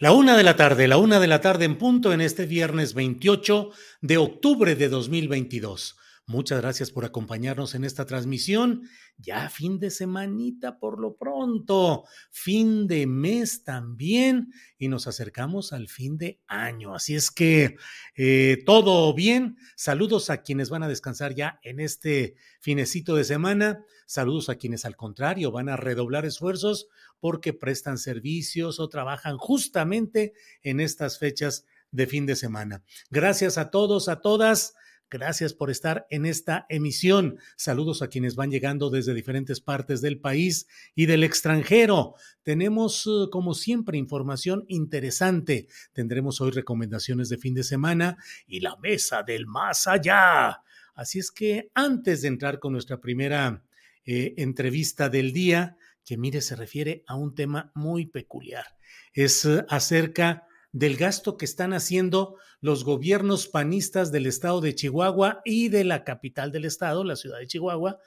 [0.00, 2.94] La una de la tarde, la una de la tarde en punto en este viernes
[2.94, 3.68] 28
[4.00, 5.98] de octubre de 2022.
[6.30, 8.88] Muchas gracias por acompañarnos en esta transmisión.
[9.18, 15.88] Ya fin de semanita por lo pronto, fin de mes también y nos acercamos al
[15.88, 16.94] fin de año.
[16.94, 17.74] Así es que
[18.14, 19.56] eh, todo bien.
[19.74, 23.84] Saludos a quienes van a descansar ya en este finecito de semana.
[24.06, 26.86] Saludos a quienes al contrario van a redoblar esfuerzos
[27.18, 32.84] porque prestan servicios o trabajan justamente en estas fechas de fin de semana.
[33.10, 34.74] Gracias a todos, a todas.
[35.10, 37.40] Gracias por estar en esta emisión.
[37.56, 42.14] Saludos a quienes van llegando desde diferentes partes del país y del extranjero.
[42.44, 45.66] Tenemos, eh, como siempre, información interesante.
[45.92, 50.62] Tendremos hoy recomendaciones de fin de semana y la mesa del más allá.
[50.94, 53.64] Así es que antes de entrar con nuestra primera
[54.04, 58.64] eh, entrevista del día, que mire, se refiere a un tema muy peculiar.
[59.12, 65.40] Es eh, acerca del gasto que están haciendo los gobiernos panistas del estado de Chihuahua
[65.44, 67.98] y de la capital del estado, la ciudad de Chihuahua,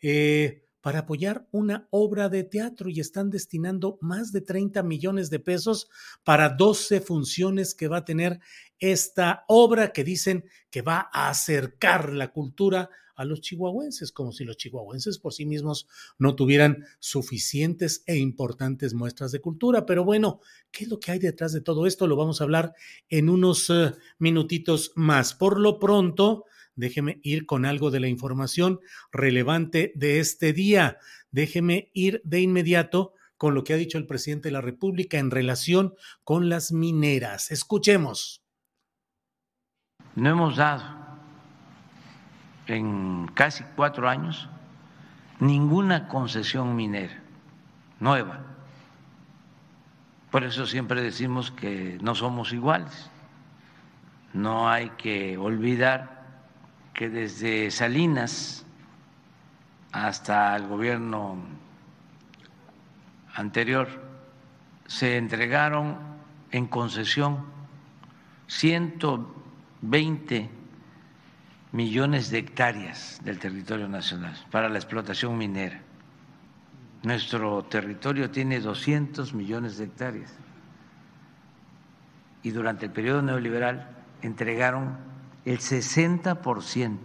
[0.00, 5.38] eh, para apoyar una obra de teatro y están destinando más de 30 millones de
[5.38, 5.88] pesos
[6.24, 8.40] para 12 funciones que va a tener
[8.78, 14.44] esta obra que dicen que va a acercar la cultura a los chihuahuenses, como si
[14.44, 15.86] los chihuahuenses por sí mismos
[16.18, 19.86] no tuvieran suficientes e importantes muestras de cultura.
[19.86, 20.40] Pero bueno,
[20.72, 22.06] ¿qué es lo que hay detrás de todo esto?
[22.06, 22.74] Lo vamos a hablar
[23.08, 25.34] en unos uh, minutitos más.
[25.34, 28.80] Por lo pronto, déjeme ir con algo de la información
[29.12, 30.98] relevante de este día.
[31.30, 35.30] Déjeme ir de inmediato con lo que ha dicho el presidente de la República en
[35.30, 35.94] relación
[36.24, 37.50] con las mineras.
[37.50, 38.44] Escuchemos.
[40.14, 40.84] No hemos dado
[42.66, 44.48] en casi cuatro años
[45.40, 47.22] ninguna concesión minera
[47.98, 48.44] nueva.
[50.30, 53.10] Por eso siempre decimos que no somos iguales.
[54.32, 56.21] No hay que olvidar
[56.94, 58.64] que desde Salinas
[59.92, 61.36] hasta el gobierno
[63.34, 63.88] anterior
[64.86, 65.96] se entregaron
[66.50, 67.44] en concesión
[68.46, 70.50] 120
[71.72, 75.80] millones de hectáreas del territorio nacional para la explotación minera.
[77.02, 80.32] Nuestro territorio tiene 200 millones de hectáreas
[82.42, 83.88] y durante el periodo neoliberal
[84.20, 85.11] entregaron
[85.44, 86.98] el 60%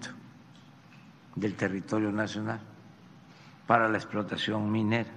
[1.36, 2.60] del territorio nacional
[3.66, 5.10] para la explotación minera.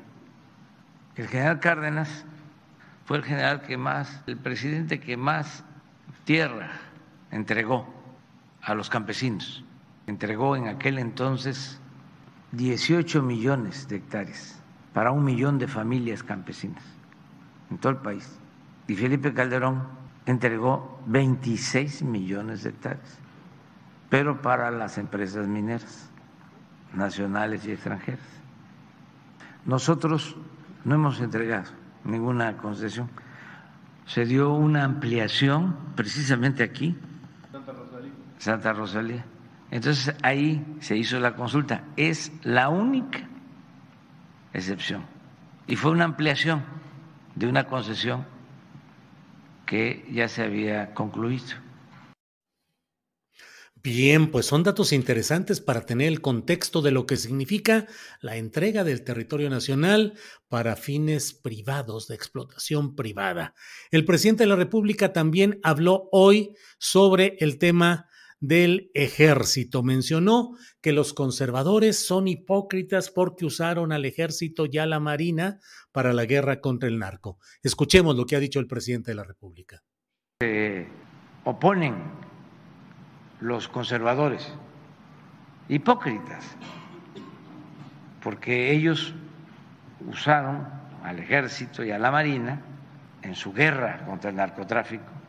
[1.16, 2.24] El general Cárdenas
[3.04, 5.64] fue el general que más, el presidente que más
[6.24, 6.70] tierra
[7.30, 7.92] entregó
[8.62, 9.64] a los campesinos.
[10.06, 11.80] Entregó en aquel entonces
[12.52, 14.60] 18 millones de hectáreas
[14.92, 16.82] para un millón de familias campesinas
[17.70, 18.38] en todo el país.
[18.88, 19.99] Y Felipe Calderón
[20.30, 23.18] entregó 26 millones de hectáreas,
[24.08, 26.10] pero para las empresas mineras
[26.92, 28.20] nacionales y extranjeras.
[29.64, 30.36] Nosotros
[30.84, 31.70] no hemos entregado
[32.04, 33.10] ninguna concesión.
[34.06, 36.96] Se dio una ampliación precisamente aquí,
[37.52, 38.12] Santa Rosalía.
[38.38, 39.24] Santa Rosalía.
[39.70, 41.84] Entonces ahí se hizo la consulta.
[41.96, 43.20] Es la única
[44.52, 45.04] excepción.
[45.66, 46.62] Y fue una ampliación
[47.36, 48.26] de una concesión
[49.70, 51.54] que ya se había concluido.
[53.76, 57.86] Bien, pues son datos interesantes para tener el contexto de lo que significa
[58.20, 60.14] la entrega del territorio nacional
[60.48, 63.54] para fines privados, de explotación privada.
[63.92, 68.09] El presidente de la República también habló hoy sobre el tema
[68.40, 69.82] del ejército.
[69.82, 75.60] Mencionó que los conservadores son hipócritas porque usaron al ejército y a la marina
[75.92, 77.38] para la guerra contra el narco.
[77.62, 79.82] Escuchemos lo que ha dicho el presidente de la República.
[80.40, 80.88] Se
[81.44, 81.94] oponen
[83.40, 84.52] los conservadores,
[85.68, 86.44] hipócritas,
[88.22, 89.14] porque ellos
[90.08, 90.66] usaron
[91.02, 92.62] al ejército y a la marina
[93.22, 95.19] en su guerra contra el narcotráfico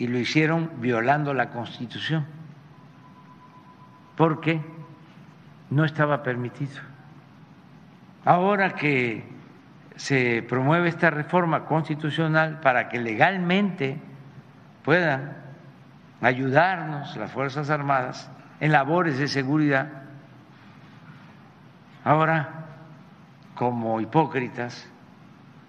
[0.00, 2.24] y lo hicieron violando la constitución,
[4.16, 4.58] porque
[5.68, 6.80] no estaba permitido.
[8.24, 9.28] Ahora que
[9.96, 13.98] se promueve esta reforma constitucional para que legalmente
[14.82, 15.36] puedan
[16.22, 19.86] ayudarnos las Fuerzas Armadas en labores de seguridad.
[22.04, 22.64] Ahora,
[23.54, 24.88] como hipócritas,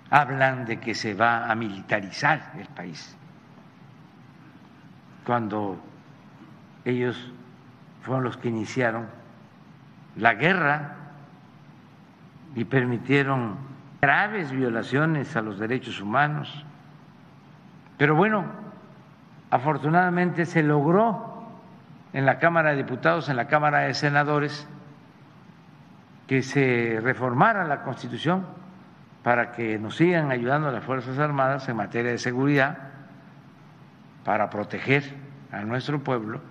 [0.09, 3.17] hablan de que se va a militarizar el país,
[5.25, 5.77] cuando
[6.85, 7.31] ellos
[8.01, 9.07] fueron los que iniciaron
[10.15, 10.95] la guerra
[12.55, 13.55] y permitieron
[14.01, 16.65] graves violaciones a los derechos humanos.
[17.97, 18.45] Pero bueno,
[19.51, 21.45] afortunadamente se logró
[22.13, 24.67] en la Cámara de Diputados, en la Cámara de Senadores,
[26.27, 28.45] que se reformara la Constitución
[29.23, 32.90] para que nos sigan ayudando las Fuerzas Armadas en materia de seguridad,
[34.23, 35.03] para proteger
[35.51, 36.41] a nuestro pueblo.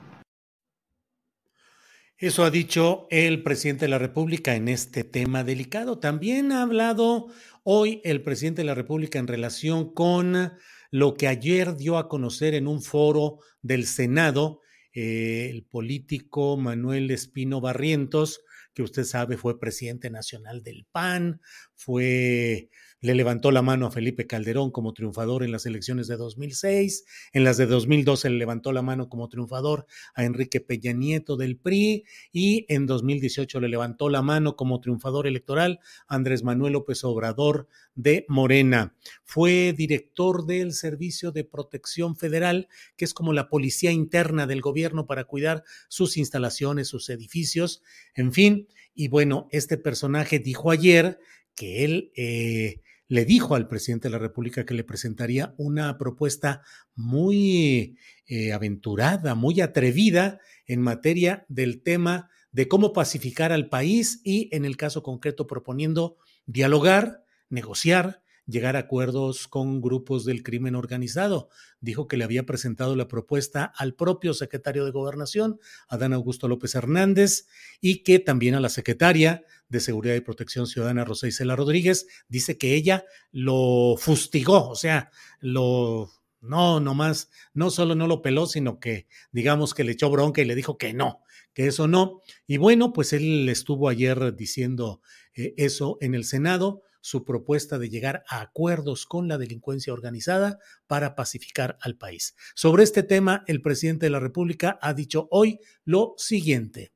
[2.19, 5.99] Eso ha dicho el presidente de la República en este tema delicado.
[5.99, 7.29] También ha hablado
[7.65, 10.53] hoy el presidente de la República en relación con
[10.91, 14.61] lo que ayer dio a conocer en un foro del Senado
[14.93, 18.43] eh, el político Manuel Espino Barrientos,
[18.75, 21.41] que usted sabe fue presidente nacional del PAN,
[21.75, 22.71] fue
[23.01, 27.45] le levantó la mano a Felipe Calderón como triunfador en las elecciones de 2006, en
[27.45, 32.05] las de 2012 le levantó la mano como triunfador a Enrique Peña Nieto del PRI
[32.33, 37.69] y en 2018 le levantó la mano como triunfador electoral a Andrés Manuel López Obrador
[37.95, 38.95] de Morena.
[39.25, 45.07] Fue director del Servicio de Protección Federal, que es como la policía interna del gobierno
[45.07, 47.83] para cuidar sus instalaciones, sus edificios,
[48.15, 48.69] en fin.
[48.95, 51.19] Y bueno, este personaje dijo ayer
[51.55, 56.63] que él eh, le dijo al presidente de la República que le presentaría una propuesta
[56.95, 64.49] muy eh, aventurada, muy atrevida en materia del tema de cómo pacificar al país y
[64.53, 68.20] en el caso concreto proponiendo dialogar, negociar
[68.51, 71.49] llegar a acuerdos con grupos del crimen organizado.
[71.81, 76.75] Dijo que le había presentado la propuesta al propio secretario de Gobernación, Adán Augusto López
[76.75, 77.47] Hernández,
[77.81, 82.59] y que también a la secretaria de Seguridad y Protección Ciudadana, Rosa Isela Rodríguez, dice
[82.59, 85.11] que ella lo fustigó, o sea,
[85.41, 86.11] lo
[86.41, 90.47] no, nomás, no solo no lo peló, sino que digamos que le echó bronca y
[90.47, 91.23] le dijo que no,
[91.53, 92.23] que eso no.
[92.47, 95.01] Y bueno, pues él estuvo ayer diciendo
[95.35, 100.59] eh, eso en el Senado su propuesta de llegar a acuerdos con la delincuencia organizada
[100.87, 102.35] para pacificar al país.
[102.55, 106.93] Sobre este tema, el presidente de la República ha dicho hoy lo siguiente.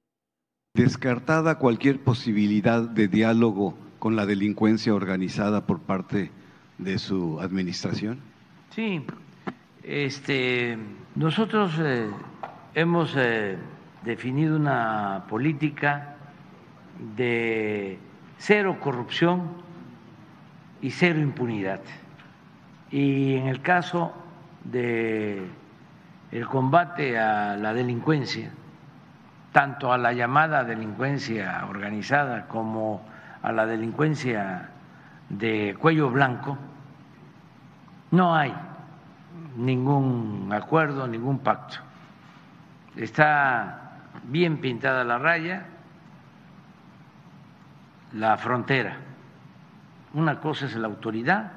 [0.74, 6.30] Descartada cualquier posibilidad de diálogo con la delincuencia organizada por parte
[6.78, 8.20] de su administración.
[8.74, 9.02] Sí,
[9.82, 10.76] este,
[11.14, 12.10] nosotros eh,
[12.74, 13.56] hemos eh,
[14.04, 16.16] definido una política
[17.16, 17.98] de
[18.38, 19.63] cero corrupción
[20.84, 21.80] y cero impunidad.
[22.90, 24.12] Y en el caso
[24.64, 25.48] de
[26.30, 28.50] el combate a la delincuencia,
[29.52, 33.02] tanto a la llamada delincuencia organizada como
[33.42, 34.68] a la delincuencia
[35.30, 36.58] de cuello blanco,
[38.10, 38.54] no hay
[39.56, 41.78] ningún acuerdo, ningún pacto.
[42.94, 45.64] Está bien pintada la raya,
[48.12, 49.13] la frontera
[50.14, 51.52] una cosa es la autoridad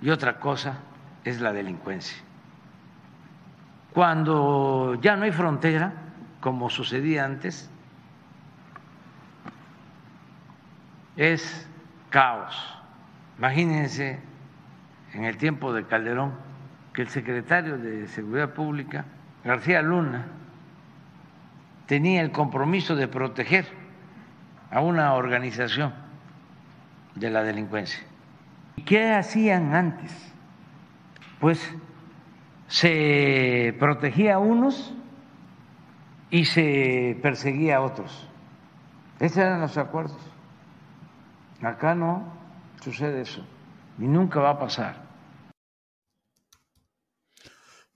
[0.00, 0.78] y otra cosa
[1.24, 2.16] es la delincuencia.
[3.92, 5.92] Cuando ya no hay frontera,
[6.40, 7.70] como sucedía antes,
[11.16, 11.68] es
[12.10, 12.56] caos.
[13.38, 14.20] Imagínense
[15.12, 16.32] en el tiempo de Calderón
[16.92, 19.04] que el secretario de Seguridad Pública,
[19.44, 20.26] García Luna,
[21.86, 23.66] tenía el compromiso de proteger
[24.70, 26.03] a una organización
[27.14, 28.00] de la delincuencia.
[28.84, 30.12] ¿Qué hacían antes?
[31.40, 31.74] Pues
[32.68, 34.94] se protegía a unos
[36.30, 38.28] y se perseguía a otros.
[39.20, 40.18] Esos eran los acuerdos.
[41.62, 42.24] Acá no
[42.82, 43.46] sucede eso
[43.98, 45.03] y nunca va a pasar.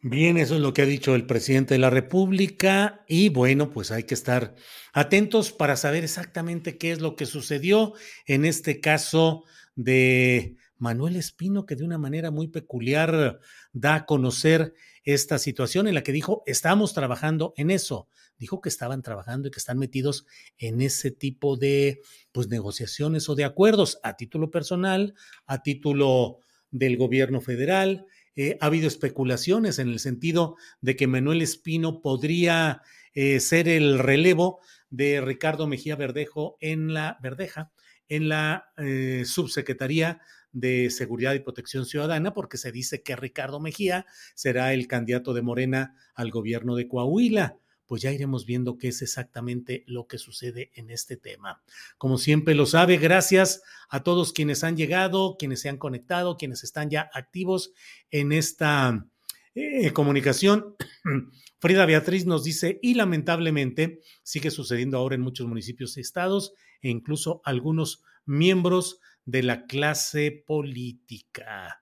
[0.00, 3.90] Bien, eso es lo que ha dicho el presidente de la República y bueno, pues
[3.90, 4.54] hay que estar
[4.92, 9.42] atentos para saber exactamente qué es lo que sucedió en este caso
[9.74, 13.40] de Manuel Espino, que de una manera muy peculiar
[13.72, 18.08] da a conocer esta situación en la que dijo, estamos trabajando en eso.
[18.38, 20.26] Dijo que estaban trabajando y que están metidos
[20.58, 25.14] en ese tipo de pues, negociaciones o de acuerdos a título personal,
[25.46, 26.38] a título
[26.70, 28.06] del gobierno federal.
[28.40, 33.98] Eh, ha habido especulaciones en el sentido de que Manuel Espino podría eh, ser el
[33.98, 37.72] relevo de Ricardo Mejía Verdejo en la Verdeja
[38.08, 40.20] en la eh, subsecretaría
[40.52, 45.42] de Seguridad y Protección Ciudadana, porque se dice que Ricardo Mejía será el candidato de
[45.42, 47.56] Morena al gobierno de Coahuila.
[47.88, 51.62] Pues ya iremos viendo qué es exactamente lo que sucede en este tema.
[51.96, 56.62] Como siempre lo sabe, gracias a todos quienes han llegado, quienes se han conectado, quienes
[56.62, 57.72] están ya activos
[58.10, 59.06] en esta
[59.54, 60.76] eh, comunicación.
[61.60, 66.52] Frida Beatriz nos dice, y lamentablemente sigue sucediendo ahora en muchos municipios y estados,
[66.82, 71.80] e incluso algunos miembros de la clase política.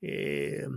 [0.00, 0.68] Eh,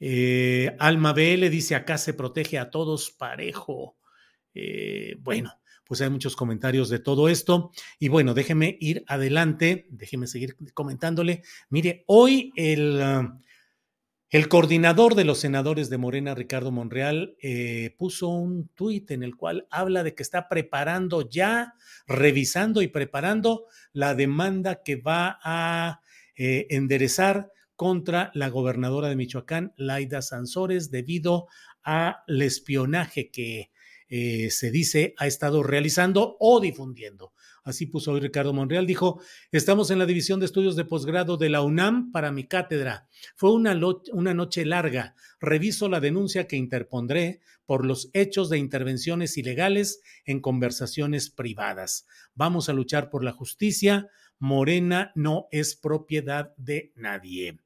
[0.00, 3.96] eh, Alma BL dice, acá se protege a todos parejo.
[4.54, 7.70] Eh, bueno, pues hay muchos comentarios de todo esto.
[7.98, 11.42] Y bueno, déjeme ir adelante, déjeme seguir comentándole.
[11.70, 13.00] Mire, hoy el
[14.30, 19.36] el coordinador de los senadores de Morena, Ricardo Monreal, eh, puso un tuit en el
[19.36, 21.72] cual habla de que está preparando ya,
[22.06, 23.64] revisando y preparando
[23.94, 26.02] la demanda que va a
[26.36, 31.46] eh, enderezar contra la gobernadora de Michoacán, Laida Sansores, debido
[31.84, 33.70] al espionaje que
[34.08, 37.32] eh, se dice ha estado realizando o difundiendo.
[37.62, 38.84] Así puso hoy Ricardo Monreal.
[38.84, 39.20] Dijo,
[39.52, 43.06] estamos en la división de estudios de posgrado de la UNAM para mi cátedra.
[43.36, 43.78] Fue una,
[44.12, 45.14] una noche larga.
[45.38, 52.08] Reviso la denuncia que interpondré por los hechos de intervenciones ilegales en conversaciones privadas.
[52.34, 54.08] Vamos a luchar por la justicia.
[54.40, 57.58] Morena no es propiedad de nadie.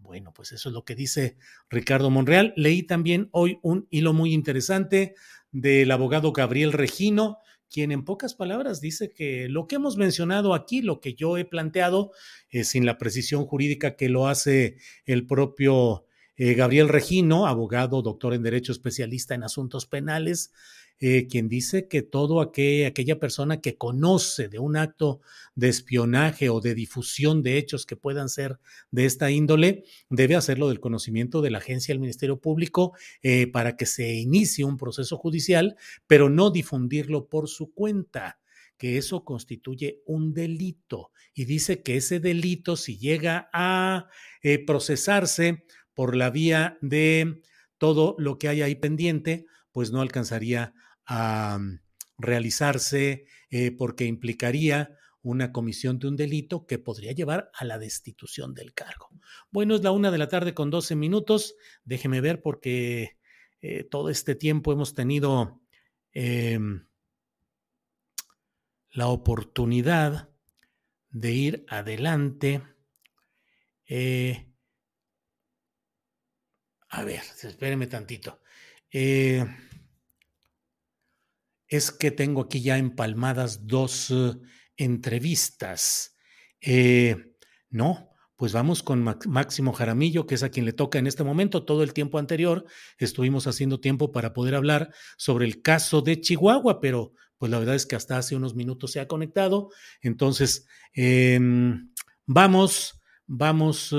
[0.00, 1.36] Bueno, pues eso es lo que dice
[1.68, 2.52] Ricardo Monreal.
[2.56, 5.14] Leí también hoy un hilo muy interesante
[5.52, 7.38] del abogado Gabriel Regino,
[7.70, 11.44] quien en pocas palabras dice que lo que hemos mencionado aquí, lo que yo he
[11.44, 12.12] planteado,
[12.48, 18.32] eh, sin la precisión jurídica que lo hace el propio eh, Gabriel Regino, abogado, doctor
[18.32, 20.52] en Derecho, especialista en asuntos penales,
[21.00, 25.20] eh, quien dice que todo aquella persona que conoce de un acto
[25.54, 28.58] de espionaje o de difusión de hechos que puedan ser
[28.90, 32.92] de esta índole, debe hacerlo del conocimiento de la agencia del Ministerio Público
[33.22, 35.76] eh, para que se inicie un proceso judicial,
[36.06, 38.38] pero no difundirlo por su cuenta
[38.76, 41.12] que eso constituye un delito.
[41.34, 44.08] Y dice que ese delito si llega a
[44.42, 45.64] eh, procesarse
[45.94, 47.40] por la vía de
[47.78, 50.74] todo lo que hay ahí pendiente, pues no alcanzaría
[51.10, 51.80] a mm,
[52.18, 58.54] realizarse eh, porque implicaría una comisión de un delito que podría llevar a la destitución
[58.54, 59.10] del cargo.
[59.50, 61.56] Bueno, es la una de la tarde con 12 minutos.
[61.84, 63.18] Déjeme ver porque
[63.60, 65.60] eh, todo este tiempo hemos tenido
[66.12, 66.86] em,
[68.92, 70.30] la oportunidad
[71.10, 72.62] de ir adelante.
[73.88, 74.46] Eh,
[76.88, 78.40] a ver, espéreme tantito
[81.70, 84.34] es que tengo aquí ya empalmadas dos eh,
[84.76, 86.16] entrevistas.
[86.60, 87.16] Eh,
[87.70, 91.64] no, pues vamos con Máximo Jaramillo, que es a quien le toca en este momento.
[91.64, 92.66] Todo el tiempo anterior
[92.98, 97.76] estuvimos haciendo tiempo para poder hablar sobre el caso de Chihuahua, pero pues la verdad
[97.76, 99.70] es que hasta hace unos minutos se ha conectado.
[100.02, 101.92] Entonces, em,
[102.26, 103.94] vamos, vamos,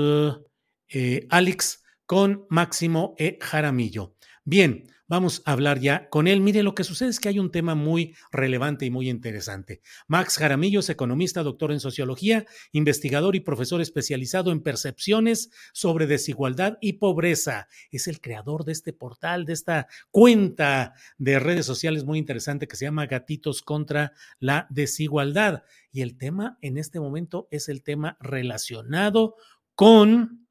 [0.88, 3.38] eh, Alex, con Máximo E.
[3.40, 4.14] Jaramillo.
[4.44, 6.40] Bien, Vamos a hablar ya con él.
[6.40, 9.82] Mire, lo que sucede es que hay un tema muy relevante y muy interesante.
[10.06, 16.78] Max Jaramillo es economista, doctor en sociología, investigador y profesor especializado en percepciones sobre desigualdad
[16.80, 17.68] y pobreza.
[17.90, 22.76] Es el creador de este portal, de esta cuenta de redes sociales muy interesante que
[22.76, 25.62] se llama Gatitos contra la desigualdad.
[25.90, 29.34] Y el tema en este momento es el tema relacionado
[29.74, 30.41] con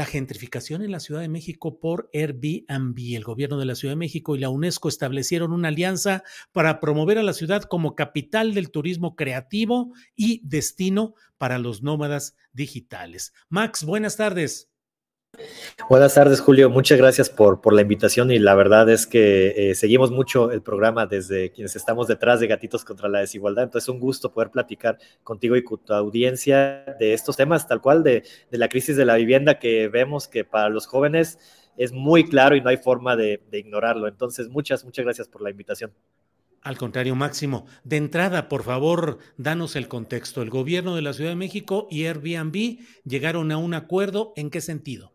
[0.00, 2.98] la gentrificación en la Ciudad de México por Airbnb.
[3.14, 7.18] El gobierno de la Ciudad de México y la UNESCO establecieron una alianza para promover
[7.18, 13.34] a la ciudad como capital del turismo creativo y destino para los nómadas digitales.
[13.50, 14.69] Max, buenas tardes.
[15.88, 16.70] Buenas tardes, Julio.
[16.70, 21.06] Muchas gracias por, la invitación y la verdad es que eh, seguimos mucho el programa
[21.06, 23.64] desde quienes estamos detrás de Gatitos contra la Desigualdad.
[23.64, 28.02] Entonces, un gusto poder platicar contigo y con tu audiencia de estos temas, tal cual
[28.02, 31.38] de, de la crisis de la vivienda que vemos que para los jóvenes
[31.76, 34.06] es muy claro y no hay forma de, de ignorarlo.
[34.06, 35.92] Entonces, muchas, muchas gracias por la invitación.
[36.62, 37.66] Al contrario, Máximo.
[37.84, 40.42] De entrada, por favor, danos el contexto.
[40.42, 44.34] El gobierno de la Ciudad de México y Airbnb llegaron a un acuerdo.
[44.36, 45.14] ¿En qué sentido?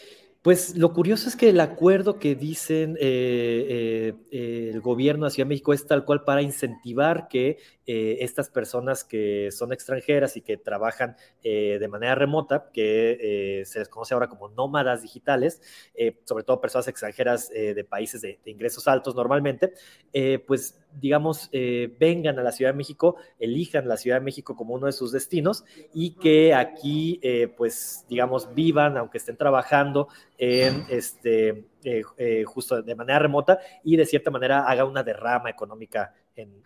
[0.41, 5.71] Pues lo curioso es que el acuerdo que dicen eh, eh, el gobierno de México
[5.71, 11.15] es tal cual para incentivar que eh, estas personas que son extranjeras y que trabajan
[11.43, 15.61] de manera remota, que se les conoce ahora como nómadas digitales,
[16.23, 19.73] sobre todo personas extranjeras de países de, de, ingresos altos normalmente,
[20.47, 24.85] pues digamos, vengan a la Ciudad de México, elijan la Ciudad de México como uno
[24.85, 27.19] de sus destinos y que aquí,
[27.57, 30.07] pues, digamos, vivan, aunque estén trabajando
[30.41, 31.49] en este,
[31.83, 36.63] eh, eh, justo de manera remota y de cierta manera haga una derrama económica en,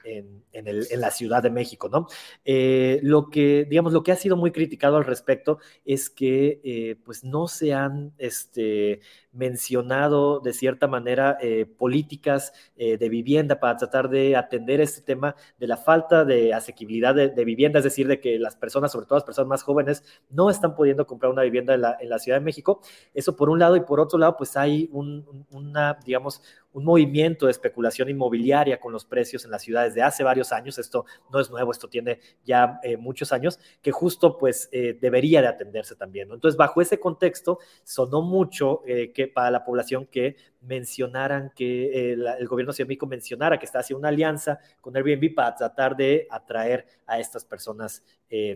[0.98, 2.08] la Ciudad de México, ¿no?
[2.46, 7.26] Eh, lo que, digamos, lo que ha sido muy criticado al respecto es que, pues,
[7.26, 9.02] no se han este,
[9.36, 15.68] mencionado de cierta manera eh, políticas de vivienda para tratar de atender este tema de
[15.68, 19.24] la falta de asequibilidad de, vivienda, es decir, de que las personas, sobre todo las
[19.24, 22.82] personas más jóvenes, no están pudiendo comprar una vivienda en la, Ciudad de México.
[23.14, 26.42] Eso por un lado, y por otro lado, pues hay una, digamos,
[26.76, 30.78] un movimiento de especulación inmobiliaria con los precios en las ciudades de hace varios años,
[30.78, 35.42] esto no es nuevo, esto tiene ya eh, muchos años, que justo pues eh, debería
[35.42, 36.30] de atenderse también.
[36.32, 42.74] Entonces, bajo ese contexto, sonó mucho eh, para la población que mencionaran que el gobierno
[42.74, 47.20] de México mencionara que está haciendo una alianza con Airbnb para tratar de atraer a
[47.20, 48.04] estas personas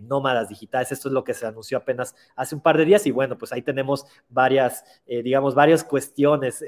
[0.02, 0.90] nómadas digitales.
[0.90, 3.52] Esto es lo que se anunció apenas hace un par de días y bueno, pues
[3.52, 6.64] ahí tenemos varias, digamos, varias cuestiones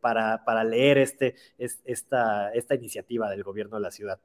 [0.00, 4.18] para, para, leer este, esta, esta iniciativa del gobierno de la ciudad.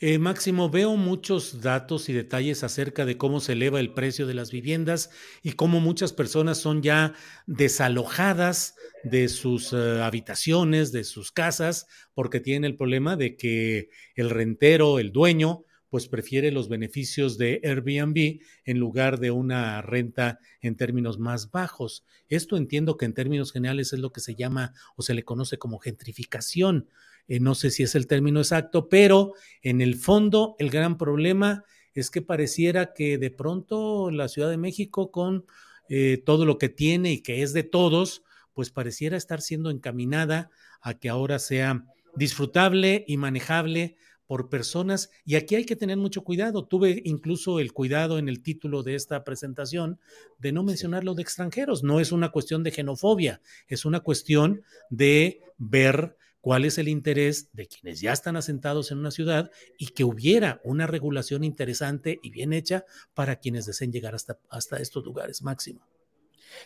[0.00, 4.34] Eh, Máximo, veo muchos datos y detalles acerca de cómo se eleva el precio de
[4.34, 5.10] las viviendas
[5.42, 7.14] y cómo muchas personas son ya
[7.48, 14.30] desalojadas de sus uh, habitaciones, de sus casas, porque tienen el problema de que el
[14.30, 20.76] rentero, el dueño, pues prefiere los beneficios de Airbnb en lugar de una renta en
[20.76, 22.04] términos más bajos.
[22.28, 25.58] Esto entiendo que en términos generales es lo que se llama o se le conoce
[25.58, 26.88] como gentrificación.
[27.28, 31.64] Eh, no sé si es el término exacto, pero en el fondo el gran problema
[31.94, 35.44] es que pareciera que de pronto la Ciudad de México con
[35.88, 38.22] eh, todo lo que tiene y que es de todos,
[38.54, 43.96] pues pareciera estar siendo encaminada a que ahora sea disfrutable y manejable
[44.28, 46.66] por personas, y aquí hay que tener mucho cuidado.
[46.66, 49.98] Tuve incluso el cuidado en el título de esta presentación
[50.38, 51.82] de no mencionar lo de extranjeros.
[51.82, 54.60] No es una cuestión de xenofobia, es una cuestión
[54.90, 59.88] de ver cuál es el interés de quienes ya están asentados en una ciudad y
[59.88, 65.04] que hubiera una regulación interesante y bien hecha para quienes deseen llegar hasta, hasta estos
[65.04, 65.86] lugares máximo.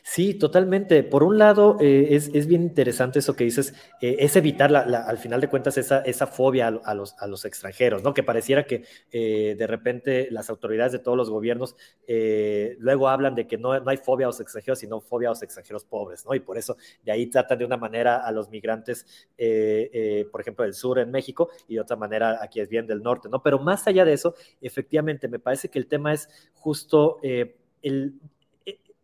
[0.03, 1.03] Sí, totalmente.
[1.03, 5.19] Por un lado, eh, es, bien interesante eso que dices, eh, es evitar la, al
[5.19, 8.15] final de cuentas esa, esa fobia a, los, a los extranjeros, ¿no?
[8.15, 11.77] Que pareciera que eh, de repente las autoridades de todos los gobiernos
[12.79, 15.43] luego hablan de que no, no, hay fobia a los extranjeros, sino fobia a los
[15.43, 16.35] extranjeros pobres, ¿no?
[16.35, 19.07] Y por eso de ahí tratan de una manera a los migrantes,
[20.31, 23.29] por ejemplo, del sur en México y de otra manera aquí es bien del norte,
[23.29, 23.43] ¿no?
[23.43, 27.19] Pero más allá de eso, efectivamente, me parece que el tema es justo...
[27.23, 28.21] el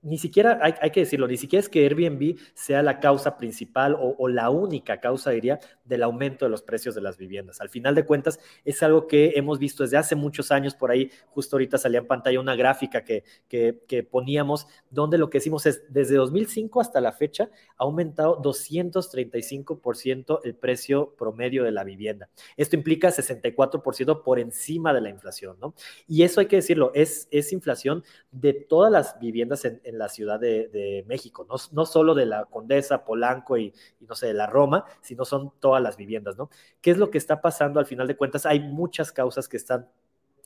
[0.03, 3.97] ni siquiera, hay, hay, que decirlo, ni siquiera es que Airbnb sea la causa principal
[3.99, 7.61] o, la única causa, diría, del aumento de los precios de las viviendas.
[7.61, 11.11] Al final de cuentas, es algo que hemos visto desde hace muchos años, por ahí
[11.31, 15.83] justo ahorita salía en pantalla una gráfica que, que, poníamos, donde lo que decimos es,
[15.93, 22.29] desde 2005 hasta la fecha, ha aumentado 235% el precio promedio de la vivienda.
[22.57, 25.75] Esto implica 64% por encima de la inflación, ¿no?
[26.07, 30.09] Y eso hay que decirlo, es, es inflación de todas las viviendas en en la
[30.09, 34.47] Ciudad de, México, no, no, solo de la Condesa, Polanco y, no sé, de la
[34.47, 36.51] Roma, sino son todas las viviendas, ¿no?
[36.83, 38.45] ¿Qué es lo que está pasando al final de cuentas?
[38.45, 39.89] Hay muchas causas que están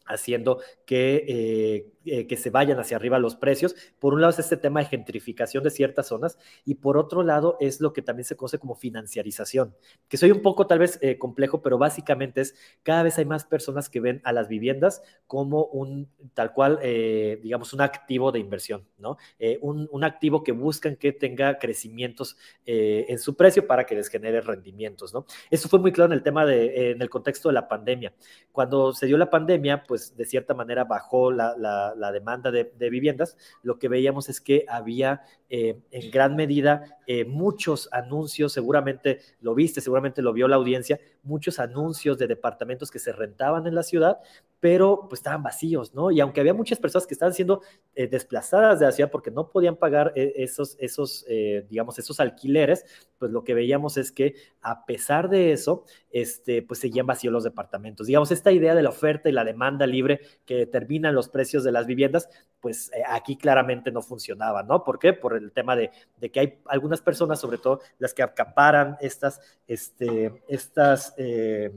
[0.07, 3.75] haciendo que, eh, eh, que se vayan hacia arriba los precios.
[3.99, 7.57] Por un lado es este tema de gentrificación de ciertas zonas y por otro lado
[7.61, 9.75] es lo que también se conoce como financiarización,
[10.09, 13.45] que soy un poco tal vez eh, complejo, pero básicamente es cada vez hay más
[13.45, 18.39] personas que ven a las viviendas como un tal cual, eh, digamos, un activo de
[18.39, 19.17] inversión, ¿no?
[19.61, 24.41] Un, un, activo que buscan que tenga crecimientos en su precio para que les genere
[24.41, 25.27] rendimientos, ¿no?
[25.51, 28.13] Eso fue muy claro en el tema de, en el contexto de la pandemia.
[28.51, 33.37] Cuando se dio la pandemia, pues de cierta manera bajó la, la, demanda de, viviendas,
[33.63, 35.23] lo que veíamos es que había
[35.55, 40.99] eh, en gran medida eh, muchos anuncios, seguramente lo viste, seguramente lo vio la audiencia,
[41.23, 44.17] muchos anuncios de departamentos que se rentaban en la ciudad,
[44.61, 46.11] pero pues estaban vacíos, ¿no?
[46.11, 47.61] Y aunque había muchas personas que estaban siendo
[47.95, 51.27] eh, desplazadas de la ciudad porque no podían pagar esos, esos
[51.69, 52.87] digamos, esos alquileres,
[53.19, 57.45] pues lo que veíamos es que a pesar de eso, este, pues seguían vacíos los
[57.45, 58.07] departamentos.
[58.07, 61.73] Digamos, esta idea de la oferta y la demanda libre que determinan los precios de
[61.73, 62.31] las viviendas,
[62.63, 64.85] pues eh, aquí claramente no funcionaba, ¿no?
[64.85, 65.13] ¿Por qué?
[65.13, 65.91] Por el tema de,
[66.33, 71.73] que hay algunas personas, sobre todo las que acaparan estas, este, estas eh,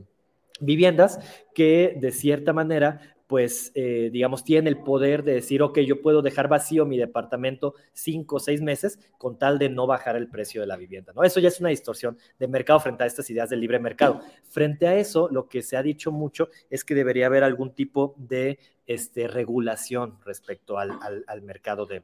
[0.61, 1.19] viviendas,
[1.53, 6.21] que de cierta manera pues, eh, digamos, tiene el poder de decir, ok, yo puedo
[6.21, 10.61] dejar vacío mi departamento cinco o seis meses con tal de no bajar el precio
[10.61, 11.23] de la vivienda, ¿no?
[11.23, 14.21] Eso ya es una distorsión de mercado frente a estas ideas del libre mercado.
[14.43, 18.13] Frente a eso, lo que se ha dicho mucho es que debería haber algún tipo
[18.17, 20.91] de este, regulación respecto al,
[21.41, 22.03] mercado de,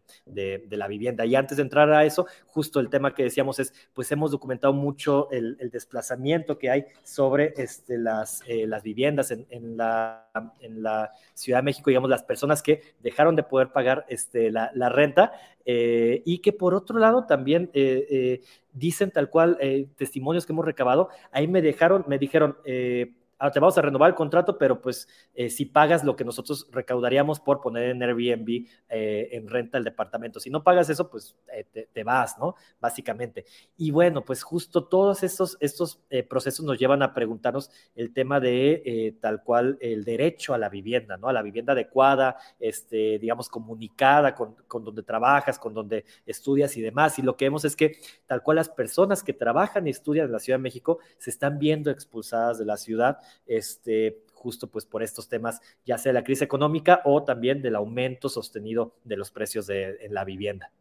[0.70, 1.26] la vivienda.
[1.26, 4.74] Y antes de entrar a eso, justo el tema que decíamos es, pues hemos documentado
[4.74, 11.12] mucho el, desplazamiento que hay sobre este, las, eh, las viviendas en, la, en la
[11.34, 15.32] Ciudad de México, digamos, las personas que dejaron de poder pagar este, la, renta
[15.66, 18.42] eh, y que por otro lado también eh,
[18.74, 19.58] dicen tal cual
[19.96, 24.16] testimonios que hemos recabado, ahí me dejaron, me dijeron, Ah, te vamos a renovar el
[24.16, 29.30] contrato, pero pues eh, si pagas lo que nosotros recaudaríamos por poner en Airbnb eh,
[29.32, 30.40] en renta el departamento.
[30.40, 32.56] Si no pagas eso, pues eh, te, vas, ¿no?
[32.80, 33.46] Básicamente.
[33.78, 39.18] Y bueno, pues justo todos estos, estos procesos nos llevan a preguntarnos el tema de
[39.22, 41.28] tal cual el derecho a la vivienda, ¿no?
[41.28, 46.82] A la vivienda adecuada, este, digamos, comunicada con, con donde trabajas, con donde estudias y
[46.82, 47.18] demás.
[47.18, 50.32] Y lo que vemos es que tal cual las personas que trabajan y estudian en
[50.34, 55.04] la Ciudad de México se están viendo expulsadas de la ciudad este, justo pues por
[55.04, 59.68] estos temas, ya sea la crisis económica o también del aumento sostenido de los precios
[59.68, 60.72] de, la vivienda.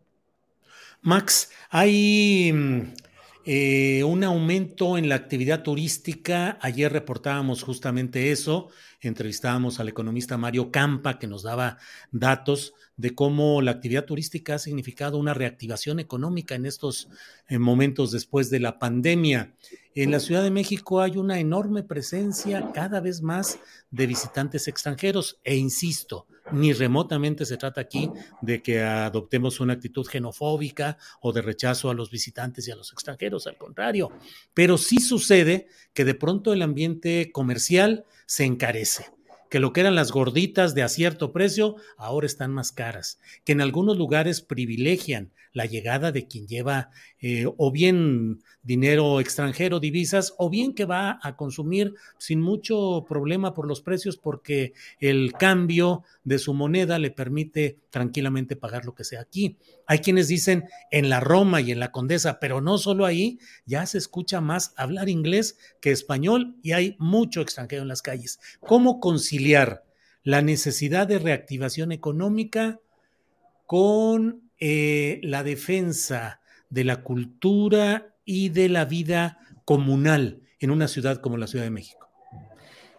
[1.02, 2.80] Max, hay mm,
[3.44, 6.58] eh, un aumento en la actividad turística.
[6.60, 8.68] Ayer reportábamos justamente eso.
[9.00, 11.78] Entrevistábamos al economista Mario Campa, que nos daba
[12.10, 17.08] datos de cómo la actividad turística ha significado una reactivación económica en estos
[17.48, 19.54] eh, momentos después de la pandemia.
[19.96, 23.58] En la Ciudad de México hay una enorme presencia cada vez más
[23.90, 25.40] de visitantes extranjeros.
[25.42, 28.08] E insisto, ni remotamente se trata aquí
[28.40, 32.92] de que adoptemos una actitud xenofóbica o de rechazo a los visitantes y a los
[32.92, 34.12] extranjeros, al contrario,
[34.54, 39.06] pero sí sucede que de pronto el ambiente comercial se encarece
[39.50, 43.50] que lo que eran las gorditas de a cierto precio ahora están más caras, que
[43.50, 46.90] en algunos lugares privilegian la llegada de quien lleva
[47.20, 53.54] eh, o bien dinero extranjero, divisas, o bien que va a consumir sin mucho problema
[53.54, 59.04] por los precios porque el cambio de su moneda le permite tranquilamente pagar lo que
[59.04, 59.56] sea aquí.
[59.86, 63.84] Hay quienes dicen en la Roma y en la Condesa, pero no solo ahí, ya
[63.86, 68.40] se escucha más hablar inglés que español y hay mucho extranjero en las calles.
[68.60, 69.84] ¿Cómo conciliar
[70.22, 72.78] la necesidad de reactivación económica
[73.66, 81.18] con eh, la defensa de la cultura y de la vida comunal en una ciudad
[81.18, 82.08] como la Ciudad de México.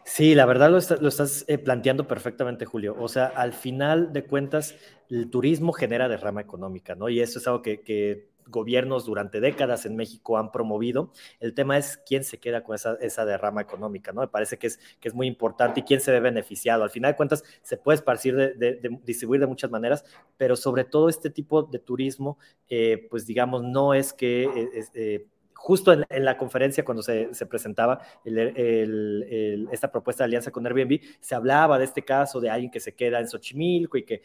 [0.04, 2.96] Sí, la verdad lo, estás eh, planteando perfectamente, Julio.
[3.00, 4.76] O sea, al final de cuentas,
[5.10, 7.08] el turismo genera derrama económica, ¿no?
[7.08, 11.12] Y eso es algo que gobiernos durante décadas en México han promovido.
[11.40, 14.22] El tema es quién se queda con esa, derrama económica, ¿no?
[14.22, 16.84] Me parece que es, que es muy importante y quién se ve beneficiado.
[16.84, 20.06] Al final de cuentas, se puede esparcir, de, distribuir de muchas maneras,
[20.38, 22.38] pero sobre todo este tipo de turismo,
[22.70, 24.44] eh, pues digamos, no es que...
[24.44, 25.28] Eh, eh,
[25.62, 31.78] justo en, la conferencia cuando se, presentaba esta propuesta de alianza con Airbnb, se hablaba
[31.78, 34.22] de este caso de alguien que se queda en Xochimilco y que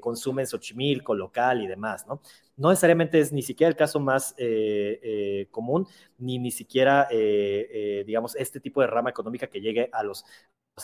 [0.00, 2.20] consume en Xochimilco local y demás, ¿no?
[2.60, 8.04] no necesariamente es ni siquiera el caso más eh, eh, común, ni ni siquiera, eh,
[8.06, 10.24] digamos, este tipo de rama económica que llegue a los,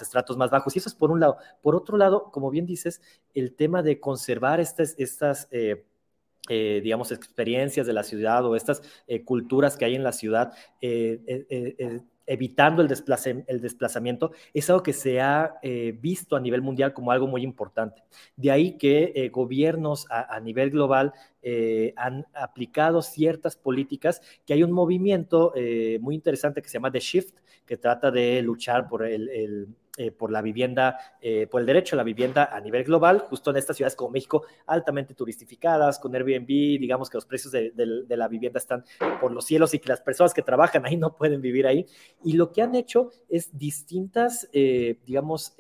[0.01, 0.75] estratos más bajos.
[0.75, 1.39] Y eso es por un lado.
[1.63, 3.01] Por otro lado, como bien dices,
[3.35, 5.49] el tema de conservar estas, estas
[6.55, 8.83] digamos, experiencias de la ciudad o estas
[9.25, 10.53] culturas que hay en la ciudad,
[12.27, 12.93] evitando el,
[13.47, 17.43] el, desplazamiento, es algo que se ha eh, visto a nivel mundial como algo muy
[17.43, 18.03] importante.
[18.37, 24.63] De ahí que eh, gobiernos a, nivel global eh, han aplicado ciertas políticas, que hay
[24.63, 25.53] un movimiento
[26.01, 30.31] muy interesante que se llama The Shift, que trata de luchar por el eh, por
[30.31, 33.79] la vivienda, eh, por el derecho a la vivienda a nivel global, justo en estas
[33.79, 37.73] ciudades como México, altamente turistificadas, con Airbnb, digamos que los precios de,
[38.07, 38.85] la vivienda están
[39.23, 41.87] por los cielos y que las personas que trabajan ahí no pueden vivir ahí.
[42.23, 45.57] Y lo que han hecho es distintas, eh, digamos,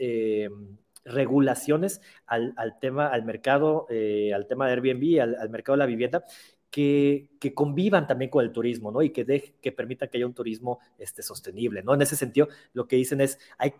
[1.06, 6.24] regulaciones al, tema, al mercado, al tema de Airbnb, al, al mercado de la vivienda,
[6.70, 9.02] que, convivan también con el turismo, ¿no?
[9.02, 11.94] Y que, de, que permitan que haya un turismo este, sostenible, ¿no?
[11.94, 13.38] En ese sentido, lo que dicen es,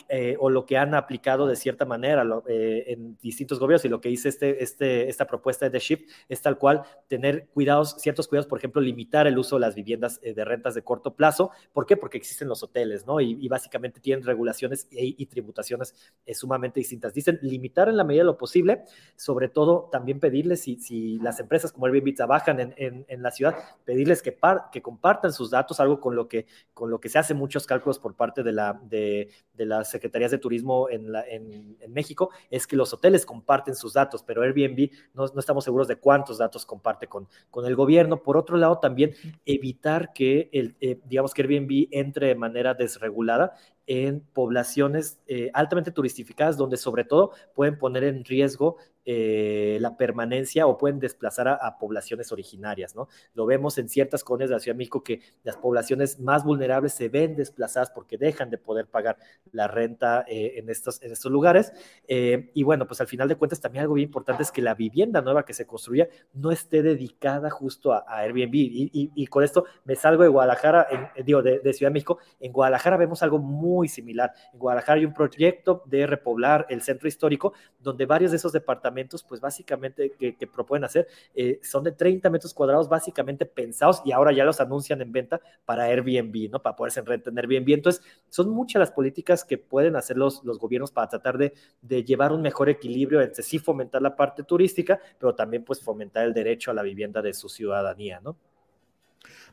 [0.09, 4.01] eh, o lo que han aplicado de cierta manera eh, en distintos gobiernos, y lo
[4.01, 8.29] que dice este, este, esta propuesta de The Shift es tal cual tener cuidados, ciertos
[8.29, 11.51] cuidados, por ejemplo, limitar el uso de las viviendas eh, de rentas de corto plazo.
[11.73, 11.97] ¿Por qué?
[11.97, 13.21] Porque existen los hoteles, ¿no?
[13.21, 15.95] Y, básicamente tienen regulaciones y, tributaciones
[16.35, 17.15] sumamente distintas.
[17.15, 18.85] Dicen limitar en la medida de lo posible,
[19.17, 23.57] sobre todo también pedirles si, si las empresas como Airbnb trabajan en en, la ciudad,
[23.85, 24.37] pedirles que,
[24.73, 27.99] que compartan sus datos, algo con lo que, con lo que se hacen muchos cálculos
[27.99, 32.67] por parte de, la, de, de las secretarías de turismo en, la, en, México, es
[32.67, 36.67] que los hoteles comparten sus datos, pero Airbnb no, no estamos seguros de cuántos datos
[36.67, 38.23] comparte con, con el gobierno.
[38.23, 43.55] Por otro lado, también evitar que, el, eh, digamos, que Airbnb entre de manera desregulada
[43.87, 48.77] en poblaciones eh, altamente turistificadas, donde sobre todo pueden poner en riesgo
[49.09, 53.09] eh, la permanencia o pueden desplazar a, poblaciones originarias, ¿no?
[53.35, 56.93] Lo vemos en ciertas colonias de la Ciudad de México que las poblaciones más vulnerables
[56.93, 59.17] se ven desplazadas porque dejan de poder pagar
[59.53, 61.73] la renta eh, en, estos, en estos lugares.
[62.09, 65.23] y bueno, pues al final de cuentas también algo bien importante es que la vivienda
[65.23, 68.51] nueva que se construya no esté dedicada justo a, Airbnb.
[68.53, 72.19] Y, con esto me salgo de Guadalajara, digo, de, de Ciudad de México.
[72.41, 74.33] En Guadalajara vemos algo muy muy similar.
[74.53, 79.23] En Guadalajara hay un proyecto de repoblar el centro histórico, donde varios de esos departamentos,
[79.23, 84.33] pues básicamente que, proponen hacer, eh, son de 30 metros cuadrados, básicamente pensados y ahora
[84.33, 86.63] ya los anuncian en venta para Airbnb, ¿no?
[86.63, 87.75] Para poderse en Airbnb.
[87.75, 92.03] Entonces, son muchas las políticas que pueden hacer los, los gobiernos para tratar de, de
[92.03, 96.33] llevar un mejor equilibrio entre sí fomentar la parte turística, pero también pues fomentar el
[96.33, 98.37] derecho a la vivienda de su ciudadanía, ¿no?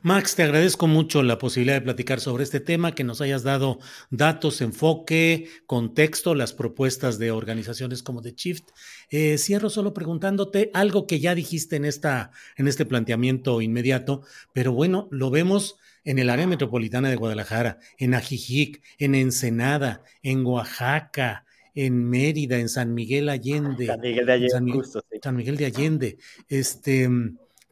[0.04, 3.78] Max, te agradezco mucho la posibilidad de platicar sobre este tema, que nos hayas dado
[4.10, 8.68] datos, enfoque, contexto, las propuestas de organizaciones como The Shift.
[9.08, 14.20] Eh, cierro solo preguntándote algo que ya dijiste en, esta, en este planteamiento inmediato,
[14.52, 20.44] pero bueno, lo vemos en el área metropolitana de Guadalajara, en Ajijic, en Ensenada, en
[20.44, 23.86] Oaxaca, en Mérida, en San Miguel Allende.
[23.86, 26.18] San Miguel de Allende, San San Miguel de Allende.
[26.46, 27.08] Este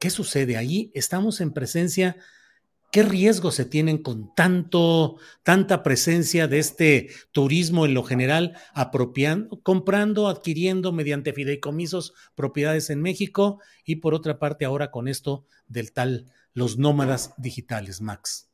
[0.02, 0.90] ¿Qué sucede ahí?
[0.94, 2.16] Estamos en presencia.
[2.90, 9.62] ¿Qué riesgos se tienen con tanto, tanta presencia de este turismo en lo general, apropiando,
[9.62, 15.92] comprando, adquiriendo mediante fideicomisos propiedades en México y por otra parte ahora con esto del
[15.92, 18.51] tal los nómadas digitales, Max?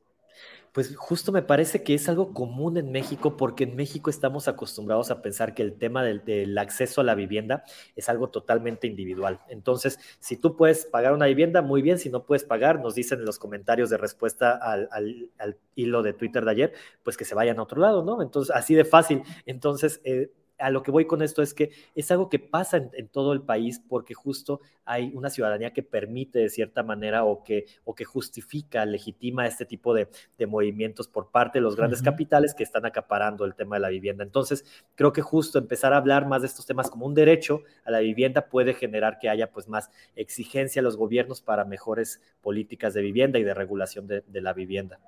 [0.72, 5.11] Pues justo me parece que es algo común en México porque en México estamos acostumbrados
[5.11, 7.64] a pensar que el tema del, acceso a la vivienda
[7.96, 9.40] es algo totalmente individual.
[9.48, 13.20] Entonces, si tú puedes pagar una vivienda, muy bien, si no puedes pagar, nos dicen
[13.20, 17.35] en los comentarios de respuesta al, al hilo de Twitter de ayer, pues que se
[17.35, 18.22] vayan a otro lado, ¿no?
[18.22, 19.22] Entonces, así de fácil.
[19.46, 23.09] Entonces, eh, a lo que voy con esto es que es algo que pasa en,
[23.09, 27.66] todo el país porque justo hay una ciudadanía que permite de cierta manera o que,
[27.85, 30.09] o que justifica, legitima este tipo de,
[30.47, 34.25] movimientos por parte de los grandes capitales que están acaparando el tema de la vivienda.
[34.25, 37.90] Entonces, creo que justo empezar a hablar más de estos temas como un derecho a
[37.90, 42.94] la vivienda puede generar que haya pues más exigencia a los gobiernos para mejores políticas
[42.94, 45.01] de vivienda y de regulación de la vivienda.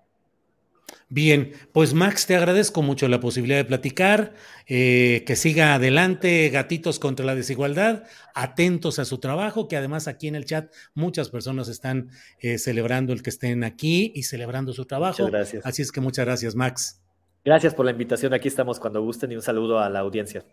[1.09, 4.33] Bien, pues Max, te agradezco mucho la posibilidad de platicar,
[4.67, 10.29] eh, que siga adelante Gatitos contra la Desigualdad, atentos a su trabajo, que además aquí
[10.29, 14.85] en el chat muchas personas están eh, celebrando el que estén aquí y celebrando su
[14.85, 15.25] trabajo.
[15.25, 15.67] Muchas gracias.
[15.67, 17.01] Así es que muchas gracias, Max.
[17.45, 20.45] Gracias por la invitación, aquí estamos cuando gusten y un saludo a la audiencia.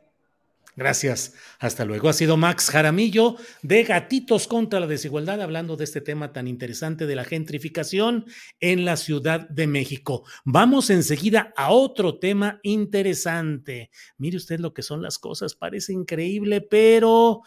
[0.77, 1.33] Gracias.
[1.57, 2.07] Hasta luego.
[2.07, 7.07] Ha sido Max Jaramillo de Gatitos contra la Desigualdad hablando de este tema tan interesante
[7.07, 8.25] de la gentrificación
[8.59, 10.23] en la Ciudad de México.
[10.45, 13.89] Vamos enseguida a otro tema interesante.
[14.19, 15.55] Mire usted lo que son las cosas.
[15.55, 17.41] Parece increíble, pero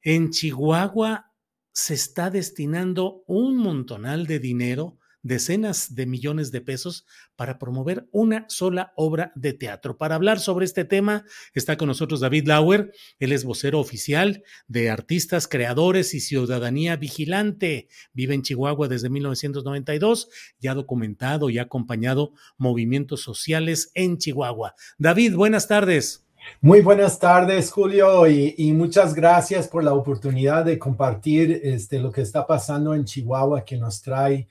[0.00, 1.32] en Chihuahua
[1.72, 8.46] se está destinando un montonal de dinero decenas de millones de pesos para promover una
[8.48, 9.96] sola obra de teatro.
[9.96, 14.90] Para hablar sobre este tema está con nosotros David Lauer, él es vocero oficial de
[14.90, 17.88] Artistas, Creadores y Ciudadanía Vigilante.
[18.12, 20.28] Vive en Chihuahua desde 1992
[20.60, 24.74] y ha documentado y ha acompañado movimientos sociales en Chihuahua.
[24.98, 26.24] David, buenas tardes.
[26.60, 32.22] Muy buenas tardes, Julio, y, muchas gracias por la oportunidad de compartir este, lo que
[32.22, 34.48] está pasando en Chihuahua, que nos trae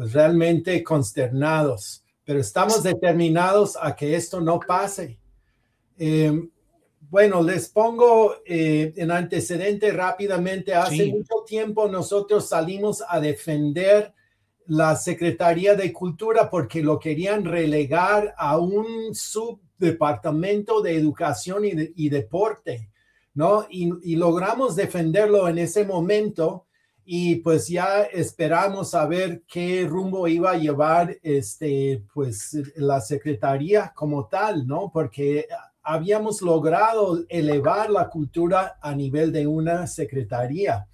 [0.00, 5.18] pues realmente consternados, pero estamos determinados a que esto no pase.
[5.98, 6.48] Em,
[7.10, 10.72] bueno, les pongo eh, en antecedente rápidamente.
[10.72, 14.14] Hace mucho tiempo nosotros salimos a defender
[14.68, 22.88] la Secretaría de Cultura porque lo querían relegar a un subdepartamento de educación y, deporte,
[23.34, 23.66] ¿no?
[23.68, 26.64] Y, logramos defenderlo en ese momento
[27.12, 33.92] y pues ya esperamos a ver qué rumbo iba a llevar este, pues la Secretaría
[33.96, 34.92] como tal, ¿no?
[34.94, 35.48] Porque
[35.82, 40.86] habíamos logrado elevar la cultura a nivel de una secretaría.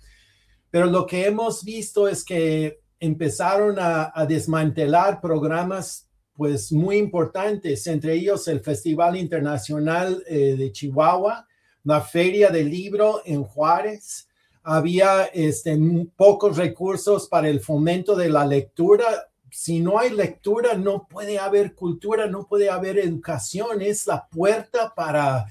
[0.70, 8.14] Pero lo que hemos visto es que empezaron a, desmantelar programas pues muy importantes, entre
[8.14, 11.46] ellos el Festival Internacional eh, de Chihuahua,
[11.85, 14.26] la Feria del Libro en Juárez.
[14.68, 15.79] Había este,
[16.16, 19.07] pocos recursos para el fomento de la lectura.
[19.48, 23.81] Si no hay lectura, no puede haber cultura, no puede haber educación.
[23.81, 25.46] Es la puerta para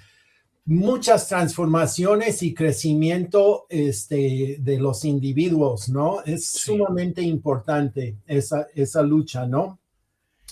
[0.65, 6.23] muchas transformaciones y crecimiento este, de los individuos, ¿no?
[6.25, 9.80] Es sumamente importante esa, esa lucha, ¿no?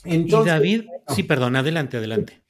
[0.05, 2.42] Entonces, y David, sí, perdón, adelante, adelante.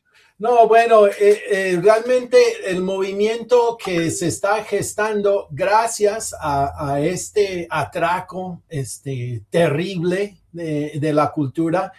[0.43, 8.61] No, bueno, eh, eh, realmente el movimiento que se está gestando gracias a, este atraco
[8.67, 11.93] este, terrible de, la cultura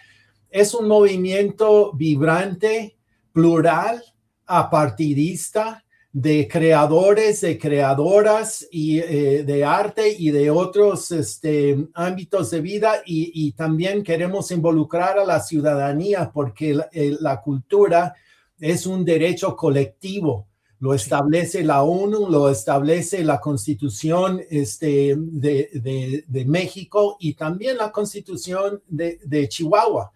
[0.51, 2.95] es un movimiento vibrante,
[3.33, 4.03] plural,
[4.45, 12.61] apartidista de creadores, de creadoras y eh, de arte y de otros este, ámbitos de
[12.61, 13.01] vida.
[13.07, 16.79] Y, también queremos involucrar a la ciudadanía porque
[17.19, 18.13] la, cultura
[18.59, 20.47] es un derecho colectivo.
[20.79, 28.81] Lo establece la ONU, lo establece la Constitución este, de, México y también la Constitución
[28.87, 30.11] de, Chihuahua.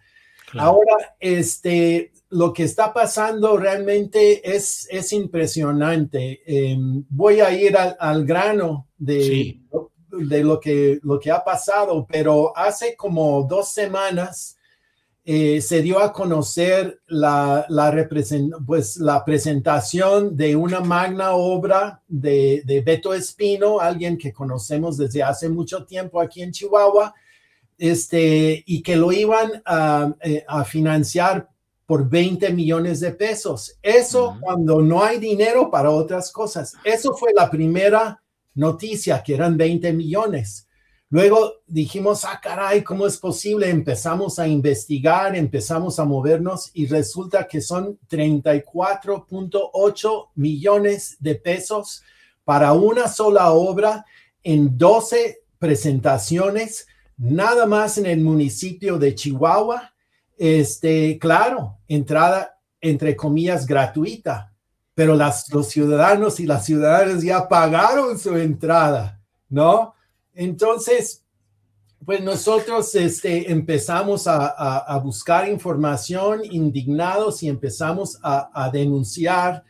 [0.54, 6.42] Ahora, este, lo que está pasando realmente es, es impresionante.
[6.46, 9.60] Em, voy a ir al, grano de,
[10.12, 14.59] de lo, que, lo que ha pasado, pero hace como dos semanas
[15.32, 18.08] eh, se dio a conocer la, la,
[18.66, 25.22] pues, la presentación de una magna obra de, de Beto Espino, alguien que conocemos desde
[25.22, 27.14] hace mucho tiempo aquí en Chihuahua,
[27.78, 31.48] este, y que lo iban a, eh, a financiar
[31.86, 33.78] por 20 millones de pesos.
[33.84, 36.74] Eso cuando no hay dinero para otras cosas.
[36.84, 38.20] Eso fue la primera
[38.56, 40.68] noticia, que eran 20 millones.
[41.12, 43.68] Luego dijimos, ah, caray, ¿cómo es posible?
[43.70, 52.04] Empezamos a investigar, empezamos a movernos y resulta que son 34.8 millones de pesos
[52.44, 54.06] para una sola obra
[54.44, 56.86] en 12 presentaciones,
[57.18, 59.94] nada más en el municipio de Chihuahua
[60.40, 64.54] este, claro, entrada entre comillas gratuita,
[64.96, 69.20] pero los ciudadanos y las ciudadanas ya pagaron su entrada,
[69.50, 69.94] ¿no?
[70.40, 71.26] Entonces,
[72.06, 79.66] pues nosotros este, empezamos a, buscar información indignados y empezamos a, denunciar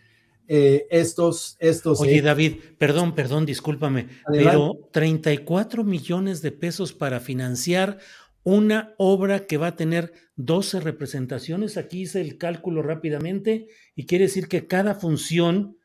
[0.47, 1.99] eh, estos, estos.
[2.01, 7.97] Oye, David, perdón, perdón, discúlpame, pero 34 millones de pesos para financiar
[8.43, 11.77] una obra que va a tener 12 representaciones.
[11.77, 15.78] Aquí hice el cálculo rápidamente y quiere decir que cada función,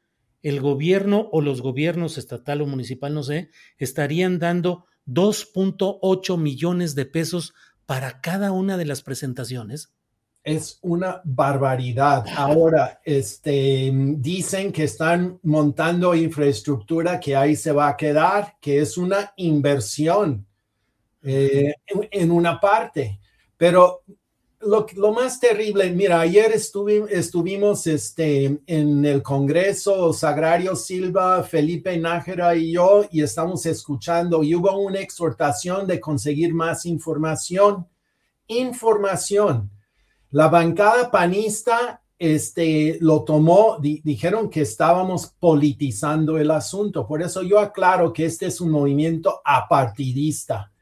[0.44, 7.06] el gobierno o los gobiernos estatal o municipal, no sé, estarían dando 2.8 millones de
[7.06, 7.54] pesos
[7.86, 9.94] para cada una de las presentaciones.
[10.42, 12.26] Es una barbaridad.
[12.36, 18.98] Ahora, este, dicen que están montando infraestructura que ahí se va a quedar, que es
[18.98, 20.46] una inversión
[21.22, 23.18] eh, en, una parte.
[23.56, 24.02] Pero
[24.66, 32.54] lo, lo, más terrible, mira, ayer estuvimos este, en el Congreso, Sagrario Silva, Felipe Nájera
[32.56, 37.86] y yo, y estamos escuchando, y hubo una exhortación de conseguir más información.
[38.46, 39.70] Información.
[40.30, 47.06] La bancada panista este, lo tomó, dijeron que estábamos politizando el asunto.
[47.06, 50.73] Por eso yo aclaro que este es un movimiento apartidista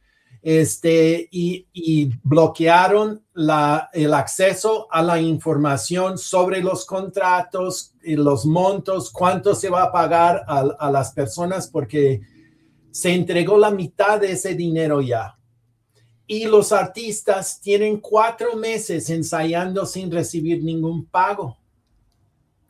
[0.43, 9.11] este, y, bloquearon la, el acceso a la información sobre los contratos, y los montos,
[9.11, 12.21] cuánto se va a pagar a, a las personas, porque
[12.91, 15.39] se entregó la mitad de ese dinero ya.
[16.27, 21.57] Y los artistas tienen cuatro meses ensayando sin recibir ningún pago.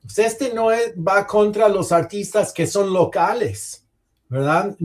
[0.03, 3.87] Pues este no va contra los artistas que son locales,
[4.29, 4.77] ¿verdad?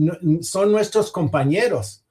[0.42, 2.04] son nuestros compañeros.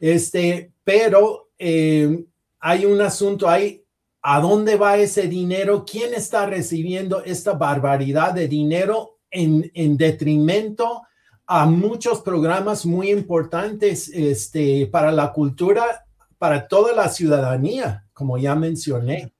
[0.00, 2.24] Este, pero eh,
[2.58, 3.84] hay un asunto ahí.
[4.22, 5.84] ¿A dónde va ese dinero?
[5.90, 11.02] ¿Quién está recibiendo esta barbaridad de dinero en, en detrimento
[11.46, 16.04] a muchos programas muy importantes este, para la cultura,
[16.38, 19.32] para toda la ciudadanía, como ya mencioné?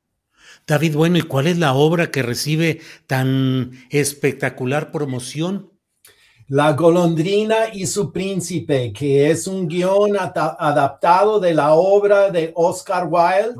[0.66, 5.70] David, bueno, ¿y cuál es la obra que recibe tan espectacular promoción?
[6.50, 13.06] La golondrina y su príncipe, que es un guion adaptado de la obra de Oscar
[13.08, 13.54] Wilde,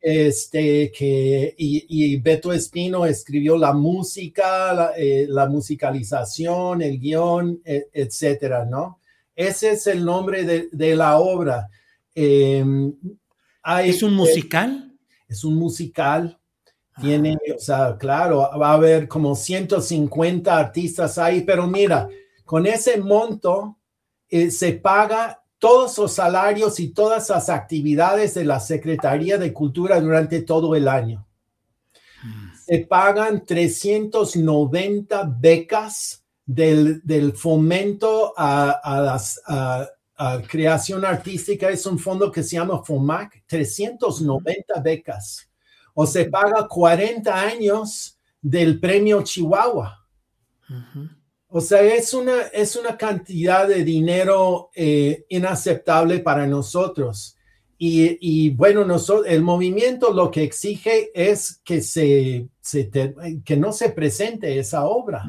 [0.00, 8.66] este, que, y, Beto Espino escribió la música, la, eh, musicalización, el guion, e, etcétera,
[8.66, 9.00] ¿no?
[9.34, 11.68] Ese es el nombre de, la obra.
[12.14, 12.94] Em,
[13.82, 14.96] ¿Es un musical?
[15.26, 16.38] Es un musical.
[17.00, 22.08] Tiene, o sea, claro, va a haber como 150 artistas ahí, pero mira,
[22.44, 23.78] con ese monto
[24.28, 30.00] eh, se paga todos los salarios y todas las actividades de la Secretaría de Cultura
[30.00, 31.26] durante todo el año.
[32.22, 32.56] Mm.
[32.66, 39.18] Se pagan 390 becas del, fomento a,
[40.18, 41.70] la creación artística.
[41.70, 45.51] Es un fondo que se llama FOMAC, 390 becas
[45.94, 50.06] o se paga 40 años del premio Chihuahua.
[51.48, 57.36] O sea, es una, es una cantidad de dinero eh, inaceptable para nosotros.
[57.84, 62.48] Y, bueno, nosotros, el movimiento lo que exige es que, se,
[63.44, 65.24] que no se presente esa obra.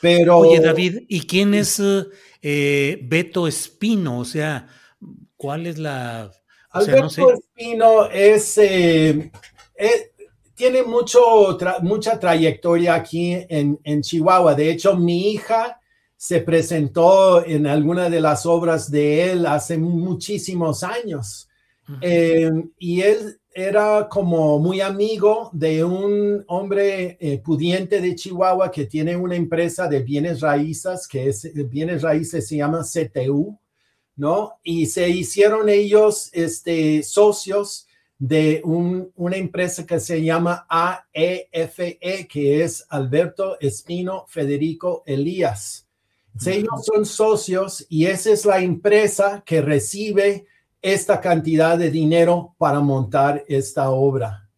[0.00, 1.82] Pero, Oye, David, ¿y quién es
[2.40, 4.20] eh, Beto Espino?
[4.20, 4.68] O sea,
[5.36, 6.30] ¿cuál es la...
[6.70, 9.32] Alberto Espino es, eh,
[9.78, 10.12] eh,
[10.54, 14.54] tiene mucho, mucha trayectoria aquí en, Chihuahua.
[14.54, 15.80] De hecho, mi hija
[16.16, 21.48] se presentó en alguna de las obras de él hace muchísimos años.
[22.00, 28.86] Eh, y él era como muy amigo de un hombre eh, pudiente de Chihuahua que
[28.86, 33.58] tiene una empresa de bienes raíces, que es bienes raíces se llama CTU,
[34.16, 34.58] ¿no?
[34.62, 37.85] Y se hicieron ellos este, socios
[38.18, 45.86] de una empresa que se llama AEFE, e, que es Alberto Espino Federico Elías.
[46.44, 50.46] Ellos son socios y esa es la empresa que recibe
[50.82, 54.48] esta cantidad de dinero para montar esta obra.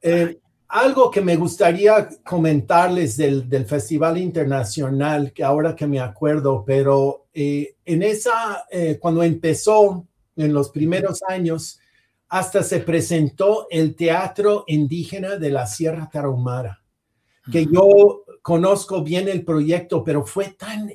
[0.00, 0.38] Eh,
[0.68, 7.76] algo que me gustaría comentarles del, Festival Internacional, que ahora que me acuerdo, pero eh,
[7.84, 11.78] en esa, eh, cuando empezó en los primeros años,
[12.32, 16.82] hasta se presentó el Teatro Indígena de la Sierra Tarahumara,
[17.52, 20.90] que yo conozco bien el proyecto, pero fue tan,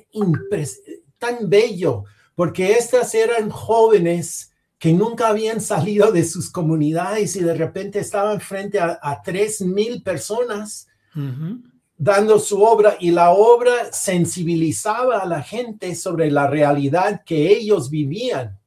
[1.16, 2.02] tan bello,
[2.34, 8.40] porque estas eran jóvenes que nunca habían salido de sus comunidades y de repente estaban
[8.40, 10.88] frente a, tres mil personas
[11.96, 17.90] dando su obra y la obra sensibilizaba a la gente sobre la realidad que ellos
[17.90, 18.57] vivían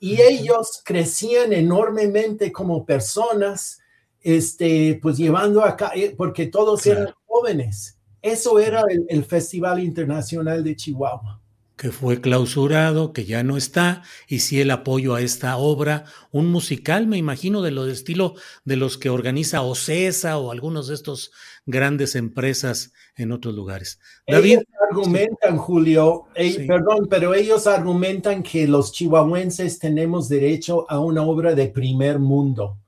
[0.00, 3.80] y ellos crecían enormemente como personas,
[4.22, 7.98] este, pues llevando acá, eh, porque todos eran jóvenes.
[8.22, 11.40] Eso era el, Festival Internacional de Chihuahua.
[11.76, 16.46] Que fue clausurado, que ya no está, y sí el apoyo a esta obra, un
[16.50, 18.34] musical, me imagino, de lo de estilo
[18.64, 21.30] de los que organiza OCESA o algunos de estos
[21.70, 23.98] grandes empresas en otros lugares.
[24.26, 24.58] David.
[24.58, 26.26] Ellos argumentan, Julio,
[26.66, 32.78] perdón, pero ellos argumentan que los chihuahuenses tenemos derecho a una obra de primer mundo.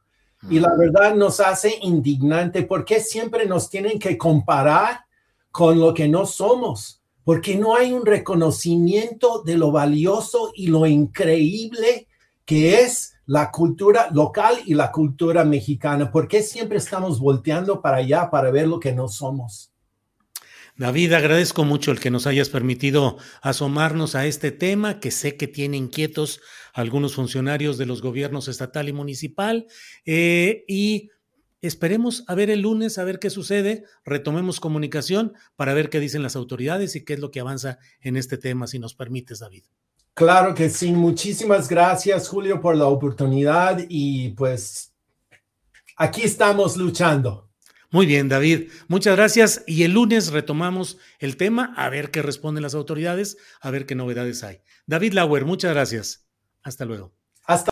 [0.51, 0.79] Y la mm.
[0.79, 5.05] verdad nos hace indignante porque siempre nos tienen que comparar
[5.51, 10.87] con lo que no somos porque no hay un reconocimiento de lo valioso y lo
[10.87, 12.09] increíble
[12.45, 16.11] que es la cultura local y la cultura mexicana.
[16.11, 19.73] ¿Por qué siempre estamos volteando para allá para ver lo que no somos?
[20.77, 25.47] David, agradezco mucho el que nos hayas permitido asomarnos a este tema que sé que
[25.47, 26.41] tiene inquietos
[26.73, 29.67] algunos funcionarios de los gobiernos estatal y municipal
[30.07, 31.11] eh, y
[31.63, 36.25] Esperemos a ver el lunes, a ver qué sucede, retomemos comunicación para ver qué dicen
[36.25, 39.63] las autoridades y qué es lo que avanza en este tema, si nos permites, David.
[40.15, 40.93] Claro que sí.
[40.93, 44.93] Muchísimas gracias, Julio, por la oportunidad y pues
[45.97, 47.49] aquí estamos luchando.
[47.91, 48.71] Muy bien, David.
[48.89, 49.65] Muchas gracias.
[49.67, 53.95] Y el lunes retomamos el tema, a ver qué responden las autoridades, a ver qué
[53.95, 54.61] novedades hay.
[54.87, 56.27] David Lauer, muchas gracias.
[56.63, 57.13] Hasta luego.
[57.45, 57.72] Hasta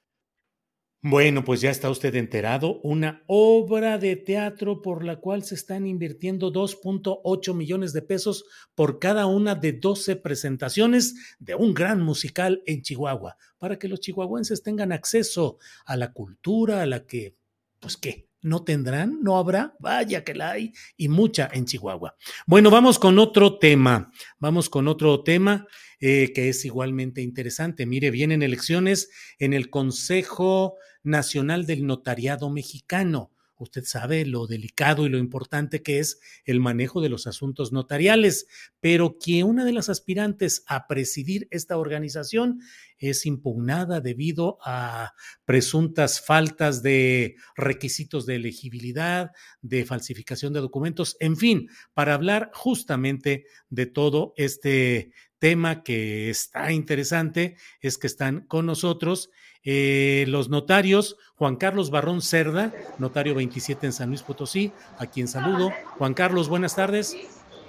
[1.03, 5.87] bueno, pues ya está usted enterado, una obra de teatro por la cual se están
[5.87, 8.45] invirtiendo 2.8 millones de pesos
[8.75, 14.01] por cada una de 12 presentaciones de un gran musical en Chihuahua, para que los
[14.01, 17.35] chihuahuenses tengan acceso a la cultura, a la que,
[17.79, 22.17] pues qué, no tendrán, no habrá, vaya que la hay, y mucha en Chihuahua.
[22.47, 25.67] Bueno, vamos con otro tema, vamos con otro tema.
[26.03, 27.85] Eh, que es igualmente interesante.
[27.85, 33.31] Mire, vienen elecciones en el Consejo Nacional del Notariado Mexicano.
[33.61, 38.47] Usted sabe lo delicado y lo importante que es el manejo de los asuntos notariales,
[38.81, 42.63] pero que una de las aspirantes a presidir esta organización
[42.97, 45.13] es impugnada debido a
[45.45, 53.45] presuntas faltas de requisitos de elegibilidad, de falsificación de documentos, en fin, para hablar justamente
[53.69, 59.31] de todo este tema que está interesante es que están con nosotros
[59.65, 65.29] eh, los notarios, Juan Carlos Barrón Cerda, notario 27 en San Luis Potosí, a quien
[65.29, 65.71] saludo.
[65.99, 67.17] Juan Carlos, buenas tardes.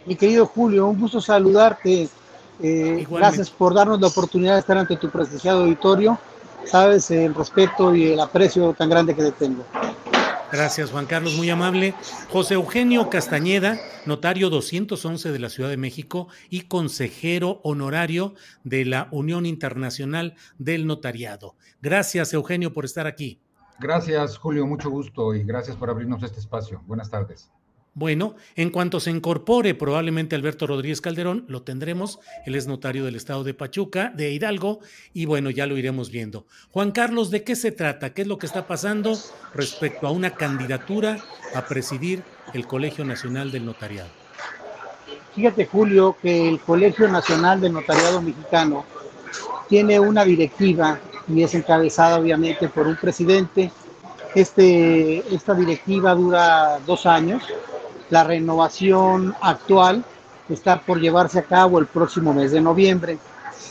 [0.05, 2.09] Mi querido Julio, un gusto saludarte.
[2.63, 6.17] Eh, gracias por darnos la oportunidad de estar ante tu prestigiado auditorio.
[6.65, 9.63] Sabes el respeto y el aprecio tan grande que te tengo.
[10.51, 11.93] Gracias, Juan Carlos, muy amable.
[12.29, 18.33] José Eugenio Castañeda, notario 211 de la Ciudad de México y consejero honorario
[18.65, 21.55] de la Unión Internacional del Notariado.
[21.81, 23.39] Gracias, Eugenio, por estar aquí.
[23.79, 26.83] Gracias, Julio, mucho gusto y gracias por abrirnos este espacio.
[26.85, 27.49] Buenas tardes.
[27.93, 32.19] Bueno, en cuanto se incorpore probablemente Alberto Rodríguez Calderón, lo tendremos.
[32.45, 34.79] Él es notario del estado de Pachuca, de Hidalgo,
[35.13, 36.45] y bueno, ya lo iremos viendo.
[36.69, 38.13] Juan Carlos, ¿de qué se trata?
[38.13, 39.17] ¿Qué es lo que está pasando
[39.53, 41.17] respecto a una candidatura
[41.53, 42.23] a presidir
[42.53, 44.09] el Colegio Nacional del Notariado?
[45.35, 48.85] Fíjate, Julio, que el Colegio Nacional del Notariado Mexicano
[49.67, 53.69] tiene una directiva y es encabezada obviamente por un presidente.
[54.33, 57.43] Este, esta directiva dura dos años
[58.11, 60.03] la renovación actual
[60.49, 63.17] está por llevarse a cabo el próximo mes de noviembre.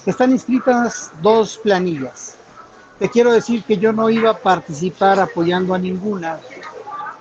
[0.06, 2.36] Están inscritas dos planillas.
[2.98, 6.38] Te quiero decir que yo no iba a participar apoyando a ninguna,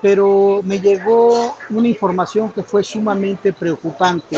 [0.01, 4.37] pero me llegó una información que fue sumamente preocupante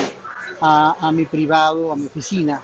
[0.60, 2.62] a, a mi privado, a mi oficina,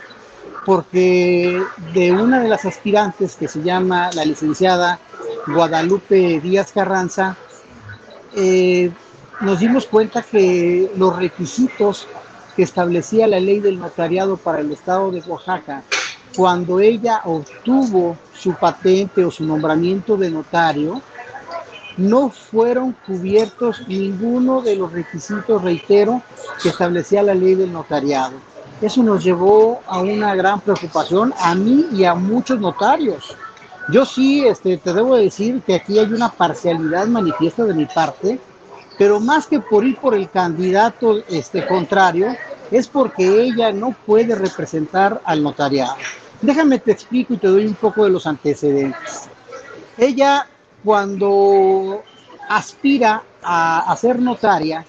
[0.66, 1.62] porque
[1.94, 5.00] de una de las aspirantes que se llama la licenciada
[5.46, 7.38] Guadalupe Díaz Carranza,
[8.36, 8.92] eh,
[9.42, 12.08] nos dimos cuenta que los requisitos
[12.56, 15.84] que establecía la ley del notariado para el estado de Oaxaca,
[16.36, 21.02] cuando ella obtuvo su patente o su nombramiento de notario,
[21.98, 26.22] no fueron cubiertos ninguno de los requisitos, reitero,
[26.62, 28.34] que establecía la ley del notariado.
[28.82, 33.36] Eso nos llevó a una gran preocupación a mí y a muchos notarios.
[33.92, 38.40] Yo sí, este, te debo decir que aquí hay una parcialidad manifiesta de mi parte,
[38.98, 42.36] pero más que por ir por el candidato este, contrario,
[42.72, 45.96] es porque ella no puede representar al notariado.
[46.42, 49.30] Déjame te explico y te doy un poco de los antecedentes.
[49.98, 50.48] Ella
[50.84, 52.04] cuando
[52.50, 54.86] aspira a, a ser notaria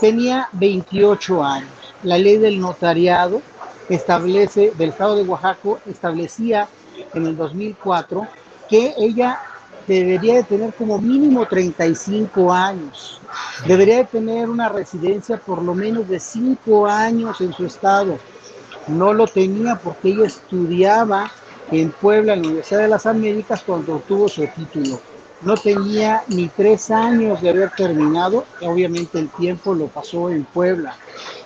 [0.00, 1.70] tenía 28 años.
[2.02, 3.40] La ley del notariado
[3.88, 6.68] establece, del estado de Oaxaca, establecía
[7.14, 8.26] en el 2004
[8.68, 9.40] que ella
[9.86, 13.20] debería de tener como mínimo 35 años.
[13.66, 18.18] Debería de tener una residencia por lo menos de 5 años en su estado.
[18.88, 21.30] No lo tenía porque ella estudiaba
[21.70, 25.00] en Puebla, en la Universidad de las Américas, cuando obtuvo su título.
[25.42, 30.96] No tenía ni tres años de haber terminado, obviamente el tiempo lo pasó en Puebla.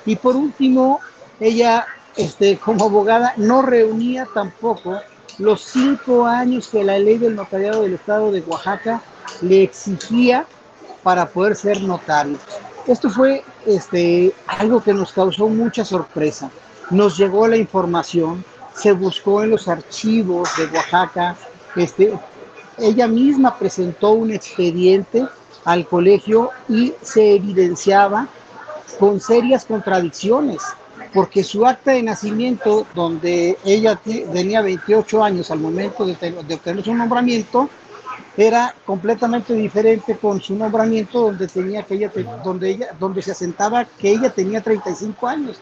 [0.04, 1.00] Y por último,
[1.40, 4.98] ella este, como abogada no reunía tampoco
[5.38, 9.02] los cinco años que la ley del notariado del estado de Oaxaca
[9.42, 10.46] le exigía
[11.02, 12.38] para poder ser notario.
[12.86, 16.50] Esto fue este, algo que nos causó mucha sorpresa.
[16.90, 21.36] Nos llegó la información, se buscó en los archivos de Oaxaca,
[21.74, 22.18] este,
[22.78, 25.26] ella misma presentó un expediente
[25.64, 28.28] al colegio y se evidenciaba
[28.98, 30.62] con serias contradicciones
[31.16, 36.94] porque su acta de nacimiento, donde ella tenía 28 años al momento de, obtener su
[36.94, 37.70] nombramiento,
[38.36, 42.12] era completamente diferente con su nombramiento donde tenía que ella,
[42.44, 45.58] donde ella, donde se asentaba que ella tenía 35 años.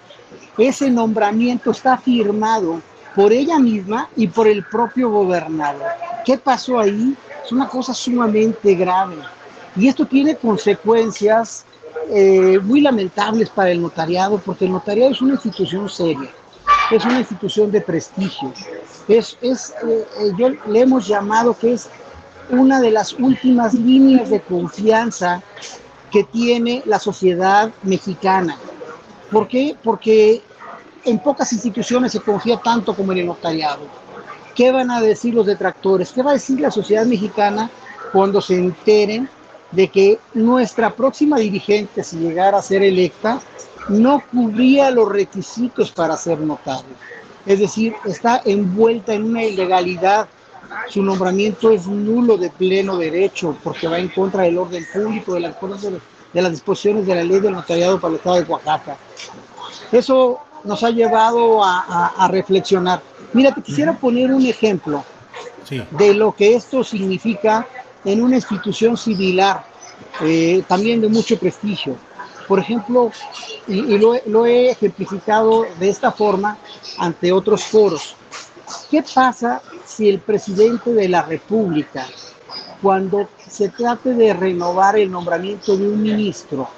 [0.59, 2.83] Ese nombramiento está firmado
[3.15, 5.87] por ella misma y por el propio gobernador.
[6.25, 7.15] ¿Qué pasó ahí?
[7.45, 9.19] Es una cosa sumamente grave.
[9.77, 11.65] Y esto tiene consecuencias
[12.09, 16.31] eh, muy lamentables para el notariado, porque el notariado es una institución seria,
[16.91, 18.53] es una institución de prestigio.
[19.09, 21.89] Es, es eh, eh, yo le hemos llamado que es
[22.51, 25.43] una de las últimas líneas de confianza
[26.11, 28.57] que tiene la sociedad mexicana.
[29.31, 29.77] ¿Por qué?
[29.83, 30.43] Porque
[31.05, 33.83] en pocas instituciones se confía tanto como en el notariado.
[34.55, 36.13] ¿Qué van a decir los detractores?
[36.13, 37.71] ¿Qué va a decir la sociedad mexicana
[38.13, 39.29] cuando se enteren
[39.75, 43.41] de que nuestra próxima dirigente, si llegara a ser electa,
[43.89, 46.95] no cubría los requisitos para ser notario?
[47.47, 50.29] Es decir, está envuelta en una ilegalidad.
[50.89, 55.41] Su nombramiento es nulo de pleno derecho porque va en contra del orden público, de
[55.41, 58.97] las, de las disposiciones de la ley del notariado para el Estado de Oaxaca.
[59.93, 63.03] Eso nos ha llevado a, reflexionar.
[63.33, 65.05] Mira, te quisiera poner un ejemplo
[65.91, 67.67] de lo que esto significa
[68.05, 69.65] en una institución similar,
[70.23, 71.97] eh, también de mucho prestigio.
[72.47, 73.11] Por ejemplo,
[73.67, 76.59] y, lo, lo, he ejemplificado de esta forma
[76.99, 78.17] ante otros foros.
[78.91, 82.07] ¿Qué pasa si el presidente de la República,
[82.83, 86.69] cuando se trate de renovar el nombramiento de un ministro,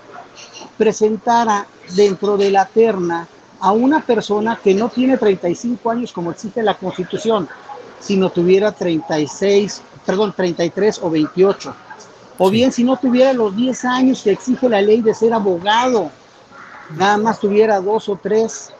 [0.76, 3.26] presentara dentro de la terna
[3.60, 7.48] a una persona que no tiene 35 años como exige la Constitución,
[7.98, 11.74] sino tuviera 36, perdón, 33 o 28.
[12.38, 16.10] O bien si no tuviera los 10 años que exige la ley de ser abogado,
[16.96, 18.72] nada más tuviera dos o tres.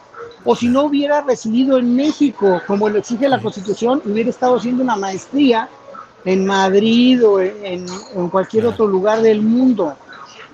[0.43, 4.83] O si no hubiera residido en México, como lo exige la Constitución, hubiera estado haciendo
[4.83, 5.69] una maestría
[6.23, 9.95] en Madrid o en, en cualquier otro lugar del mundo.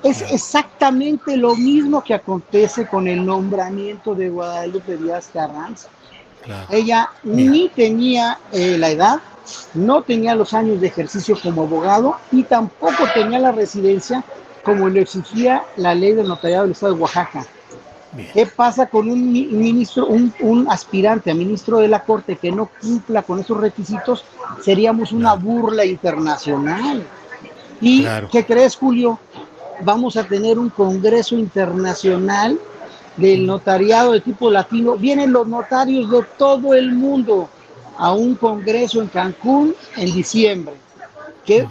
[0.01, 5.87] Es exactamente lo mismo que acontece con el nombramiento de Guadalupe Díaz Carranza.
[6.69, 9.21] Ella ni tenía eh, la edad,
[9.73, 14.23] no tenía los años de ejercicio como abogado y tampoco tenía la residencia
[14.63, 17.45] como lo exigía la ley del notariado del Estado de Oaxaca.
[18.33, 23.23] ¿Qué pasa con un ministro, un, aspirante a ministro de la Corte que no cumpla
[23.23, 24.23] con esos requisitos?
[24.61, 27.03] Seríamos una burla internacional.
[27.81, 29.19] ¿Y qué crees, Julio?
[29.81, 32.59] vamos a tener un congreso internacional
[33.17, 34.95] del notariado de tipo latino.
[34.95, 37.49] Vienen los notarios de todo el mundo
[37.97, 40.75] a un congreso en Cancún en diciembre.
[41.45, 41.67] ¿Qué,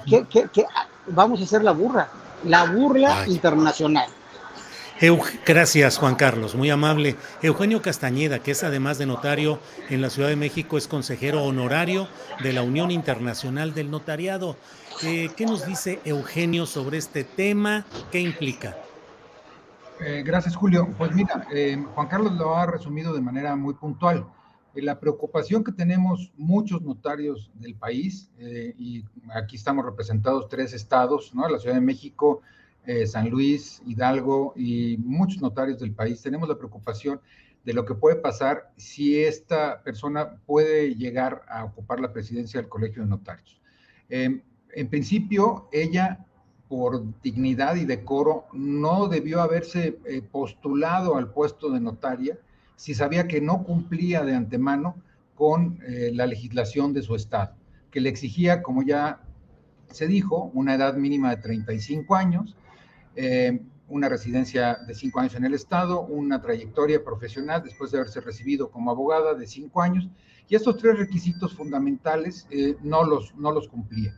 [1.07, 2.09] vamos a hacer la burra,
[2.45, 4.09] la burla internacional.
[5.45, 7.17] Gracias, Juan Carlos, muy amable.
[7.43, 9.59] Eugenio Castañeda, que es además de notario
[9.91, 12.07] en la Ciudad de México, es consejero honorario
[12.41, 14.57] de la Unión Internacional del Notariado.
[15.03, 17.85] Eh, ¿Qué nos dice Eugenio sobre este tema?
[18.13, 18.77] ¿Qué implica?
[19.99, 20.89] Eh, gracias, Julio.
[20.97, 24.25] Pues mira, eh, Juan Carlos lo ha resumido de manera muy puntual.
[24.75, 29.05] La preocupación que tenemos muchos notarios del país, y
[29.35, 31.49] aquí estamos representados tres estados, ¿no?
[31.49, 32.41] La Ciudad de México,
[33.07, 37.21] San Luis, Hidalgo y muchos notarios del país, tenemos la preocupación
[37.65, 42.69] de lo que puede pasar si esta persona puede llegar a ocupar la presidencia del
[42.69, 43.61] Colegio de Notarios
[44.73, 46.25] en principio, ella,
[46.69, 52.39] por dignidad y decoro, no debió haberse eh, postulado al puesto de notaria
[52.77, 54.97] si sabía que no cumplía de antemano
[55.35, 57.55] con eh, la legislación de su estado,
[57.91, 59.21] que le exigía, como ya
[59.91, 62.57] se dijo, una edad mínima de 35 años,
[63.17, 68.21] eh, una residencia de 5 años en el estado, una trayectoria profesional después de haberse
[68.21, 70.09] recibido como abogada de 5 años,
[70.49, 72.47] y estos tres requisitos fundamentales
[72.83, 74.15] no, los, no los cumplía.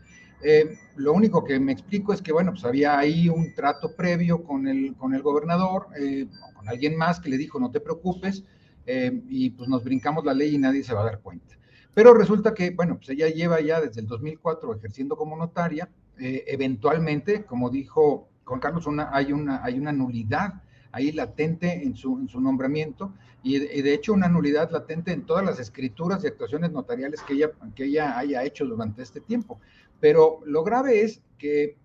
[0.46, 4.44] Eh, lo único que me explico es que, bueno, pues había ahí un trato previo
[4.44, 8.44] con el, con el gobernador, eh, con alguien más que le dijo, no te preocupes,
[8.84, 11.56] eh, y pues nos brincamos la ley y nadie se va a dar cuenta.
[11.94, 17.44] Pero resulta que, bueno, pues ella lleva ya desde el 2004 ejerciendo como notaria, eventualmente,
[17.44, 22.28] como dijo Juan Carlos, una, hay, una, hay una nulidad ahí latente en su, en
[22.28, 26.70] su nombramiento y de, de, hecho una nulidad latente en todas las escrituras y actuaciones
[26.70, 29.60] notariales que ella, que ella haya hecho durante este tiempo.
[30.00, 31.76] Pero lo grave es que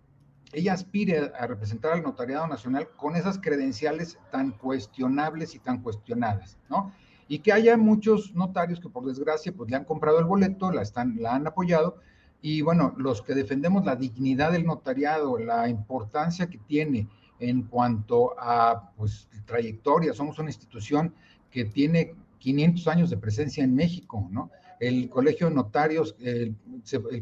[0.52, 6.58] ella aspire a representar al notariado nacional con esas credenciales tan cuestionables y tan cuestionadas,
[6.70, 6.92] ¿no?
[7.28, 10.82] Y que haya muchos notarios que por desgracia pues le han comprado el boleto, la,
[10.82, 11.98] están, la han apoyado,
[12.42, 17.08] y bueno, los que defendemos la dignidad del notariado, la importancia que tiene
[17.40, 21.14] en cuanto a pues trayectoria, somos una institución
[21.52, 24.50] que tiene 500 años de presencia en México, ¿no?
[24.80, 26.56] El colegio de notarios, el,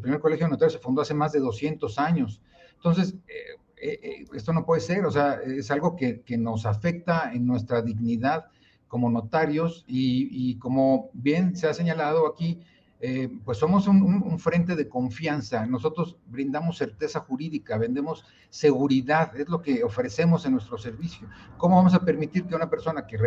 [0.01, 2.41] primer colegio de notarios se fundó hace más de 200 años.
[2.75, 7.31] Entonces, eh, eh, eh, esto no puede ser, o sea, es algo que, nos afecta
[7.33, 8.45] en nuestra dignidad
[8.87, 12.61] como notarios y, como bien se ha señalado aquí,
[12.99, 15.65] eh, pues somos un, frente de confianza.
[15.65, 21.27] Nosotros brindamos certeza jurídica, vendemos seguridad, es lo que ofrecemos en nuestro servicio.
[21.57, 23.17] ¿Cómo vamos a permitir que una persona que,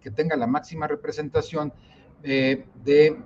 [0.00, 1.72] que tenga la máxima representación
[2.24, 3.22] eh, de,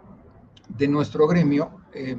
[0.68, 2.16] de, nuestro gremio, eh,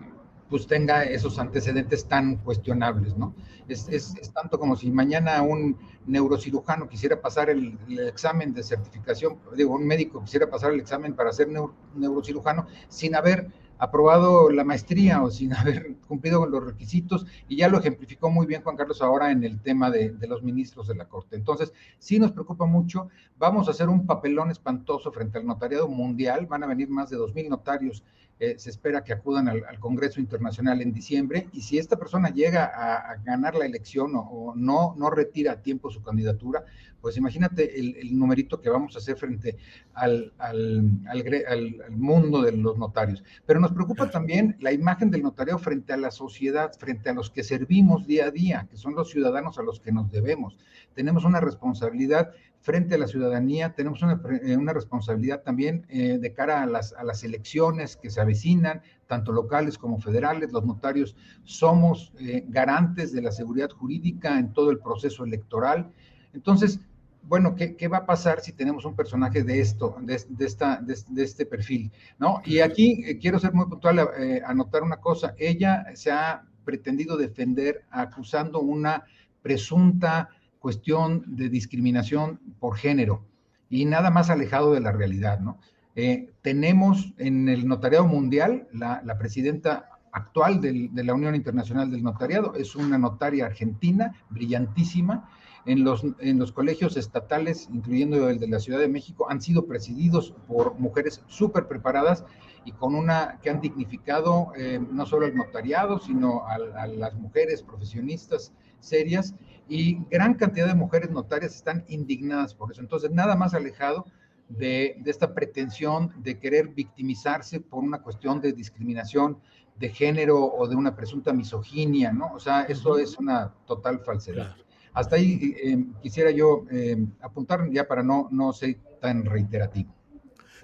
[0.50, 3.36] pues tenga esos antecedentes tan cuestionables, ¿no?
[3.68, 5.78] Es, es, tanto como si mañana un
[6.08, 7.78] neurocirujano quisiera pasar el,
[8.08, 11.50] examen de certificación, digo, un médico quisiera pasar el examen para ser
[11.94, 17.70] neurocirujano sin haber aprobado la maestría o sin haber cumplido con los requisitos, y ya
[17.70, 20.96] lo ejemplificó muy bien Juan Carlos ahora en el tema de, de, los ministros de
[20.96, 21.36] la Corte.
[21.36, 26.48] Entonces, sí nos preocupa mucho, vamos a hacer un papelón espantoso frente al notariado mundial,
[26.48, 28.04] van a venir más de dos mil notarios
[28.42, 32.72] eh, se espera que acudan al, Congreso Internacional en diciembre y si esta persona llega
[32.74, 36.64] a, ganar la elección o, no, no retira a tiempo su candidatura,
[37.02, 39.58] pues imagínate el, numerito que vamos a hacer frente
[39.94, 43.24] al, al, al, mundo de los notarios.
[43.46, 47.30] Pero nos preocupa también la imagen del notario frente a la sociedad, frente a los
[47.30, 50.58] que servimos día a día, que son los ciudadanos a los que nos debemos.
[50.94, 52.32] Tenemos una responsabilidad
[52.62, 56.94] frente a la ciudadanía, tenemos una, eh, una responsabilidad también eh, de cara a las,
[56.94, 60.52] a las elecciones que se avecinan, tanto locales como federales.
[60.52, 65.90] Los notarios somos eh, garantes de la seguridad jurídica en todo el proceso electoral.
[66.34, 66.80] Entonces,
[67.24, 70.82] bueno, ¿qué, ¿qué, va a pasar si tenemos un personaje de esto, de, de esta,
[70.82, 71.92] de, este perfil?
[72.18, 72.42] ¿no?
[72.44, 74.00] Y aquí quiero ser muy puntual,
[74.46, 75.36] anotar una cosa.
[75.38, 79.04] Ella se ha pretendido defender acusando una
[79.42, 80.30] presunta
[80.60, 83.26] cuestión de discriminación por género
[83.70, 85.58] y nada más alejado de la realidad, ¿no?
[85.96, 92.54] Eh, tenemos en el notariado mundial, la, presidenta actual de la Unión Internacional del Notariado
[92.56, 95.30] es una notaria argentina, brillantísima.
[95.66, 99.66] En los, en los colegios estatales, incluyendo el de la Ciudad de México, han sido
[99.68, 102.24] presididos por mujeres súper preparadas
[102.64, 107.62] y con una que han dignificado eh, no solo al notariado, sino a las mujeres
[107.62, 109.36] profesionistas serias
[109.68, 112.82] y gran cantidad de mujeres notarias están indignadas por eso.
[112.82, 114.06] Entonces, nada más alejado
[114.50, 119.38] de, esta pretensión de querer victimizarse por una cuestión de discriminación
[119.78, 122.34] de género o de una presunta misoginia, ¿no?
[122.34, 124.56] O sea, eso es una total falsedad.
[124.94, 129.94] Hasta ahí eh, quisiera yo eh, apuntar ya para no, no ser tan reiterativo.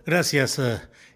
[0.05, 0.59] Gracias,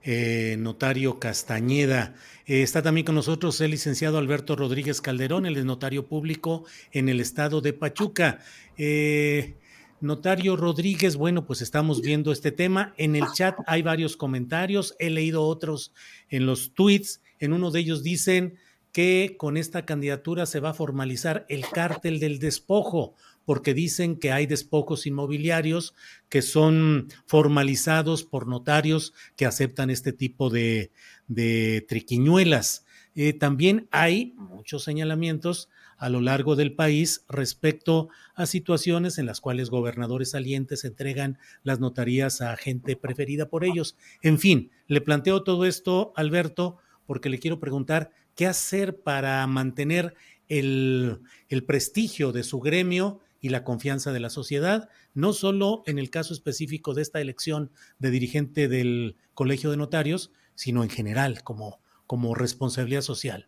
[0.03, 2.15] eh, notario Castañeda.
[2.49, 7.19] Eh, está también con nosotros el licenciado Alberto Rodríguez Calderón, el notario público en el
[7.19, 8.39] estado de Pachuca.
[8.75, 9.53] Eh,
[10.01, 12.95] notario Rodríguez, bueno, pues estamos viendo este tema.
[12.97, 15.93] En el chat hay varios comentarios, he leído otros
[16.27, 17.21] en los tweets.
[17.37, 18.57] En uno de ellos dicen
[18.91, 23.13] que con esta candidatura se va a formalizar el cártel del despojo
[23.45, 25.95] porque dicen que hay despojos inmobiliarios
[26.29, 30.91] que son formalizados por notarios que aceptan este tipo de,
[31.34, 32.86] triquiñuelas.
[33.15, 39.41] Eh, también hay muchos señalamientos a lo largo del país respecto a situaciones en las
[39.41, 43.97] cuales gobernadores salientes entregan las notarías a gente preferida por ellos.
[44.21, 50.15] En fin, le planteo todo esto, Alberto, porque le quiero preguntar qué hacer para mantener
[50.47, 51.19] el,
[51.49, 56.09] el prestigio de su gremio y la confianza de la sociedad, no solo en el
[56.09, 61.80] caso específico de esta elección de dirigente del Colegio de Notarios, sino en general como,
[62.05, 63.47] como responsabilidad social.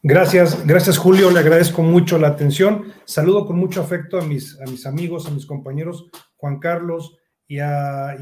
[0.00, 2.92] Gracias, gracias Julio, le agradezco mucho la atención.
[3.04, 6.06] Saludo con mucho afecto a mis, a mis amigos, a mis compañeros
[6.36, 8.14] Juan Carlos y a,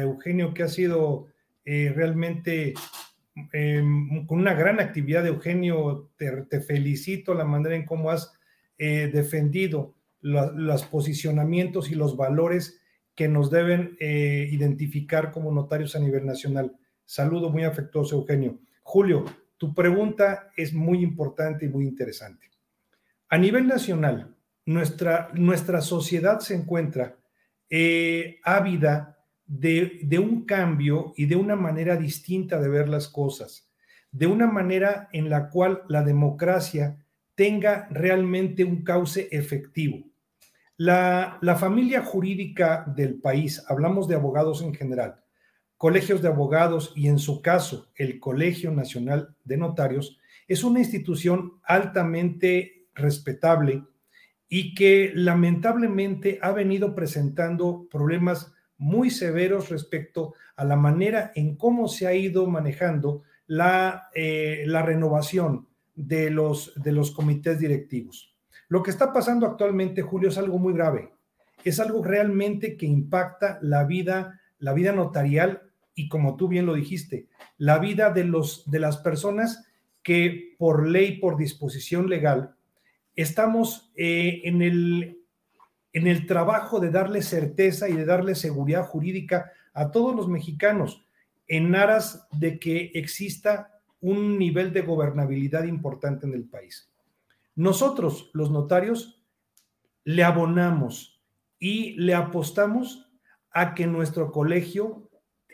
[0.00, 1.26] Eugenio, que ha sido
[1.64, 2.74] eh, realmente
[3.52, 5.26] em, con una gran actividad.
[5.26, 8.32] Eugenio, te, felicito la manera en cómo has
[8.78, 12.80] eh, defendido los posicionamientos y los valores
[13.16, 16.76] que nos deben eh, identificar como notarios a nivel nacional.
[17.04, 18.58] Saludo muy afectuoso, Eugenio.
[18.82, 19.24] Julio,
[19.58, 22.50] tu pregunta es muy importante y muy interesante.
[23.28, 24.34] A nivel nacional,
[24.66, 27.16] nuestra, nuestra sociedad se encuentra
[27.68, 33.70] eh, ávida de, de un cambio y de una manera distinta de ver las cosas,
[34.10, 40.04] de una manera en la cual la democracia tenga realmente un cauce efectivo.
[40.76, 45.23] La, familia jurídica del país, hablamos de abogados en general,
[45.84, 50.18] colegios de abogados y en su caso el Colegio Nacional de Notarios,
[50.48, 53.84] es una institución altamente respetable
[54.48, 61.86] y que lamentablemente ha venido presentando problemas muy severos respecto a la manera en cómo
[61.86, 68.34] se ha ido manejando la, eh, la renovación de los, de los comités directivos.
[68.68, 71.12] Lo que está pasando actualmente, Julio, es algo muy grave.
[71.62, 75.63] Es algo realmente que impacta la vida la vida notarial
[75.94, 79.64] y como tú bien lo dijiste, la vida de, los, de las personas
[80.02, 82.54] que por ley, por disposición legal,
[83.16, 85.18] estamos eh, en, el,
[85.92, 91.06] en el trabajo de darle certeza y de darle seguridad jurídica a todos los mexicanos
[91.46, 96.90] en aras de que exista un nivel de gobernabilidad importante en el país.
[97.54, 99.22] Nosotros, los notarios,
[100.04, 101.22] le abonamos
[101.58, 103.08] y le apostamos
[103.50, 105.03] a que nuestro colegio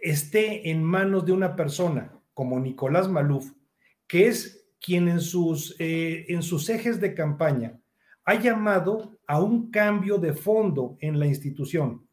[0.03, 3.53] esté en manos de una persona como Nicolás Maluf,
[4.07, 7.81] que es quien en sus, eh, en sus ejes de campaña
[8.25, 12.09] ha llamado a un cambio de fondo en la institución,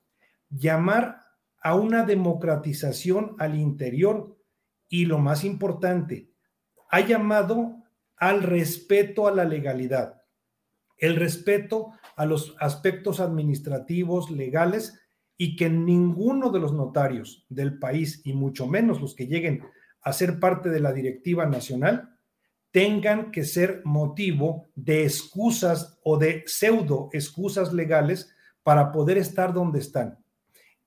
[0.50, 1.22] llamar
[1.62, 4.38] a una democratización al interior
[4.90, 6.32] y lo más importante,
[6.90, 7.84] ha llamado
[8.16, 10.24] al respeto a la legalidad,
[10.98, 15.00] el respeto a los aspectos administrativos, legales,
[15.38, 19.64] y que ninguno de los notarios del país, y mucho menos los que lleguen
[20.02, 22.18] a ser parte de la directiva nacional,
[22.72, 28.34] tengan que ser motivo de excusas o de pseudo excusas legales
[28.64, 30.18] para poder estar donde están.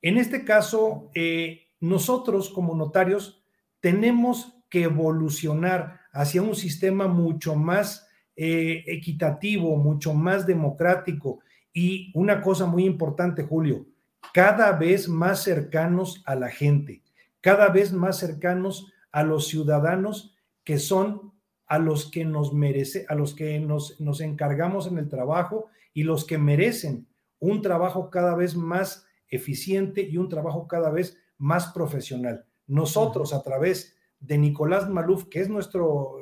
[0.03, 3.43] En este caso, eh, nosotros como notarios
[3.81, 11.41] tenemos que evolucionar hacia un sistema mucho más eh, equitativo, mucho más democrático.
[11.73, 13.87] Y una cosa muy importante, Julio,
[14.33, 17.03] cada vez más cercanos a la gente,
[17.41, 21.33] cada vez más cercanos a los ciudadanos que son
[21.67, 26.03] a los que nos merece, a los que nos, nos encargamos en el trabajo y
[26.03, 27.07] los que merecen
[27.39, 32.45] un trabajo cada vez más eficiente y un trabajo cada vez más profesional.
[32.67, 36.17] Nosotros a través de Nicolás Maluf, que es nuestro,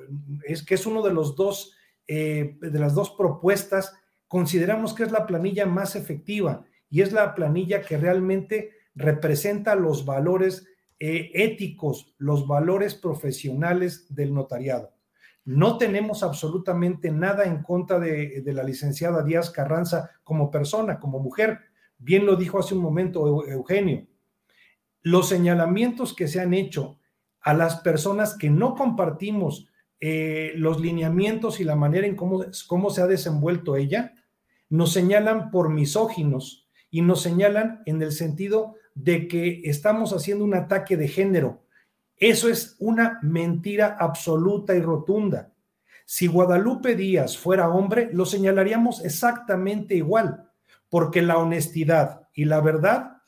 [0.45, 1.75] es que es uno de los dos,
[2.07, 3.95] eh, de las dos propuestas,
[4.29, 10.05] consideramos que es la planilla más efectiva y es la planilla que realmente representa los
[10.05, 10.67] valores
[10.99, 14.93] eh, éticos, los valores profesionales del notariado.
[15.45, 21.61] No tenemos absolutamente nada en contra de, la licenciada Díaz Carranza como persona, como mujer.
[21.97, 24.07] Bien lo dijo hace un momento Eugenio.
[25.03, 26.99] Los señalamientos que se han hecho
[27.41, 29.69] a las personas que no compartimos
[30.01, 34.13] eh, los lineamientos y la manera en cómo se ha desenvuelto ella,
[34.69, 40.55] nos señalan por misóginos y nos señalan en el sentido de que estamos haciendo un
[40.55, 41.63] ataque de género.
[42.17, 45.53] Eso es una mentira absoluta y rotunda.
[46.05, 50.49] Si Guadalupe Díaz fuera hombre, lo señalaríamos exactamente igual,
[50.89, 53.19] porque la honestidad y la verdad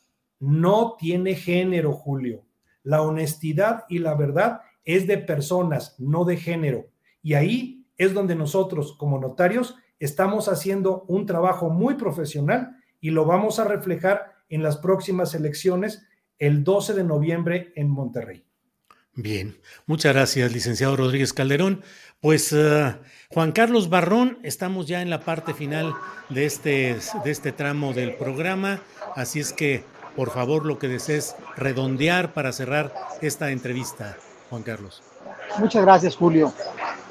[0.40, 2.44] no tiene género, Julio.
[2.82, 6.86] La honestidad y la verdad es de personas, no de género.
[7.22, 13.24] Y ahí es donde nosotros, como notarios, estamos haciendo un trabajo muy profesional y lo
[13.24, 16.02] vamos a reflejar en las próximas elecciones
[16.38, 18.44] el 12 de noviembre en Monterrey.
[19.14, 21.82] Bien, muchas gracias, licenciado Rodríguez Calderón.
[22.20, 22.94] Pues uh,
[23.30, 25.94] Juan Carlos Barrón, estamos ya en la parte final
[26.28, 28.80] de este, de este tramo del programa,
[29.16, 29.84] así es que
[30.16, 34.16] por favor lo que desees redondear para cerrar esta entrevista,
[34.48, 35.02] Juan Carlos.
[35.58, 36.52] Muchas gracias, Julio.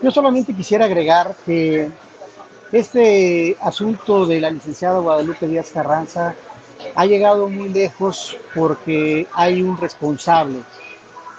[0.01, 1.89] Yo solamente quisiera agregar que
[2.71, 6.35] este asunto de la licenciada Guadalupe Díaz Carranza
[6.95, 10.59] ha llegado muy lejos porque hay un responsable.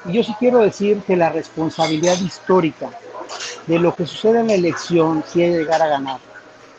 [0.06, 2.90] Y yo sí quiero decir que la responsabilidad histórica
[3.66, 6.18] de lo que sucede en la elección quiere llegar a ganar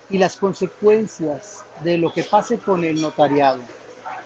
[0.10, 3.62] y las consecuencias de lo que pase con el notariado,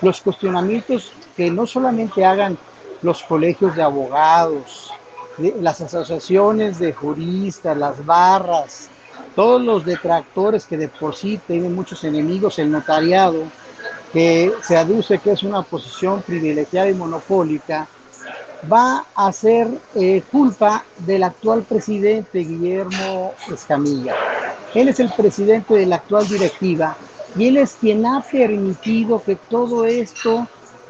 [0.02, 2.58] los cuestionamientos que no solamente hagan
[3.04, 4.92] los colegios de abogados,
[5.38, 8.90] las asociaciones de juristas, las barras,
[9.36, 13.44] todos los detractores que de por sí tienen muchos enemigos, el notariado,
[14.14, 17.88] que se aduce que es una posición privilegiada y monopólica,
[18.72, 24.16] va a ser eh, culpa del actual presidente Guillermo Escamilla.
[24.74, 26.96] Él es el presidente de la actual directiva
[27.38, 30.48] y él es quien ha permitido que todo esto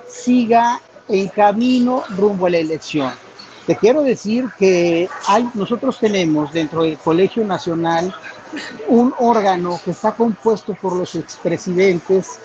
[0.07, 3.24] siga en camino rumbo a la elección.
[3.65, 8.13] Te quiero decir que hay, nosotros tenemos dentro del Colegio Nacional
[8.87, 12.39] un órgano que está compuesto por los expresidentes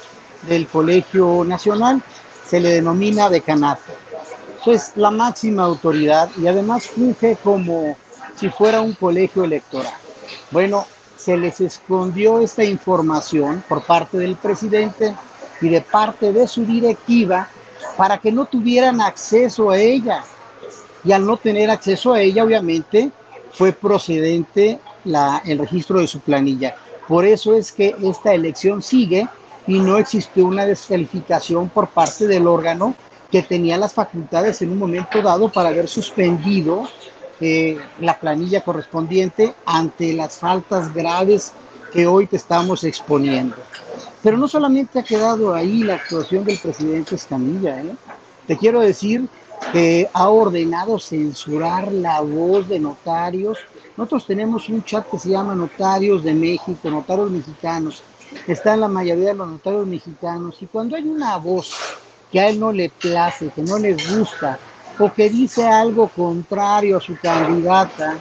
[0.49, 2.03] del Colegio Nacional,
[2.49, 3.93] se le denomina decanato.
[4.61, 7.97] Eso es la máxima autoridad y además funge como
[8.37, 9.93] si fuera un colegio electoral.
[10.51, 15.15] Bueno, se les escondió esta información por parte del presidente
[15.61, 17.49] y de parte de su directiva
[17.97, 20.25] para que no tuvieran acceso a ella.
[21.05, 23.11] Y al no tener acceso a ella, obviamente,
[23.53, 26.75] fue procedente la, el registro de su planilla.
[27.09, 29.29] Por eso es que esta elección sigue
[29.67, 32.95] y no existe una descalificación por parte del órgano
[33.31, 36.89] que tenía las facultades en un momento dado para haber suspendido
[37.41, 41.53] eh, la planilla correspondiente ante las faltas graves
[41.93, 43.57] que hoy te estamos exponiendo.
[44.23, 47.95] Pero no solamente ha quedado ahí la actuación del presidente Escamilla, ¿eh?
[48.47, 49.29] te quiero decir
[49.73, 53.59] que ha ordenado censurar la voz de notarios.
[53.97, 58.03] Nosotros tenemos un chat que se llama Notarios de México, Notarios Mexicanos.
[58.47, 60.57] Está en la mayoría de los notarios mexicanos.
[60.61, 61.75] Y cuando hay una voz
[62.31, 64.59] que a él no le place, que no le gusta,
[64.99, 68.19] o que dice algo contrario a su candidata,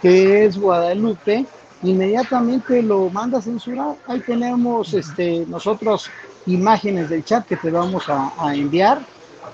[0.00, 1.44] que es Guadalupe,
[1.82, 3.96] inmediatamente lo manda a censurar.
[4.06, 6.10] Ahí tenemos este, nosotros
[6.46, 9.00] imágenes del chat que te vamos a, enviar.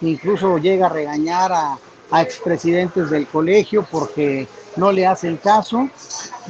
[0.00, 1.78] Incluso llega a regañar a,
[2.10, 5.88] a expresidentes del colegio porque no le hacen caso.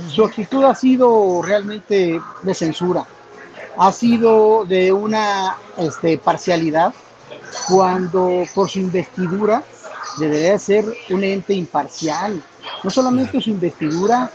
[0.09, 3.07] Su actitud ha sido realmente de censura,
[3.79, 6.93] ha sido de una este, parcialidad
[7.69, 9.63] cuando por su investidura
[10.19, 12.43] debería ser un ente imparcial,
[12.83, 14.31] no solamente su investidura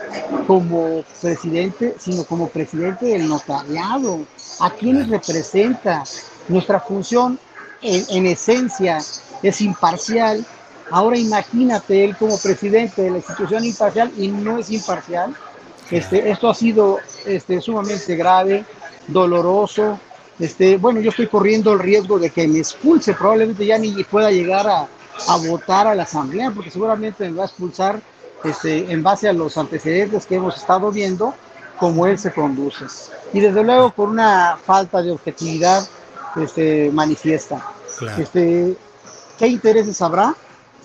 [0.47, 4.19] como presidente, sino como presidente del notariado,
[4.59, 6.03] a quienes representa.
[6.47, 7.39] Nuestra función
[7.81, 8.99] en, esencia
[9.41, 10.45] es imparcial.
[10.89, 15.35] Ahora imagínate él como presidente de la institución imparcial y no es imparcial.
[15.89, 18.65] Este, esto ha sido este, sumamente grave,
[19.07, 19.99] doloroso.
[20.39, 24.31] Este, bueno, yo estoy corriendo el riesgo de que me expulse, probablemente ya ni pueda
[24.31, 24.87] llegar a,
[25.27, 28.01] a votar a la asamblea, porque seguramente me va a expulsar
[28.43, 31.33] este, en base a los antecedentes que hemos estado viendo,
[31.77, 32.85] como él se conduce.
[33.33, 35.87] Y desde luego por una falta de objetividad
[36.37, 37.63] este, manifiesta.
[38.17, 38.75] Este,
[39.37, 40.35] ¿Qué intereses habrá?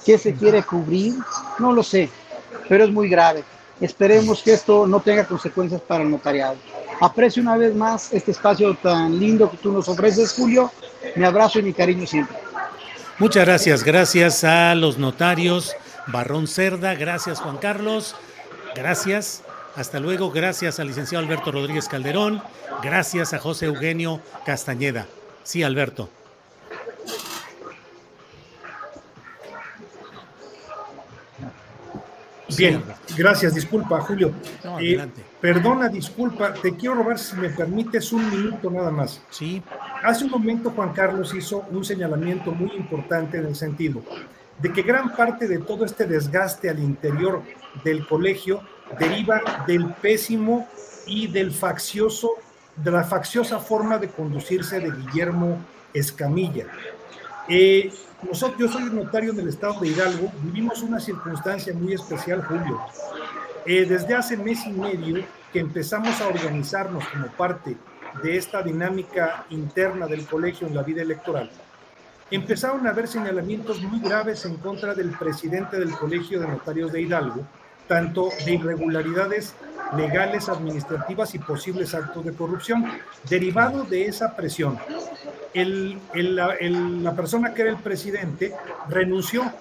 [0.05, 1.15] ¿Qué se quiere cubrir?
[1.59, 2.11] No lo sé,
[2.69, 3.45] pero es muy grave.
[3.81, 6.57] Esperemos que esto no tenga consecuencias para el notariado.
[7.01, 10.71] Aprecio una vez más este espacio tan lindo que tú nos ofreces, Julio.
[11.15, 12.37] Mi abrazo y mi cariño siempre.
[13.19, 15.75] Muchas gracias, gracias a los notarios
[16.07, 18.15] Barrón Cerda, gracias Juan Carlos,
[18.75, 19.43] gracias,
[19.75, 22.43] hasta luego, gracias al licenciado Alberto Rodríguez Calderón,
[22.83, 25.07] gracias a José Eugenio Castañeda.
[25.47, 26.09] Sí, Alberto.
[32.59, 32.83] Bien,
[33.17, 34.33] gracias, disculpa, Julio.
[34.81, 35.07] Eh,
[35.41, 39.23] perdona, disculpa, te quiero robar, si me permites, un minuto nada más.
[39.31, 39.63] Sí.
[40.03, 44.03] Hace un momento Juan Carlos hizo un señalamiento muy importante en el sentido
[44.59, 47.43] de que gran parte de todo este desgaste al interior
[47.85, 48.63] del colegio
[48.99, 50.67] deriva del pésimo
[51.07, 52.33] y del faccioso,
[52.77, 55.59] de la facciosa forma de conducirse de Guillermo
[55.93, 56.67] Escamilla.
[57.49, 57.91] Eh,
[58.59, 62.81] yo soy notario del estado de Hidalgo, vivimos una circunstancia muy especial, Julio.
[63.65, 67.77] Eh, desde hace mes y medio que empezamos a organizarnos como parte
[68.23, 71.51] de esta dinámica interna del colegio en la vida electoral,
[72.31, 77.03] empezaron a haber señalamientos muy graves en contra del presidente del Colegio de Notarios de
[77.03, 77.47] Hidalgo,
[77.89, 79.55] tanto de irregularidades
[79.97, 82.85] legales, administrativas y posibles actos de corrupción.
[83.29, 84.79] Derivado de esa presión,
[85.55, 88.53] la persona que era el presidente
[88.89, 89.53] renunció,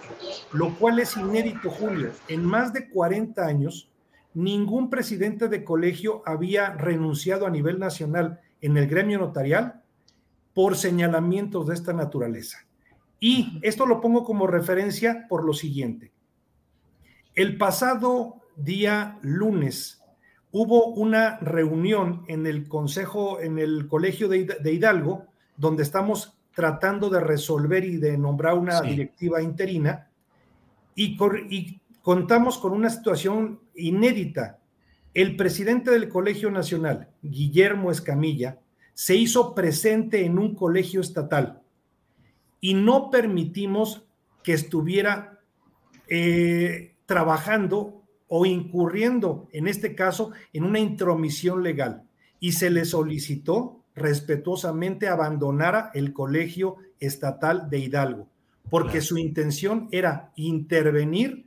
[0.51, 2.11] lo cual es inédito, Julio.
[2.27, 3.89] En más de 40 años,
[4.33, 9.81] ningún presidente de colegio había renunciado a nivel nacional en el gremio notarial
[10.53, 12.59] por señalamientos de esta naturaleza.
[13.19, 16.11] Y esto lo pongo como referencia por lo siguiente.
[17.35, 20.01] El pasado día lunes
[20.51, 25.25] hubo una reunión en el Consejo, en el Colegio de Hidalgo,
[25.57, 30.07] donde estamos tratando de resolver y de nombrar una directiva interina
[30.95, 31.17] y,
[31.49, 34.59] y contamos con una situación inédita.
[35.13, 38.59] El presidente del Colegio Nacional, Guillermo Escamilla,
[38.93, 41.61] se hizo presente en un colegio estatal
[42.61, 44.05] y no permitimos
[44.41, 45.41] que estuviera
[46.07, 52.03] eh, trabajando o incurriendo, en este caso, en una intromisión legal.
[52.39, 58.27] Y se le solicitó respetuosamente abandonara el colegio estatal de Hidalgo,
[58.69, 61.45] porque su intención era intervenir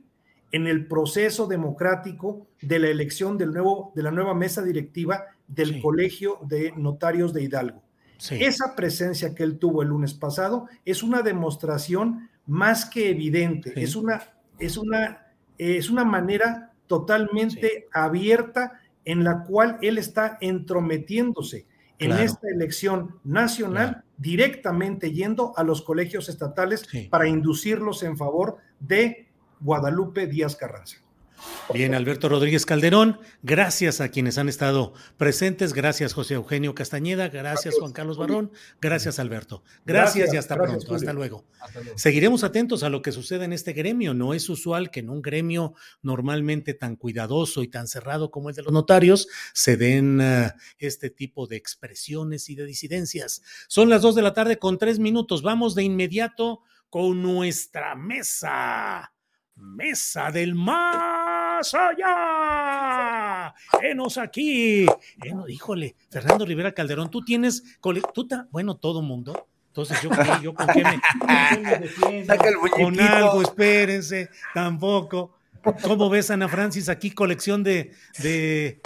[0.51, 5.81] en el proceso democrático de la elección del nuevo, de la nueva mesa directiva del
[5.81, 7.83] Colegio de Notarios de Hidalgo.
[8.31, 13.95] Esa presencia que él tuvo el lunes pasado es una demostración más que evidente, es,
[13.95, 14.23] una,
[14.57, 15.28] es, una,
[15.59, 21.67] es una manera totalmente abierta en la cual él está entrometiéndose
[21.99, 29.27] en esta elección nacional, directamente yendo a los colegios estatales para inducirlos en favor de
[29.59, 30.97] Guadalupe Díaz Carranza.
[31.71, 37.75] Bien, Alberto Rodríguez Calderón, gracias a quienes han estado presentes, gracias José Eugenio Castañeda, gracias
[37.77, 41.45] Juan Carlos Barrón, gracias Alberto, gracias, y hasta pronto, hasta luego.
[41.95, 45.21] Seguiremos atentos a lo que sucede en este gremio, no es usual que en un
[45.21, 50.49] gremio normalmente tan cuidadoso y tan cerrado como el de los notarios se den uh,
[50.79, 53.43] este tipo de expresiones y de disidencias.
[53.67, 59.13] Son las dos de la tarde con tres minutos, vamos de inmediato con nuestra mesa
[59.59, 60.55] Mesa del
[61.59, 63.53] Más Allá.
[63.81, 64.85] Enos aquí.
[65.49, 67.63] híjole, Fernando Rivera Calderón, tú tienes,
[68.13, 69.47] tú bueno, todo mundo.
[69.67, 70.09] Entonces, yo,
[70.41, 71.01] yo con qué me,
[72.69, 75.35] con algo, espérense, tampoco.
[75.83, 77.91] ¿Cómo ves, Ana Francis, aquí colección de...
[78.23, 78.79] de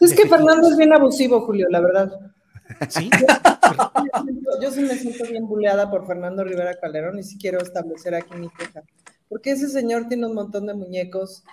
[0.00, 2.10] es que Fernando es bien abusivo, Julio, la verdad.
[2.88, 3.10] ¿Sí?
[4.62, 8.34] Yo, sí me siento bien buleada por Fernando Rivera Calderón y sí quiero establecer aquí
[8.34, 8.82] mi queja
[9.28, 11.44] porque ese señor tiene un montón de muñecos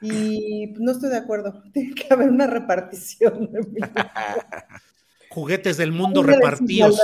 [0.00, 1.62] y no estoy de acuerdo.
[1.72, 3.50] Tiene que haber una repartición.
[5.34, 7.00] Juguetes del mundo repartidos.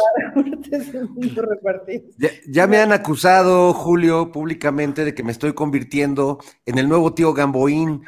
[2.47, 7.33] Ya, me han acusado, Julio, públicamente de que me estoy convirtiendo en el nuevo tío
[7.33, 8.03] Gamboín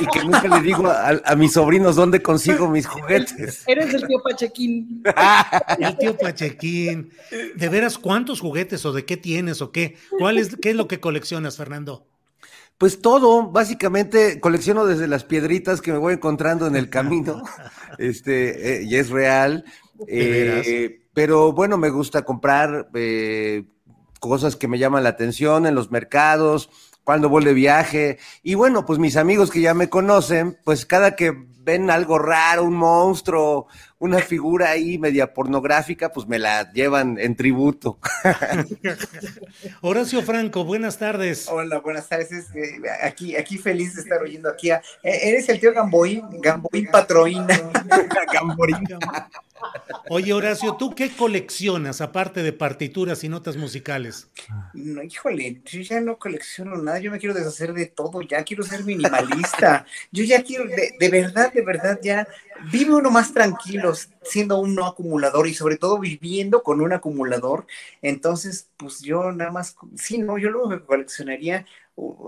[0.00, 3.62] y que, nunca le digo a, mis sobrinos dónde consigo mis juguetes.
[3.66, 5.02] Eres el tío Pachequín.
[5.78, 7.10] el tío Pachequín.
[7.54, 9.96] ¿De veras cuántos juguetes o de qué tienes o qué?
[10.18, 12.06] ¿Cuál es, qué es lo que coleccionas, Fernando?
[12.78, 17.42] Pues todo, básicamente colecciono desde las piedritas que me voy encontrando en el camino,
[17.98, 19.64] este, eh, y es real.
[20.06, 23.64] Eh, pero bueno, me gusta comprar eh,
[24.20, 26.68] cosas que me llaman la atención en los mercados,
[27.04, 28.18] cuando voy de viaje.
[28.42, 32.64] Y bueno, pues mis amigos que ya me conocen, pues cada que ven algo raro,
[32.64, 33.68] un monstruo,
[33.98, 37.98] una figura ahí media pornográfica, pues me la llevan en tributo.
[39.80, 41.48] Horacio Franco, buenas tardes.
[41.48, 42.48] Hola, buenas tardes.
[43.02, 44.70] Aquí, aquí feliz de estar oyendo aquí.
[44.70, 47.58] A, e, eres el tío Gamboín, Gamboín Patroína.
[48.32, 48.84] Gamboín.
[50.08, 54.28] Oye, Horacio, ¿tú qué coleccionas aparte de partituras y notas musicales?
[54.72, 58.62] No, híjole, yo ya no colecciono nada, yo me quiero deshacer de todo, ya quiero
[58.62, 59.84] ser minimalista.
[60.12, 62.26] Yo ya quiero, de, verdad, de verdad, ya
[62.70, 63.92] vive uno más tranquilo
[64.22, 67.66] siendo un no acumulador y sobre todo viviendo con un acumulador.
[68.02, 71.66] Entonces, pues yo nada más, sí, no, yo luego coleccionaría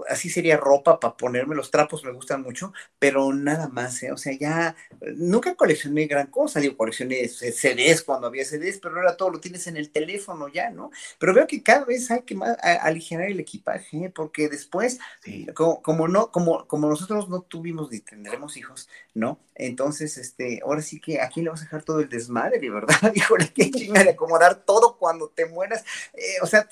[0.08, 4.12] así sería ropa para ponerme, los trapos me gustan mucho, pero nada más, ¿eh?
[4.12, 4.74] o sea, ya
[5.16, 9.66] nunca coleccioné gran cosa, digo, coleccioné CDs cuando había CDs, pero ahora todo lo tienes
[9.66, 10.90] en el teléfono ya, ¿no?
[11.18, 14.12] Pero veo que cada vez hay que más, aligerar el equipaje, ¿eh?
[14.14, 14.98] porque después,
[15.82, 19.38] como, no, como, como nosotros no tuvimos ni tendremos hijos, ¿no?
[19.54, 23.12] Entonces, este, ahora sí que aquí le vas a dejar todo el desmadre, ¿verdad?
[23.14, 26.68] Híjole, qué chinga de acomodar todo cuando te mueras, eh, o sea,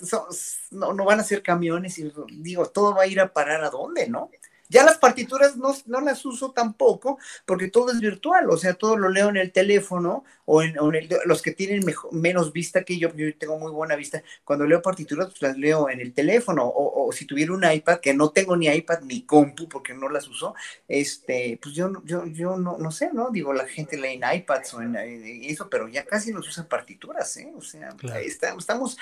[0.70, 3.70] no, no van a ser camiones y digo, todo va a ir a parar a
[3.70, 4.30] dónde, ¿no?
[4.68, 8.96] Ya las partituras no, no, las uso tampoco porque todo es virtual, o sea, todo
[8.96, 10.76] lo leo en el teléfono o en,
[11.24, 15.28] los que tienen menos vista que yo, yo tengo muy buena vista, cuando leo partituras
[15.28, 18.66] pues las leo en el teléfono o, si tuviera un iPad, que no tengo ni
[18.66, 20.54] iPad ni compu porque no las uso,
[20.88, 23.30] este, pues yo, yo, yo no, no sé, ¿no?
[23.30, 26.66] Digo, la gente lee en iPads o en, eso, pero ya casi no se usan
[26.66, 27.52] partituras, ¿eh?
[27.56, 27.94] O sea,
[28.24, 28.98] estamos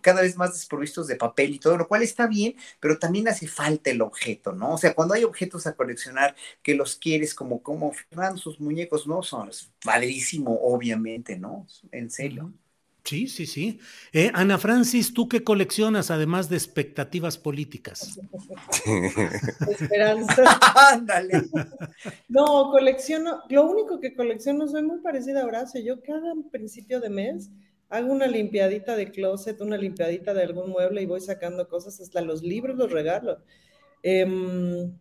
[0.00, 3.46] cada vez más desprovistos de papel y todo, lo cual está bien, pero también hace
[3.46, 4.74] falta el objeto, ¿no?
[4.74, 9.06] O sea, cuando hay objetos a coleccionar que los quieres como, como Fernando, sus muñecos,
[9.06, 9.22] ¿no?
[9.22, 9.50] Son
[9.84, 11.66] padrísimo, obviamente, ¿no?
[11.92, 12.52] En serio.
[13.04, 13.78] Sí, sí, sí.
[14.14, 18.18] Eh, Ana Francis, ¿tú qué coleccionas además de expectativas políticas?
[19.68, 20.42] Esperanza.
[20.90, 21.42] Ándale.
[22.28, 25.82] no, colecciono, lo único que colecciono, soy muy parecida a Horacio.
[25.82, 27.50] Yo cada principio de mes
[27.90, 32.22] hago una limpiadita de closet, una limpiadita de algún mueble y voy sacando cosas, hasta
[32.22, 33.38] los libros los regalo.
[34.04, 34.98] Em,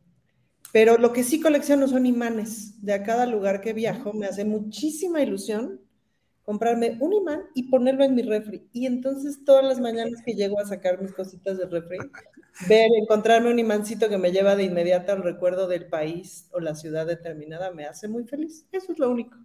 [0.74, 2.82] pero lo que sí colecciono son imanes.
[2.84, 5.82] De a cada lugar que viajo me hace muchísima ilusión
[6.44, 8.68] comprarme un imán y ponerlo en mi refri.
[8.74, 12.00] Y entonces todas las mañanas que llego a sacar mis cositas del refri,
[12.70, 16.76] ver, encontrarme un imancito que me lleva de inmediato al recuerdo del país o la
[16.76, 18.68] ciudad determinada me hace muy feliz.
[18.72, 19.38] Eso es lo único.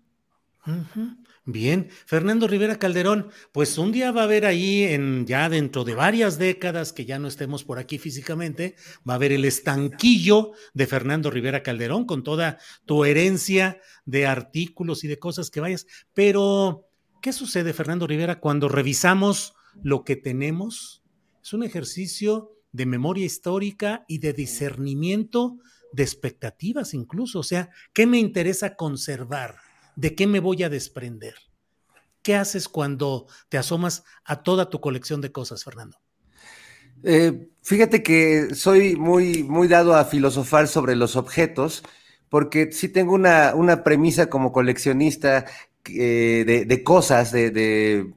[1.44, 5.94] Bien, Fernando Rivera Calderón, pues un día va a haber ahí, en ya dentro de
[5.94, 8.74] varias décadas que ya no estemos por aquí físicamente,
[9.08, 15.04] va a haber el estanquillo de Fernando Rivera Calderón con toda tu herencia de artículos
[15.04, 15.86] y de cosas que vayas.
[16.12, 16.86] Pero,
[17.22, 21.02] ¿qué sucede, Fernando Rivera, cuando revisamos lo que tenemos?
[21.42, 25.56] Es un ejercicio de memoria histórica y de discernimiento
[25.92, 27.38] de expectativas incluso.
[27.38, 29.67] O sea, ¿qué me interesa conservar?
[29.98, 31.34] ¿De qué me voy a desprender?
[32.22, 35.98] ¿Qué haces cuando te asomas a toda tu colección de cosas, Fernando?
[37.02, 41.82] Eh, Fíjate que soy muy, muy dado a filosofar sobre los objetos,
[42.30, 45.44] porque sí tengo una, una premisa como coleccionista
[45.84, 48.14] eh, de, de, cosas, de, de,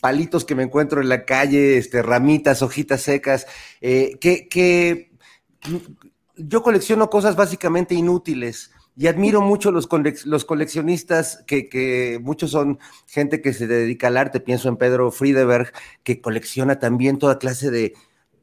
[0.00, 3.46] palitos que me encuentro en la calle, este, ramitas, hojitas secas,
[3.80, 5.12] eh, que, que
[6.36, 8.72] yo colecciono cosas básicamente inútiles.
[8.96, 9.88] Y admiro mucho los,
[10.24, 14.40] los coleccionistas, que, que, muchos son gente que se dedica al arte.
[14.40, 15.72] Pienso en Pedro Friedeberg,
[16.04, 17.94] que colecciona también toda clase de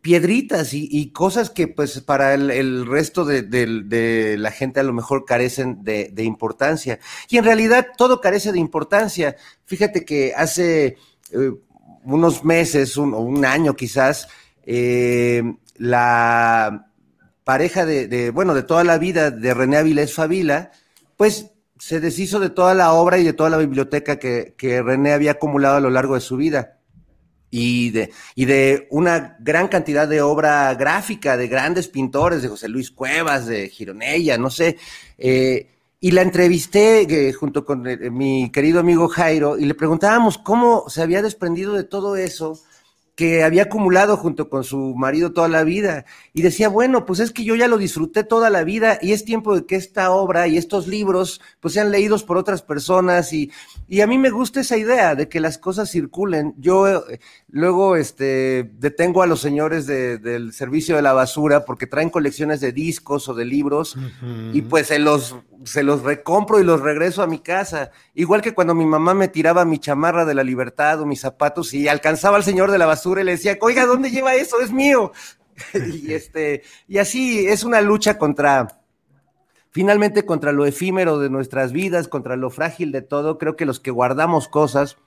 [0.01, 5.83] piedritas y, cosas que pues para el, resto de, la gente a lo mejor carecen
[5.83, 6.99] de, importancia.
[7.29, 9.35] Y en realidad todo carece de importancia.
[9.65, 10.97] Fíjate que hace
[11.31, 11.51] eh,
[12.03, 14.27] unos meses, un, un año quizás,
[14.65, 15.43] eh,
[15.77, 16.90] la
[17.43, 20.71] pareja de, bueno, de toda la vida de René Avilés Favila,
[21.17, 25.13] pues se deshizo de toda la obra y de toda la biblioteca que, que René
[25.13, 26.77] había acumulado a lo largo de su vida
[27.51, 32.69] y de, y de una gran cantidad de obra gráfica de grandes pintores, de José
[32.69, 34.77] Luis Cuevas, de Gironella, no sé.
[35.17, 35.67] Eh,
[35.99, 40.85] y la entrevisté eh, junto con eh, mi querido amigo Jairo y le preguntábamos cómo
[40.87, 42.59] se había desprendido de todo eso
[43.21, 46.05] que había acumulado junto con su marido toda la vida.
[46.33, 49.25] Y decía, bueno, pues es que yo ya lo disfruté toda la vida y es
[49.25, 53.51] tiempo de que esta obra y estos libros pues sean leídos por otras personas y,
[53.87, 56.55] y a mí me gusta esa idea de que las cosas circulen.
[56.57, 62.09] Yo eh, luego este, detengo a los señores del servicio de la basura porque traen
[62.09, 63.97] colecciones de discos o de libros
[64.51, 67.91] y pues se los se los recompro y los regreso a mi casa.
[68.13, 71.73] Igual que cuando mi mamá me tiraba mi chamarra de la libertad o mis zapatos
[71.73, 74.59] y alcanzaba al señor de la basura y le decía, oiga, ¿dónde lleva eso?
[74.61, 75.11] Es mío.
[75.73, 78.79] y este, y así es una lucha contra,
[79.71, 83.37] finalmente contra lo efímero de nuestras vidas, contra lo frágil de todo.
[83.37, 84.97] Creo que los que guardamos cosas,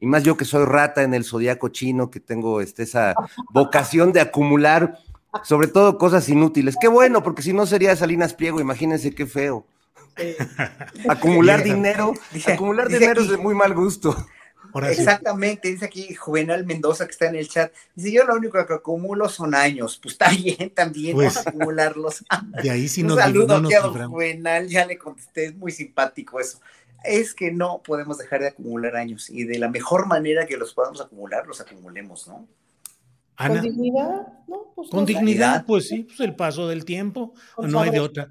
[0.00, 3.14] y más yo que soy rata en el zodiaco chino, que tengo este, esa
[3.50, 4.98] vocación de acumular,
[5.42, 6.76] sobre todo cosas inútiles.
[6.80, 9.66] Qué bueno, porque si no sería Salinas Pliego, imagínense qué feo.
[11.08, 12.14] acumular dinero,
[12.46, 14.16] acumular dinero es de muy mal gusto.
[14.86, 17.72] Exactamente, dice aquí Juvenal Mendoza que está en el chat.
[17.94, 19.98] Dice, yo lo único que acumulo son años.
[20.02, 22.24] Pues está bien también, pues, acumularlos.
[22.62, 25.72] De ahí sí Un nos saludo no aquí a Juvenal, ya le contesté, es muy
[25.72, 26.60] simpático eso.
[27.04, 30.74] Es que no podemos dejar de acumular años y de la mejor manera que los
[30.74, 32.46] podamos acumular, los acumulemos, ¿no?
[33.36, 34.26] ¿Con dignidad?
[34.48, 38.28] No, pues Con dignidad, pues sí, pues el paso del tiempo, no hay de otra.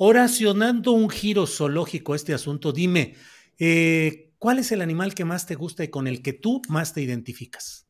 [0.00, 3.16] Oracionando un giro zoológico este asunto, dime,
[3.58, 6.94] eh, ¿cuál es el animal que más te gusta y con el que tú más
[6.94, 7.88] te identificas?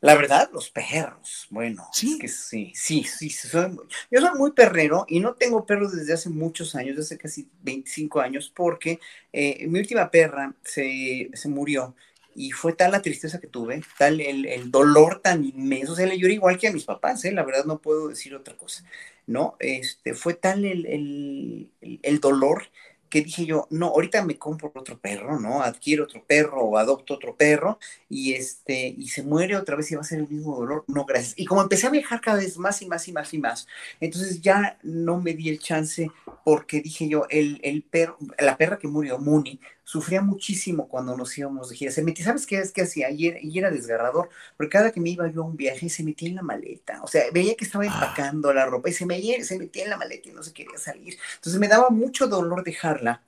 [0.00, 1.46] La verdad, los perros.
[1.50, 2.14] Bueno, ¿Sí?
[2.14, 3.30] es que sí, sí, sí.
[3.30, 3.76] Soy,
[4.10, 8.20] yo soy muy perrero y no tengo perros desde hace muchos años, desde casi 25
[8.20, 8.98] años, porque
[9.32, 11.94] eh, mi última perra se, se, murió
[12.36, 15.92] y fue tal la tristeza que tuve, tal el, el, dolor tan inmenso.
[15.92, 17.32] O sea, le lloré igual que a mis papás, ¿eh?
[17.32, 18.84] la verdad no puedo decir otra cosa.
[19.26, 19.56] ¿no?
[19.58, 21.70] Este, fue tal el, el,
[22.02, 22.68] el, dolor
[23.08, 25.62] que dije yo, no, ahorita me compro otro perro, ¿no?
[25.62, 29.94] Adquiero otro perro o adopto otro perro y este, y se muere otra vez y
[29.94, 30.84] va a ser el mismo dolor.
[30.88, 31.34] No, gracias.
[31.36, 33.66] Y como empecé a viajar cada vez más y más y más y más,
[34.00, 36.10] entonces ya no me di el chance
[36.44, 41.38] porque dije yo, el, el perro, la perra que murió, Muni, sufría muchísimo cuando nos
[41.38, 41.92] íbamos de gira.
[41.92, 43.08] Se metía, ¿sabes qué es que hacía?
[43.10, 46.02] Y era, y era, desgarrador, porque cada que me iba yo a un viaje se
[46.02, 47.00] metía en la maleta.
[47.04, 47.86] O sea, veía que estaba ah.
[47.86, 50.76] empacando la ropa y se, me, se metía en la maleta y no se quería
[50.76, 51.16] salir.
[51.36, 53.22] Entonces me daba mucho dolor dejarla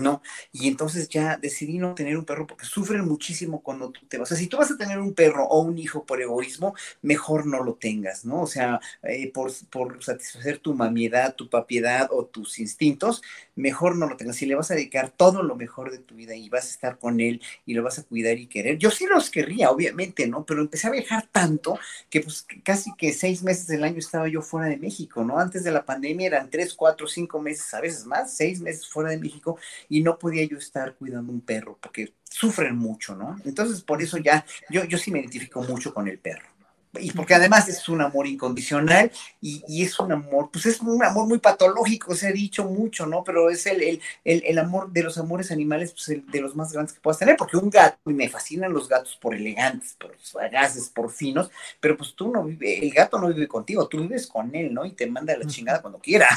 [0.00, 0.22] ¿no?
[0.52, 4.26] Y entonces ya decidí no tener un perro porque sufren muchísimo cuando tú te vas.
[4.26, 7.46] O sea, si tú vas a tener un perro o un hijo por egoísmo, mejor
[7.46, 8.42] no lo tengas, ¿no?
[8.42, 13.22] O sea, eh, por, por, satisfacer tu mamiedad, tu papiedad o tus instintos,
[13.54, 14.36] mejor no lo tengas.
[14.36, 16.98] Si le vas a dedicar todo lo mejor de tu vida y vas a estar
[16.98, 20.44] con él y lo vas a cuidar y querer, yo sí los querría, obviamente, ¿no?
[20.44, 21.78] Pero empecé a viajar tanto
[22.10, 25.38] que pues casi que seis meses del año estaba yo fuera de México, ¿no?
[25.38, 29.10] Antes de la pandemia eran tres, cuatro, cinco meses, a veces más, seis meses fuera
[29.10, 29.58] de México
[29.88, 33.36] y no podía yo estar cuidando un perro porque sufren mucho, ¿no?
[33.44, 36.53] Entonces, por eso ya, yo, yo sí me identifico mucho con el perro
[37.00, 39.10] y porque además es un amor incondicional
[39.40, 43.22] y, es un amor, pues es un amor muy patológico, se ha dicho mucho, ¿no?
[43.24, 46.72] Pero es el, el, el, amor de los amores animales, pues el, de los más
[46.72, 50.16] grandes que puedas tener, porque un gato, y me fascinan los gatos por elegantes, por
[50.20, 51.50] sagaces, por finos,
[51.80, 54.84] pero pues tú no vives, el gato no vive contigo, tú vives con él, ¿no?
[54.84, 56.28] Y te manda la chingada cuando quiera.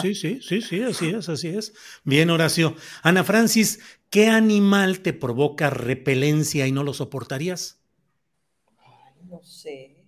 [0.00, 1.74] sí, sí, sí, sí, así es, así es.
[2.04, 2.76] Bien, Horacio.
[3.02, 3.80] Ana Francis,
[4.10, 7.83] ¿qué animal te provoca repelencia y no lo soportarías?
[9.34, 10.04] No sé.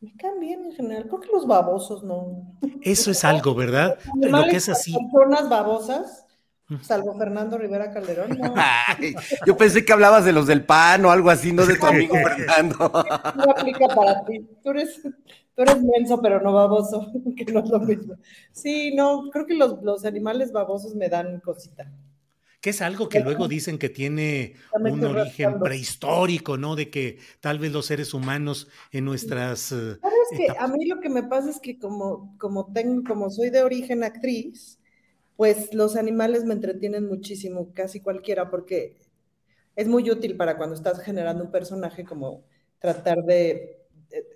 [0.00, 1.06] Me caen bien en general.
[1.06, 2.58] Creo que los babosos no.
[2.82, 3.98] Eso es algo, ¿verdad?
[4.20, 4.94] Lo que es así.
[5.12, 6.24] Personas babosas
[6.80, 8.54] Salvo Fernando Rivera Calderón, no.
[9.46, 12.14] yo pensé que hablabas de los del PAN o algo así, no de tu amigo
[12.14, 12.76] Fernando.
[13.36, 14.46] No aplica para ti.
[14.62, 18.14] Tú eres, tú eres menso, pero no baboso, que no es lo mismo.
[18.52, 21.92] Sí, no, creo que los, los animales babosos me dan cosita.
[22.64, 26.76] Que es algo que luego dicen que tiene un origen prehistórico, ¿no?
[26.76, 29.70] De que tal vez los seres humanos en nuestras.
[29.70, 33.28] Eh, ¿Sabes que A mí lo que me pasa es que como, como, tengo, como
[33.28, 34.78] soy de origen actriz,
[35.36, 38.96] pues los animales me entretienen muchísimo, casi cualquiera, porque
[39.76, 42.46] es muy útil para cuando estás generando un personaje, como
[42.78, 43.84] tratar de,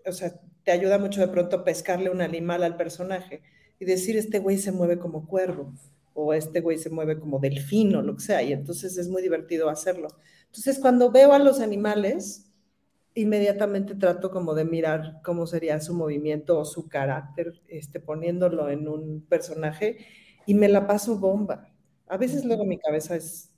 [0.04, 3.40] o sea, te ayuda mucho de pronto pescarle un animal al personaje
[3.80, 5.72] y decir, este güey se mueve como cuervo,
[6.20, 9.22] o este güey se mueve como delfín, o lo que sea, y entonces es muy
[9.22, 10.08] divertido hacerlo.
[10.46, 12.50] Entonces, cuando veo a los animales,
[13.14, 18.88] inmediatamente trato como de mirar cómo sería su movimiento o su carácter, este, poniéndolo en
[18.88, 19.98] un personaje
[20.44, 21.68] y me la paso bomba.
[22.08, 23.52] A veces luego mi cabeza es,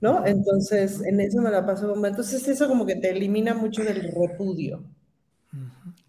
[0.00, 0.24] ¿no?
[0.24, 2.08] Entonces, en eso me la paso bomba.
[2.08, 4.82] Entonces, eso como que te elimina mucho del repudio.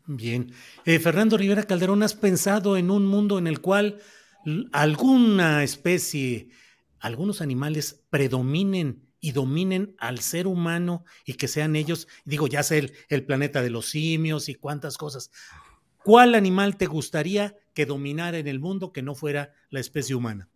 [0.05, 0.51] Bien.
[0.85, 3.99] Eh, Fernando Rivera Calderón, ¿has pensado en un mundo en el cual
[4.71, 6.49] alguna especie,
[6.99, 12.77] algunos animales predominen y dominen al ser humano y que sean ellos, digo, ya sé
[12.77, 15.31] el, el planeta de los simios y cuántas cosas,
[16.07, 20.47] ¿Cuál animal te gustaría que dominara en el mundo que no fuera la especie humana?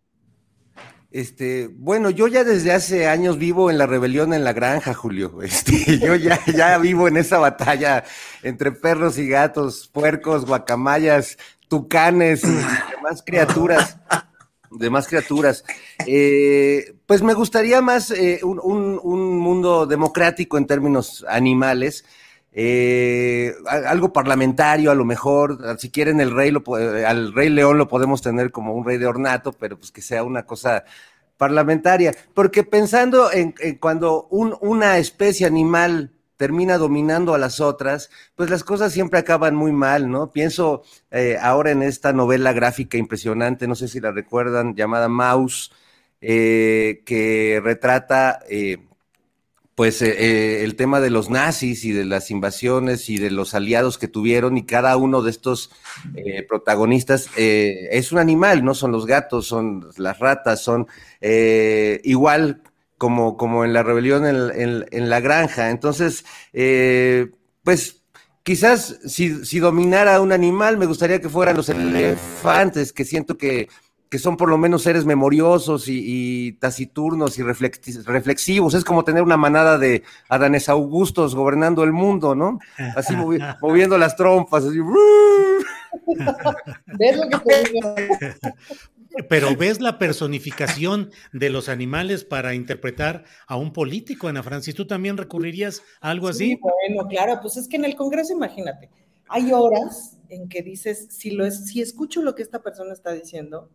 [1.11, 5.39] Este, bueno, yo ya desde hace años vivo en la rebelión en la granja, Julio.
[5.43, 8.05] Este, yo ya, ya vivo en esa batalla
[8.43, 11.37] entre perros y gatos, puercos, guacamayas,
[11.71, 12.51] tucanes y
[12.91, 13.97] demás criaturas.
[14.69, 15.63] Demás criaturas.
[16.05, 22.03] Eh, pues me gustaría más eh, un, mundo democrático en términos animales
[22.51, 26.61] eh, algo parlamentario a lo mejor, si quieren el rey lo,
[27.07, 30.25] al rey león lo podemos tener como un rey de ornato, pero pues que sea
[30.25, 30.83] una cosa
[31.37, 36.11] parlamentaria, porque pensando en, cuando una especie animal
[36.41, 40.31] termina dominando a las otras, pues las cosas siempre acaban muy mal, ¿no?
[40.31, 40.81] Pienso
[41.11, 45.71] eh, ahora en esta novela gráfica impresionante, no sé si la recuerdan, llamada Mouse,
[46.19, 48.39] eh, que retrata
[49.75, 53.53] pues eh, eh, el tema de los nazis y de las invasiones y de los
[53.53, 55.69] aliados que tuvieron y cada uno de estos
[56.49, 60.87] protagonistas es un animal, no son los gatos, son las ratas, son
[61.21, 62.63] igual
[63.01, 65.71] como, como en la rebelión en, la granja.
[65.71, 66.23] Entonces,
[67.63, 68.03] pues
[68.43, 73.69] quizás si, si dominara un animal, me gustaría que fueran los elefantes, que siento que
[74.07, 78.73] que son por lo menos seres memoriosos y, taciturnos y reflexivos.
[78.73, 82.59] Es como tener una manada de Adanes Augustos gobernando el mundo, ¿no?
[82.97, 83.15] Así
[83.61, 84.65] moviendo las trompas.
[86.99, 88.53] ¿Ves lo que te
[89.29, 94.75] Pero ves la personificación de los animales para interpretar a un político, Ana Francis.
[94.75, 96.57] ¿Tú también recurrirías a algo así?
[96.61, 98.89] bueno, claro, pues es que en el Congreso, imagínate,
[99.27, 103.11] hay horas en que dices, si, lo es, si escucho lo que esta persona está
[103.11, 103.69] diciendo,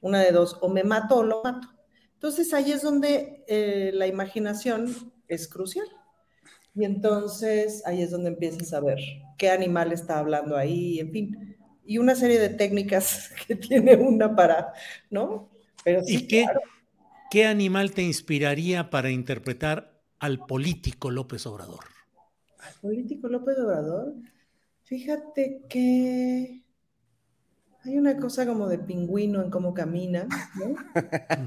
[0.00, 1.68] una de dos, o me mato o lo mato.
[2.14, 5.86] Entonces ahí es donde eh, la imaginación es crucial.
[6.74, 8.98] Y entonces ahí es donde empiezas a ver
[9.36, 11.49] qué animal está hablando ahí, en fin.
[11.90, 14.72] Y una serie de técnicas que tiene una para,
[15.10, 15.50] ¿no?
[15.82, 16.46] Pero ¿Y qué,
[17.32, 21.84] qué animal te inspiraría para interpretar al político López Obrador?
[22.60, 24.14] ¿Al político López Obrador?
[24.84, 26.62] Fíjate que
[27.82, 30.28] hay una cosa como de pingüino en cómo camina,
[30.60, 30.76] ¿no?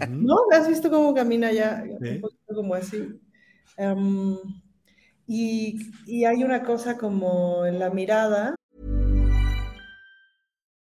[0.09, 0.35] ¿No?
[0.51, 1.85] ¿Has visto cómo camina ya?
[1.87, 3.17] Un poquito como así.
[3.77, 4.37] Um,
[5.25, 8.55] y, y hay una cosa como en la mirada.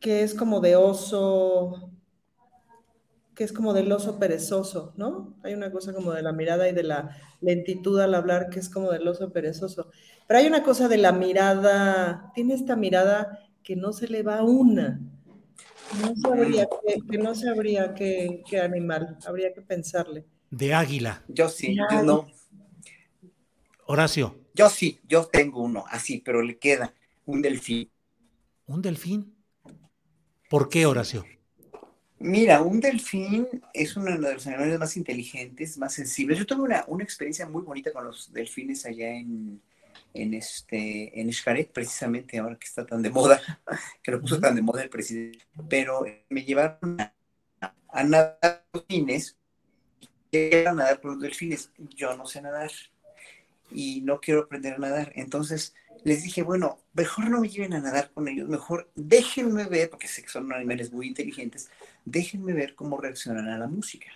[0.00, 1.92] Que es como de oso,
[3.34, 5.36] que es como del oso perezoso, ¿no?
[5.42, 8.68] Hay una cosa como de la mirada y de la lentitud al hablar que es
[8.68, 9.90] como del oso perezoso.
[10.26, 14.42] Pero hay una cosa de la mirada, tiene esta mirada que no se le va
[14.42, 15.00] una.
[16.00, 20.24] No sabría que, no sabría qué, qué animal, habría que pensarle.
[20.50, 21.22] De águila.
[21.28, 22.26] Yo sí, yo no.
[23.86, 24.38] Horacio.
[24.54, 26.94] Yo sí, yo tengo uno así, pero le queda
[27.24, 27.90] un delfín.
[28.66, 29.39] ¿Un delfín?
[30.50, 31.24] ¿Por qué, Horacio?
[32.18, 36.40] Mira, un delfín es uno de los animales más inteligentes, más sensibles.
[36.40, 39.62] Yo tuve una, una experiencia muy bonita con los delfines allá en,
[40.12, 43.40] en, este, en Xcaret, precisamente ahora que está tan de moda,
[44.02, 45.38] que lo puso tan de moda el presidente.
[45.68, 49.36] Pero me llevaron a, nadar los delfines,
[50.66, 51.70] a nadar con los delfines.
[51.94, 52.72] Yo no sé nadar
[53.70, 55.12] y no quiero aprender a nadar.
[55.14, 59.90] Entonces les dije, bueno, mejor no me lleven a nadar con ellos, mejor déjenme ver,
[59.90, 61.70] porque sé que son animales muy inteligentes,
[62.04, 64.10] déjenme ver cómo reaccionan a la música.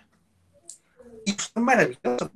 [1.25, 2.31] Y fue maravilloso.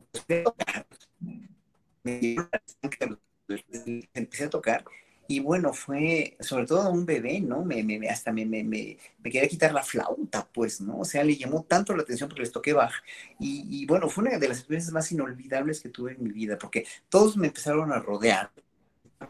[4.14, 4.84] Empecé a tocar
[5.30, 7.64] y bueno, fue sobre todo un bebé, ¿no?
[7.64, 11.02] Me, me hasta me, me, me, quería quitar la flauta, pues, ¿no?
[11.02, 12.94] O sea, le llamó tanto la atención porque les toqué Bach.
[13.40, 16.58] Y, y, bueno, fue una de las experiencias más inolvidables que tuve en mi vida,
[16.58, 18.52] porque todos me empezaron a rodear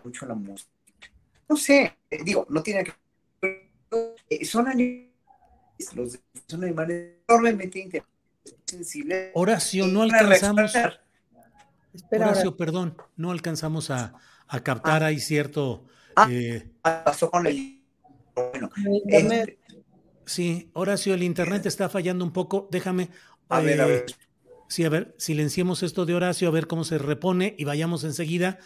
[0.04, 0.70] mucho la música.
[1.48, 2.94] No sé, digo, no tiene que...
[4.30, 5.10] Eh, son animales
[5.96, 8.04] los son animales enormemente
[8.66, 9.32] sensibles.
[9.34, 10.74] Horacio, no alcanzamos.
[12.12, 14.14] Horacio, perdón, no alcanzamos a,
[14.48, 15.86] a captar, hay cierto.
[16.16, 17.82] Ah, eh, pasó con el.
[18.36, 18.70] Bueno,
[19.08, 19.60] este,
[20.26, 22.68] sí, Horacio, el internet está fallando un poco.
[22.72, 23.10] Déjame.
[23.48, 24.06] A ver, a ver.
[24.68, 28.60] Sí, a ver, silenciemos esto de Horacio, a ver cómo se repone y vayamos enseguida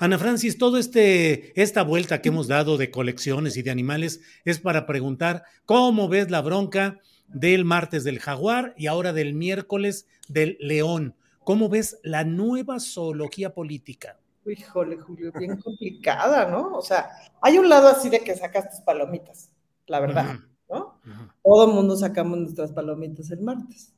[0.00, 4.58] Ana Francis, todo este esta vuelta que hemos dado de colecciones y de animales es
[4.58, 6.98] para preguntar cómo ves la bronca
[7.28, 11.16] del martes del jaguar y ahora del miércoles del león.
[11.44, 14.18] ¿Cómo ves la nueva zoología política?
[14.46, 16.78] Híjole, Julio, bien complicada, ¿no?
[16.78, 17.10] O sea,
[17.42, 19.50] hay un lado así de que sacas tus palomitas,
[19.86, 20.36] la verdad,
[20.70, 20.98] ¿no?
[21.44, 23.92] Todo el mundo sacamos nuestras palomitas el martes.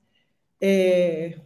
[0.59, 1.41] Eh,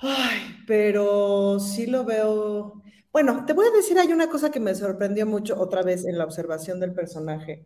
[0.00, 2.82] Ay, pero sí lo veo.
[3.12, 6.18] Bueno, te voy a decir, hay una cosa que me sorprendió mucho otra vez en
[6.18, 7.64] la observación del personaje,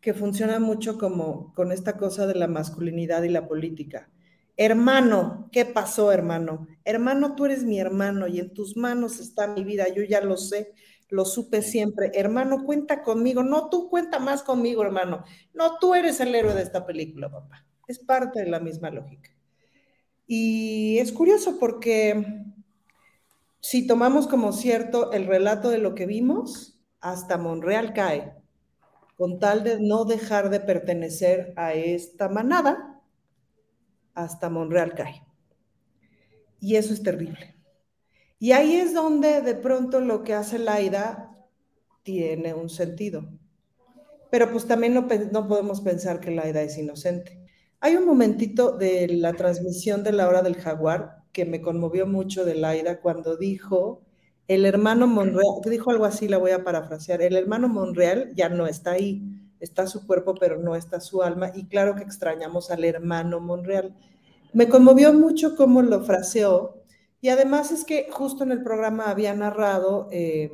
[0.00, 4.10] que funciona mucho como con esta cosa de la masculinidad y la política.
[4.56, 6.66] Hermano, ¿qué pasó, hermano?
[6.84, 10.36] Hermano, tú eres mi hermano y en tus manos está mi vida, yo ya lo
[10.36, 10.72] sé,
[11.08, 12.10] lo supe siempre.
[12.14, 13.42] Hermano, cuenta conmigo.
[13.44, 15.22] No, tú cuenta más conmigo, hermano.
[15.54, 17.64] No, tú eres el héroe de esta película, papá.
[17.86, 19.30] Es parte de la misma lógica.
[20.30, 22.44] Y es curioso porque
[23.60, 28.34] si tomamos como cierto el relato de lo que vimos, hasta Monreal cae,
[29.16, 33.00] con tal de no dejar de pertenecer a esta manada,
[34.12, 35.24] hasta Monreal cae.
[36.60, 37.56] Y eso es terrible.
[38.38, 41.34] Y ahí es donde de pronto lo que hace Laida
[42.02, 43.26] tiene un sentido.
[44.30, 47.37] Pero pues también no, no podemos pensar que Laida es inocente.
[47.80, 52.44] Hay un momentito de la transmisión de la hora del jaguar que me conmovió mucho
[52.44, 54.02] de Laida cuando dijo,
[54.48, 58.66] el hermano Monreal, dijo algo así, la voy a parafrasear, el hermano Monreal ya no
[58.66, 59.22] está ahí,
[59.60, 63.94] está su cuerpo, pero no está su alma, y claro que extrañamos al hermano Monreal.
[64.52, 66.82] Me conmovió mucho cómo lo fraseó,
[67.20, 70.50] y además es que justo en el programa había narrado, eh,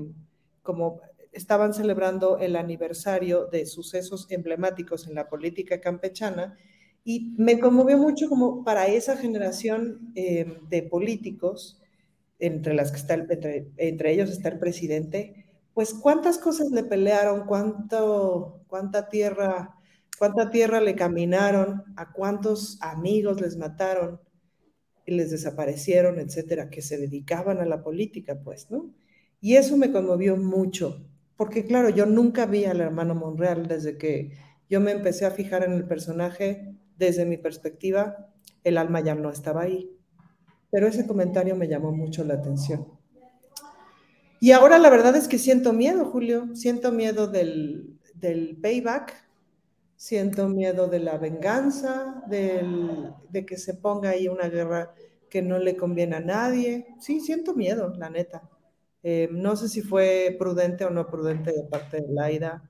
[0.62, 1.00] como
[1.32, 6.58] estaban celebrando el aniversario de sucesos emblemáticos en la política campechana,
[7.04, 11.80] y me conmovió mucho como para esa generación eh, de políticos,
[12.38, 18.64] entre, las que está entre, ellos está el presidente, pues cuántas cosas le pelearon, cuánto,
[18.66, 19.76] cuánta tierra,
[20.18, 24.20] cuánta tierra le caminaron, a cuántos amigos les mataron
[25.06, 28.94] y les desaparecieron, etcétera, que se dedicaban a la política, pues, ¿no?
[29.40, 31.06] Y eso me conmovió mucho,
[31.36, 34.32] porque claro, yo nunca vi al hermano Monreal desde que
[34.70, 38.28] yo me empecé a fijar en el personaje desde mi perspectiva,
[38.62, 39.90] el alma ya no estaba ahí.
[40.70, 42.86] Pero ese comentario me llamó mucho la atención.
[44.40, 46.54] Y ahora la verdad es que siento miedo, Julio.
[46.54, 47.98] Siento miedo del,
[48.60, 49.14] payback,
[49.96, 54.94] siento miedo de la venganza, de que se ponga ahí una guerra
[55.30, 56.86] que no le conviene a nadie.
[57.00, 58.48] Sí, siento miedo, la neta.
[59.02, 62.68] Eh, no sé si fue prudente o no prudente de parte de Laida.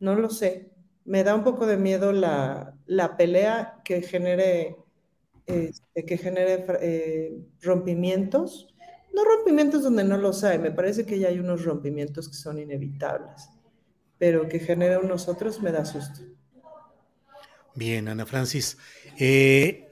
[0.00, 0.76] No lo sé
[1.06, 2.75] me da un poco de miedo la,
[3.16, 4.76] pelea que genere,
[5.46, 8.68] este, que genere eh, rompimientos.
[9.14, 12.58] No rompimientos donde no los hay, me parece que ya hay unos rompimientos que son
[12.58, 13.48] inevitables.
[14.18, 16.20] pero que genera unos otros me da susto.
[17.74, 18.78] Bien, Ana Francis.
[19.18, 19.90] Eh,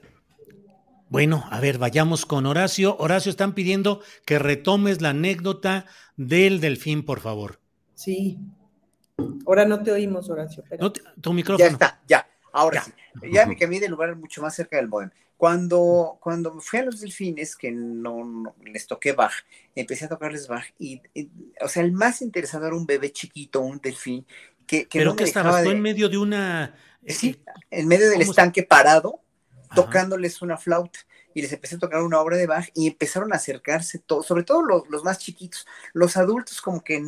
[1.09, 2.97] bueno, a ver, vayamos con Horacio.
[2.97, 5.85] Horacio, están pidiendo que retomes la anécdota
[6.17, 7.59] del delfín, por favor.
[7.93, 8.39] Sí.
[9.45, 10.63] Ahora no te oímos, Horacio.
[11.21, 11.67] tu micrófono.
[11.67, 12.27] Ya está, ya.
[12.55, 12.93] Ahora sí.
[13.31, 15.09] Ya me cambié de lugar mucho más cerca del modem.
[15.35, 19.33] Cuando, cuando fui a los delfines, que no, les toqué Bach,
[19.75, 21.01] empecé a tocarles Bach y,
[21.59, 24.25] o sea, el más interesado era un bebé chiquito, un delfín,
[24.65, 26.73] que, ¿Pero no que estabas tú en medio de una...
[27.05, 29.19] Sí, en medio del estanque parado,
[29.75, 30.99] tocándoles una flauta
[31.35, 34.43] y les empecé a tocar una obra de Bach y empezaron a acercarse todos, sobre
[34.43, 37.03] todo los, más chiquitos, los adultos como que,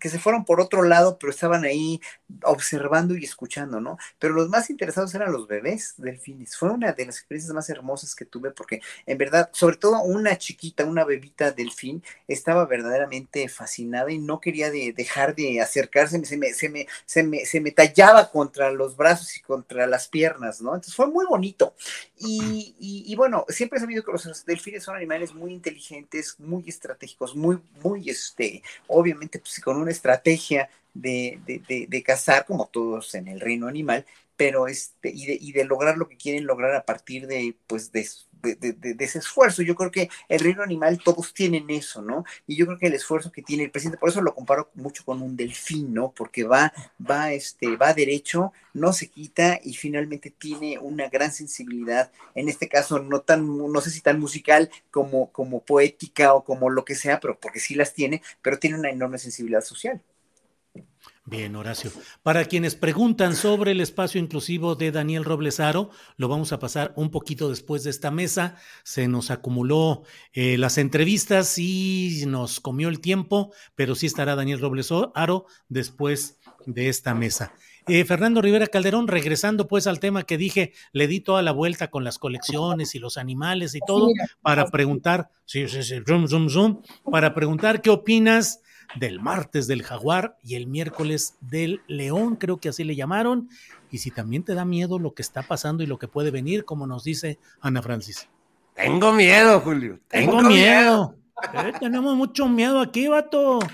[0.00, 2.00] que se fueron por otro lado, pero estaban ahí
[2.42, 3.98] observando y escuchando, ¿no?
[4.18, 6.56] Pero los más interesados eran los bebés delfines.
[6.56, 10.36] Fue una de las experiencias más hermosas que tuve porque en verdad, sobre todo una
[10.36, 16.52] chiquita, una bebita delfín, estaba verdaderamente fascinada y no quería dejar de acercarse, se me,
[16.52, 20.74] se, me, se, me, se me tallaba contra los brazos y contra las piernas, ¿no?
[20.74, 21.74] Entonces fue muy bonito.
[22.20, 27.34] Y, y bueno, siempre he sabido que los delfines son animales muy inteligentes, muy estratégicos,
[27.34, 33.28] muy, muy, este, obviamente, pues con una estrategia de, de, de, cazar, como todos en
[33.28, 34.04] el reino animal,
[34.36, 37.92] pero este, y de, y de lograr lo que quieren lograr a partir de, pues,
[37.92, 38.08] de,
[38.42, 39.62] de, ese esfuerzo.
[39.62, 42.24] Yo creo que el reino animal todos tienen eso, ¿no?
[42.46, 45.04] Y yo creo que el esfuerzo que tiene el presidente, por eso lo comparo mucho
[45.04, 46.12] con un delfín, ¿no?
[46.12, 52.10] Porque va, va, este, va derecho, no se quita y finalmente tiene una gran sensibilidad,
[52.34, 56.70] en este caso no tan, no sé si tan musical como, como poética o como
[56.70, 60.00] lo que sea, pero porque sí las tiene, pero tiene una enorme sensibilidad social.
[61.30, 61.92] Bien, Horacio.
[62.24, 67.12] Para quienes preguntan sobre el espacio inclusivo de Daniel Roblesaro, lo vamos a pasar un
[67.12, 68.56] poquito después de esta mesa.
[68.82, 70.02] Se nos acumuló
[70.32, 76.88] eh, las entrevistas y nos comió el tiempo, pero sí estará Daniel Roblesaro después de
[76.88, 77.52] esta mesa.
[77.86, 81.90] Eh, Fernando Rivera Calderón, regresando pues al tema que dije, le di toda la vuelta
[81.90, 84.08] con las colecciones y los animales y todo
[84.42, 88.62] para preguntar, sí, sí, sí, zoom, zoom, zoom, para preguntar qué opinas
[88.96, 93.48] del martes del jaguar y el miércoles del león, creo que así le llamaron.
[93.90, 96.64] Y si también te da miedo lo que está pasando y lo que puede venir,
[96.64, 98.28] como nos dice Ana Francis.
[98.74, 100.00] Tengo miedo, Julio.
[100.08, 101.16] Tengo, miedo.
[101.54, 103.58] Eh, tenemos mucho miedo aquí, vato.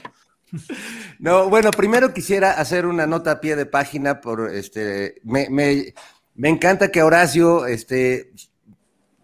[1.19, 5.21] No, bueno, primero quisiera hacer una nota a pie de página por este.
[5.25, 5.93] Me, me,
[6.35, 8.33] me encanta que Horacio este,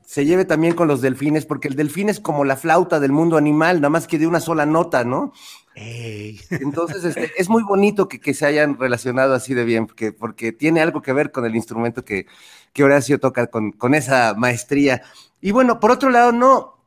[0.04, 3.36] se lleve también con los delfines, porque el delfín es como la flauta del mundo
[3.36, 5.32] animal, nada más que de una sola nota, ¿no?
[5.74, 10.80] Entonces, este, es muy bonito que, se hayan relacionado así de bien, porque, porque tiene
[10.80, 12.26] algo que ver con el instrumento que,
[12.72, 15.02] que Horacio toca con, con, esa maestría.
[15.40, 16.78] Y bueno, por otro lado, no,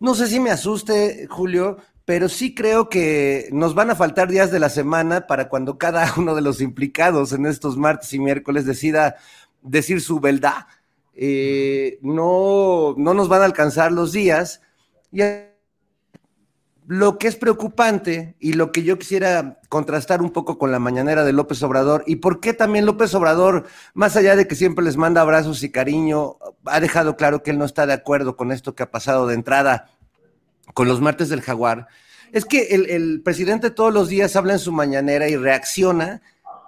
[0.00, 4.50] no sé si me asuste, Julio, pero sí creo que nos van a faltar días
[4.50, 8.66] de la semana para cuando cada uno de los implicados en estos martes y miércoles
[8.66, 9.16] decida
[9.62, 10.66] decir su verdad.
[11.14, 14.60] Eh, no, no nos van a alcanzar los días.
[15.12, 15.22] Y
[16.86, 21.24] lo que es preocupante y lo que yo quisiera contrastar un poco con la mañanera
[21.24, 24.96] de López Obrador y por qué también López Obrador, más allá de que siempre les
[24.96, 28.74] manda abrazos y cariño, ha dejado claro que él no está de acuerdo con esto
[28.74, 29.90] que ha pasado de entrada
[30.74, 31.88] con los martes del jaguar,
[32.32, 36.22] es que el, presidente todos los días habla en su mañanera y reacciona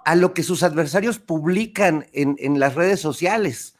[0.05, 3.73] a lo que sus adversarios publican en, las redes sociales.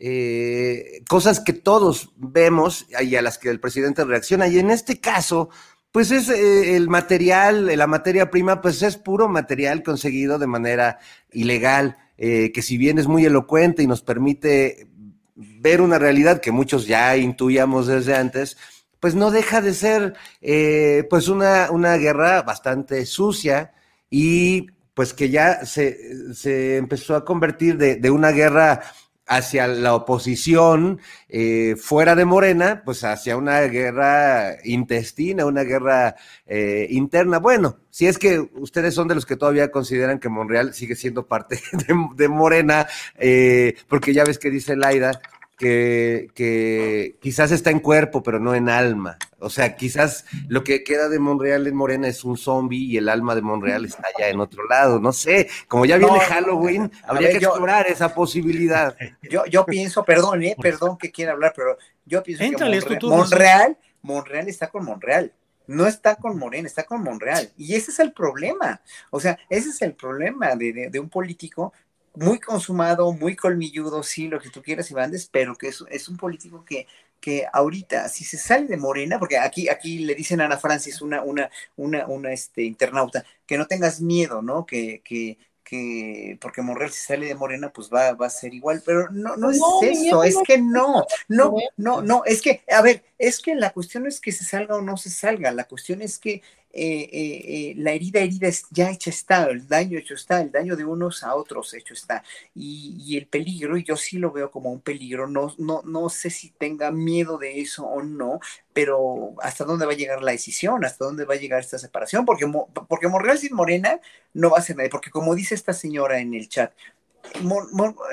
[0.00, 4.48] Eh, cosas que todos vemos y a las que el presidente reacciona.
[4.48, 5.50] Y en este caso,
[5.92, 10.98] pues es eh, el material, la materia prima, pues es puro material conseguido de manera
[11.32, 14.88] ilegal, eh, que si bien es muy elocuente y nos permite
[15.34, 18.56] ver una realidad que muchos ya intuíamos desde antes,
[19.00, 23.72] pues no deja de ser eh, pues una, una guerra bastante sucia
[24.10, 28.82] y pues que ya se, se empezó a convertir de, de una guerra
[29.30, 36.16] hacia la oposición eh, fuera de Morena, pues hacia una guerra intestina, una guerra
[36.46, 37.38] eh, interna.
[37.38, 41.28] Bueno, si es que ustedes son de los que todavía consideran que Monreal sigue siendo
[41.28, 41.60] parte
[42.16, 42.88] de, Morena,
[43.18, 45.20] eh, porque ya ves que dice Laida
[45.56, 49.16] que, quizás está en cuerpo, pero no en alma.
[49.40, 53.08] O sea, quizás lo que queda de Monreal en Morena es un zombie y el
[53.08, 55.00] alma de Monreal está allá en otro lado.
[55.00, 58.96] No sé, como ya viene Halloween, habría que explorar esa posibilidad.
[59.30, 64.48] Yo, yo pienso, perdón, eh, perdón que quiera hablar, pero yo pienso que Monreal, Monreal,
[64.48, 65.32] está con Monreal
[65.70, 67.52] no está con Morena, está con Monreal.
[67.56, 68.82] Y ese es el problema.
[69.10, 71.72] O sea, ese es el problema de, de, un político
[72.14, 76.08] muy consumado, muy colmilludo, sí, lo que tú quieras y bandes, pero que es, es
[76.08, 76.88] un político que,
[77.20, 81.02] que ahorita, si se sale de Morena, porque aquí, aquí le dicen a Ana Francis,
[81.02, 84.66] una, una, una, una este, internauta, que no tengas miedo, ¿no?
[84.66, 88.82] Que, que, que porque Monreal si sale de Morena, pues va, va a ser igual,
[88.84, 93.04] pero no, no, es eso, es que no, no, no, no, es que, a ver,
[93.18, 96.18] es que la cuestión es que se salga o no se salga, la cuestión es
[96.18, 96.42] que
[96.72, 100.76] eh, eh, eh, la herida herida ya hecha está, el daño hecho está, el daño
[100.76, 102.22] de unos a otros hecho está.
[102.54, 106.50] Y, el peligro, yo sí lo veo como un peligro, no, no, no sé si
[106.50, 108.40] tenga miedo de eso o no,
[108.72, 112.24] pero hasta dónde va a llegar la decisión, hasta dónde va a llegar esta separación,
[112.24, 112.46] porque,
[112.88, 114.00] porque Monreal sin Morena
[114.32, 116.72] no va a ser nadie, porque como dice esta señora en el chat,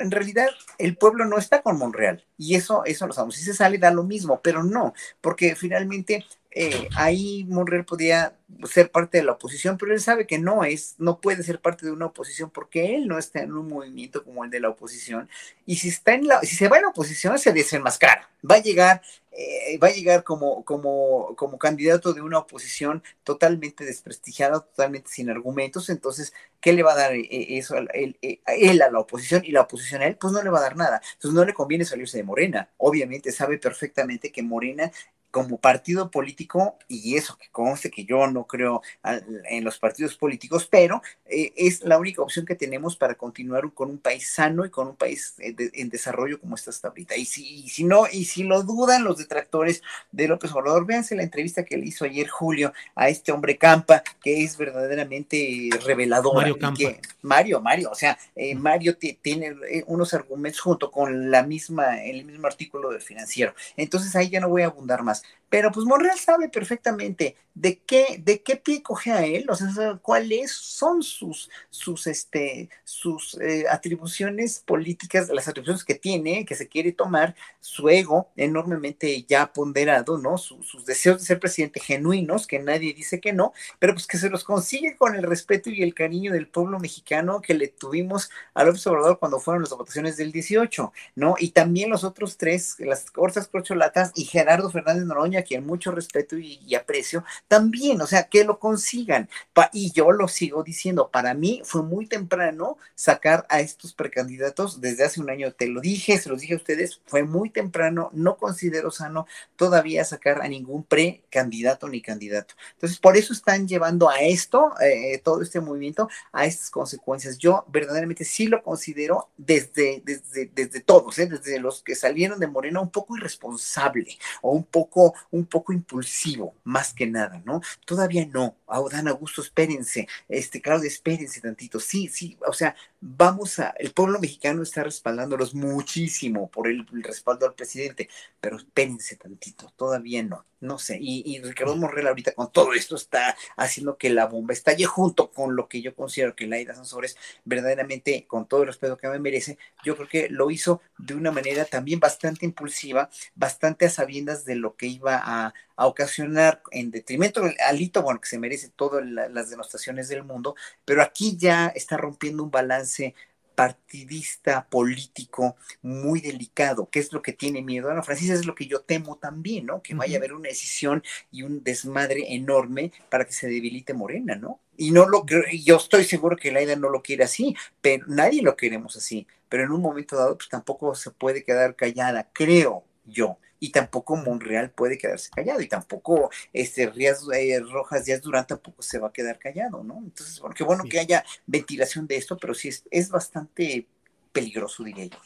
[0.00, 0.48] en realidad
[0.78, 3.36] el pueblo no está con Monreal y eso, eso lo sabemos.
[3.36, 6.26] Si se sale da lo mismo, pero no, porque finalmente
[6.60, 10.96] eh, ahí Monreal podía ser parte de la oposición, pero él sabe que no es,
[10.98, 14.42] no puede ser parte de una oposición porque él no está en un movimiento como
[14.42, 15.28] el de la oposición.
[15.66, 18.28] Y si está en la, si se va en la oposición, se desenmascara.
[18.38, 23.84] Va a llegar, eh, va a llegar como, como, como candidato de una oposición totalmente
[23.84, 25.88] desprestigiada, totalmente sin argumentos.
[25.90, 29.52] Entonces, ¿qué le va a dar eh, eso a él, él, a la oposición y
[29.52, 30.16] la oposición a él?
[30.16, 31.00] Pues no le va a dar nada.
[31.14, 32.68] Entonces no le conviene salirse de Morena.
[32.78, 34.90] Obviamente sabe perfectamente que Morena
[35.30, 40.66] como partido político, y eso que conste que yo no creo en los partidos políticos,
[40.70, 44.70] pero eh, es la única opción que tenemos para continuar con un país sano y
[44.70, 47.16] con un país eh, en desarrollo como está hasta ahorita.
[47.16, 49.82] Y si, si no, y si lo dudan los detractores
[50.12, 54.02] de López Obrador, véanse la entrevista que le hizo ayer Julio a este hombre Campa,
[54.22, 56.34] que es verdaderamente revelador.
[56.34, 56.78] Mario Campa.
[57.22, 59.54] Mario, Mario, o sea, eh, Mario tiene
[59.86, 63.54] unos argumentos junto con la misma, el mismo artículo del financiero.
[63.76, 65.17] Entonces ahí ya no voy a abundar más.
[65.50, 69.98] Pero pues Monreal sabe perfectamente de qué, de qué pie coge a él, o sea,
[70.00, 76.68] cuáles son sus, sus, este, sus eh, atribuciones políticas, las atribuciones que tiene, que se
[76.68, 80.38] quiere tomar, su ego enormemente ya ponderado, ¿no?
[80.38, 84.30] sus deseos de ser presidente genuinos, que nadie dice que no, pero pues que se
[84.30, 88.62] los consigue con el respeto y el cariño del pueblo mexicano que le tuvimos a
[88.62, 91.34] López Obrador cuando fueron las votaciones del 18, ¿no?
[91.38, 96.36] Y también los otros tres, las Corzas Corcholatas y Gerardo Fernández Noroña, quien mucho respeto
[96.38, 99.28] y, aprecio, también, o sea, que lo consigan.
[99.72, 105.04] y yo lo sigo diciendo, para mí fue muy temprano sacar a estos precandidatos desde
[105.04, 108.36] hace un año, te lo dije, se los dije a ustedes, fue muy temprano, no
[108.36, 109.26] considero sano
[109.56, 112.54] todavía sacar a ningún precandidato ni candidato.
[112.74, 117.38] Entonces, por eso están llevando a esto, eh, todo este movimiento, a estas consecuencias.
[117.38, 121.26] Yo verdaderamente sí lo considero desde, desde, desde todos, ¿eh?
[121.26, 124.97] desde los que salieron de Morena, un poco irresponsable o un poco,
[125.30, 127.60] un poco impulsivo, más que nada, ¿no?
[127.84, 128.56] Todavía no.
[128.90, 130.08] Dan Augusto, espérense.
[130.28, 131.80] Este, Claudia, espérense tantito.
[131.80, 133.70] Sí, sí, o sea, vamos a.
[133.78, 138.08] El pueblo mexicano está respaldándolos muchísimo por el, respaldo al presidente,
[138.40, 139.72] pero espérense tantito.
[139.76, 140.44] Todavía no.
[140.60, 140.98] No sé.
[141.00, 145.54] Y, Ricardo Morrell, ahorita con todo esto está haciendo que la bomba estalle junto con
[145.54, 149.56] lo que yo considero que Laida Sansores, verdaderamente, con todo el respeto que me merece,
[149.84, 154.56] yo creo que lo hizo de una manera también bastante impulsiva, bastante a sabiendas de
[154.56, 160.08] lo que iba a, ocasionar en detrimento alito, bueno, que se merece todas las denostaciones
[160.08, 163.14] del mundo, pero aquí ya está rompiendo un balance
[163.58, 168.66] partidista político muy delicado, que es lo que tiene miedo Ana Francis, es lo que
[168.66, 169.82] yo temo también, ¿no?
[169.82, 171.02] Que vaya a haber una decisión
[171.32, 174.60] y un desmadre enorme para que se debilite Morena, ¿no?
[174.76, 178.56] Y no lo yo estoy seguro que Laida no lo quiere así, pero nadie lo
[178.56, 183.38] queremos así, pero en un momento dado pues tampoco se puede quedar callada, creo yo
[183.60, 188.82] y tampoco Monreal puede quedarse callado y tampoco este Rías eh, Rojas Díaz Durán tampoco
[188.82, 189.98] se va a quedar callado, ¿no?
[189.98, 193.86] Entonces, bueno, qué bueno que haya ventilación de esto, pero sí es, bastante
[194.32, 195.18] peligroso, diría yo.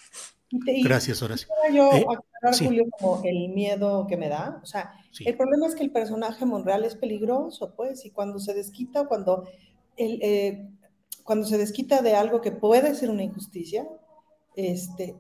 [0.85, 1.49] Gracias, Horacio.
[1.73, 4.61] Yo eh, aclarar, Julio, como el miedo que me da.
[4.63, 8.53] O sea, el problema es que el personaje Monreal es peligroso, pues, y cuando se
[8.53, 9.49] desquita, cuando,
[9.97, 10.69] el, eh,
[11.25, 13.89] cuando se desquita de algo que puede ser una injusticia,
[14.55, 15.17] este,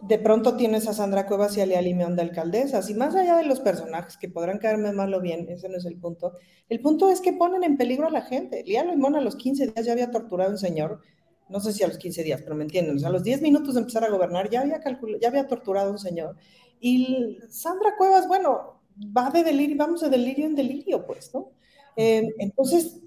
[0.00, 3.36] de pronto tienes a Sandra Cuevas y a Lea Limeón de alcaldesas, y más allá
[3.36, 6.34] de los personajes que podrán caerme mal o bien, ese no es el punto.
[6.68, 8.62] El punto es que ponen en peligro a la gente.
[8.64, 11.00] Lía Limón a los 15 días ya había torturado a un señor,
[11.48, 13.42] no sé si a los 15 días, pero me entienden, o sea, a los 10
[13.42, 14.80] minutos de empezar a gobernar ya había,
[15.20, 16.36] ya había torturado a un señor.
[16.80, 18.80] Y Sandra Cuevas, bueno,
[19.16, 21.50] va de delirio, vamos de delirio en delirio, pues, ¿no?
[21.96, 23.00] Eh, entonces,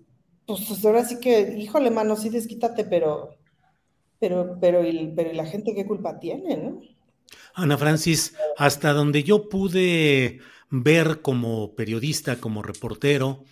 [0.45, 3.35] pues ahora sí que, híjole, mano, sí desquítate, pero
[4.21, 4.83] pero, pero,
[5.15, 6.79] pero la gente qué culpa tiene, ¿no?
[7.55, 10.39] Ana Francis, hasta donde yo pude
[10.69, 13.43] ver como periodista, como reportero,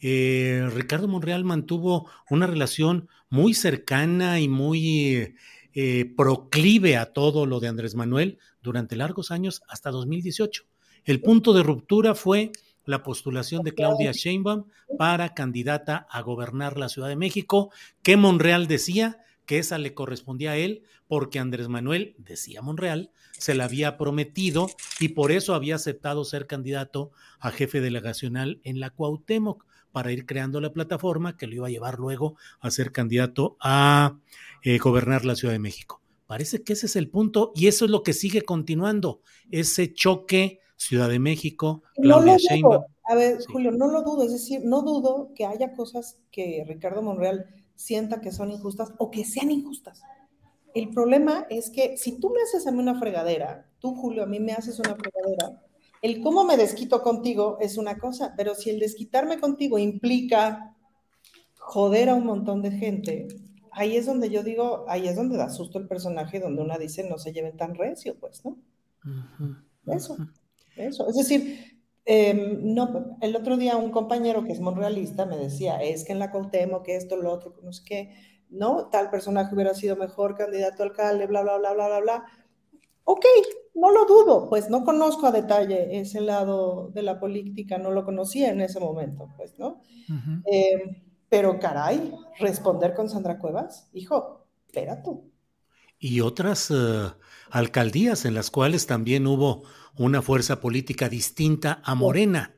[0.00, 5.34] eh, Ricardo Monreal mantuvo una relación muy cercana y muy
[5.74, 10.64] eh, proclive a todo lo de Andrés Manuel durante largos años hasta 2018.
[11.04, 12.52] El punto de ruptura fue
[12.84, 14.66] la postulación de Claudia Sheinbaum
[14.98, 17.70] para candidata a gobernar la Ciudad de México,
[18.02, 19.18] que Monreal decía
[19.48, 24.68] que esa le correspondía a él porque Andrés Manuel, decía Monreal, se la había prometido
[25.00, 30.26] y por eso había aceptado ser candidato a jefe delegacional en la Cuauhtémoc para ir
[30.26, 34.18] creando la plataforma que lo iba a llevar luego a ser candidato a
[34.62, 36.02] eh, gobernar la Ciudad de México.
[36.26, 40.60] Parece que ese es el punto y eso es lo que sigue continuando, ese choque
[40.76, 42.86] Ciudad de México, Claudia no.
[43.10, 47.00] A ver, Julio, no lo dudo, es decir, no dudo que haya cosas que Ricardo
[47.00, 47.46] Monreal
[47.78, 50.02] sienta que son injustas o que sean injustas.
[50.74, 54.26] El problema es que si tú me haces a mí una fregadera, tú, Julio, a
[54.26, 55.62] mí me haces una fregadera,
[56.02, 60.76] el cómo me desquito contigo es una cosa, pero si el desquitarme contigo implica
[61.54, 63.28] joder a un montón de gente,
[63.70, 67.08] ahí es donde yo digo, ahí es donde da susto el personaje, donde una dice
[67.08, 68.58] no se lleven tan recio, pues, ¿no?
[69.86, 70.16] Eso,
[70.76, 71.08] eso.
[71.08, 71.77] Es decir,
[72.08, 76.18] em, no, el otro día un compañero que es monrealista me decía, es que en
[76.18, 78.14] la Cuauhtémoc, que esto, lo otro, no sé qué,
[78.50, 78.88] ¿no?
[78.88, 82.24] Tal personaje hubiera sido mejor candidato a alcalde, bla, bla, bla, bla, bla, bla.
[83.04, 83.24] Ok,
[83.74, 88.04] no lo dudo, pues no conozco a detalle ese lado de la política, no lo
[88.04, 89.82] conocía en ese momento, pues, ¿no?
[90.50, 95.10] Eh, pero caray, responder con Sandra Cuevas, hijo, espérate.
[95.98, 97.12] Y otras uh,
[97.50, 99.64] alcaldías en las cuales también hubo
[99.98, 102.54] una fuerza política distinta a Morena.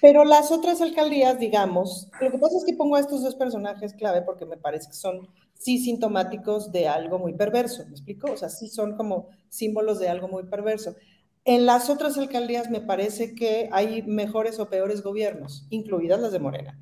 [0.00, 3.94] Pero las otras alcaldías, digamos, lo que pasa es que pongo a estos dos personajes
[3.94, 8.32] clave porque me parece que son sí sintomáticos de algo muy perverso, ¿me explico?
[8.32, 10.96] O sea, sí son como símbolos de algo muy perverso.
[11.44, 16.40] En las otras alcaldías me parece que hay mejores o peores gobiernos, incluidas las de
[16.40, 16.78] Morena.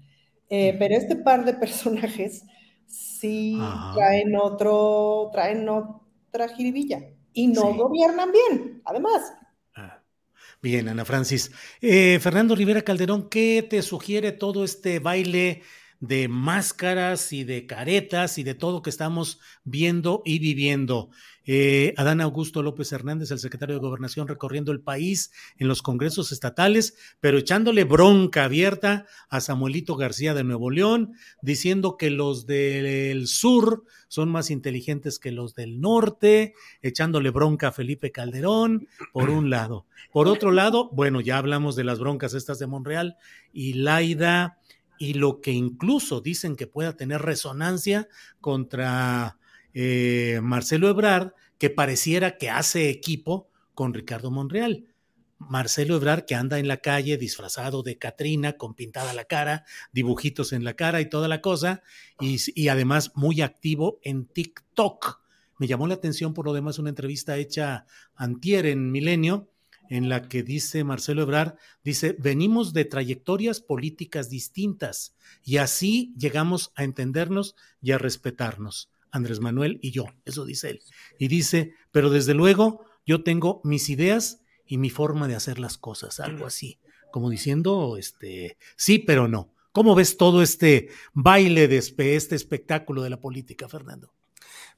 [0.48, 2.44] Eh, pero este par de personajes
[2.86, 3.58] sí
[3.94, 7.00] traen otro, traen otra jiribilla
[7.32, 9.32] y no gobiernan bien, además.
[10.62, 11.52] Bien, Ana Francis.
[11.80, 15.62] Eh, Fernando Rivera Calderón, ¿qué te sugiere todo este baile
[16.00, 21.10] de máscaras y de caretas y de todo que estamos viendo y viviendo?
[21.52, 26.30] Eh, Adán Augusto López Hernández, el secretario de Gobernación, recorriendo el país en los congresos
[26.30, 33.26] estatales, pero echándole bronca abierta a Samuelito García de Nuevo León, diciendo que los del
[33.26, 39.50] sur son más inteligentes que los del norte, echándole bronca a Felipe Calderón, por un
[39.50, 39.86] lado.
[40.12, 43.16] Por otro lado, bueno, ya hablamos de las broncas estas de Monreal
[43.52, 44.59] y Laida
[45.00, 48.06] y lo que incluso dicen que pueda tener resonancia
[48.38, 49.38] contra
[49.72, 54.84] eh, Marcelo Ebrard, que pareciera que hace equipo con Ricardo Monreal.
[55.38, 60.52] Marcelo Ebrard que anda en la calle disfrazado de Catrina, con pintada la cara, dibujitos
[60.52, 61.82] en la cara y toda la cosa,
[62.20, 65.22] y, y, además muy activo en TikTok.
[65.56, 67.86] Me llamó la atención por lo demás una entrevista hecha
[68.16, 69.48] antier en Milenio,
[69.90, 75.14] en la que dice Marcelo Ebrard, dice, venimos de trayectorias políticas distintas
[75.44, 78.88] y así llegamos a entendernos y a respetarnos.
[79.10, 80.80] Andrés Manuel y yo, eso dice él.
[81.18, 85.76] Y dice, pero desde luego yo tengo mis ideas y mi forma de hacer las
[85.76, 86.78] cosas, algo así,
[87.10, 89.52] como diciendo, este, sí, pero no.
[89.72, 94.14] ¿Cómo ves todo este baile de este espectáculo de la política, Fernando?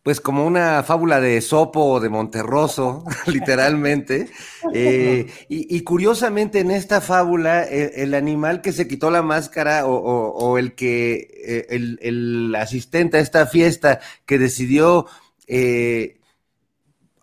[0.03, 4.29] Pues como una fábula de Sopo o de Monterroso, literalmente.
[4.75, 10.75] Eh, y, curiosamente en esta fábula, el, animal que se quitó la máscara o, el
[10.75, 11.67] que, eh,
[12.01, 15.07] el, asistente a esta fiesta que decidió
[15.47, 16.19] eh,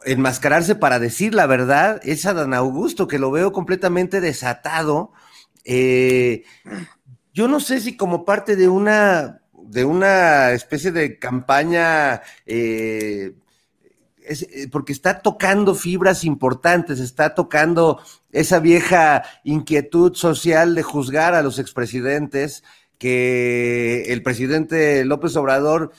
[0.06, 5.11] enmascararse para decir la verdad, es Adán Augusto, que lo veo completamente desatado.
[5.65, 9.39] yo no sé si como parte de una
[9.70, 13.34] de una especie de campaña, eh,
[14.28, 18.02] eh, porque está tocando fibras importantes, está tocando
[18.32, 22.64] esa vieja inquietud social de juzgar a los expresidentes,
[22.98, 25.91] que el presidente López Obrador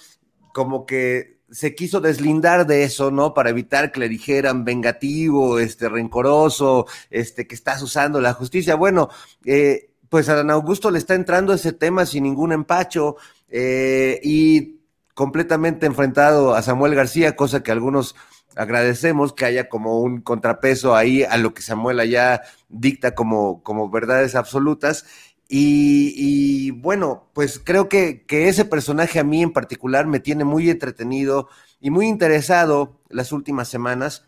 [0.53, 3.35] como que se quiso deslindar de eso, ¿no?
[3.35, 8.75] Para evitar que le dijeran vengativo, este, rencoroso, este, que estás usando la justicia.
[8.75, 9.09] Bueno,
[9.45, 13.17] eh, pues a don Augusto le está entrando ese tema sin ningún empacho.
[13.51, 14.81] Eh, y
[15.15, 18.15] completamente enfrentado a Samuel García, cosa que algunos
[18.57, 23.91] agradecemos que haya como un contrapeso ahí a lo que Samuel allá dicta como, como
[23.91, 25.05] verdades absolutas.
[25.53, 30.71] Y, bueno, pues creo que, que, ese personaje a mí en particular me tiene muy
[30.71, 31.49] entretenido
[31.81, 34.27] y muy interesado las últimas semanas,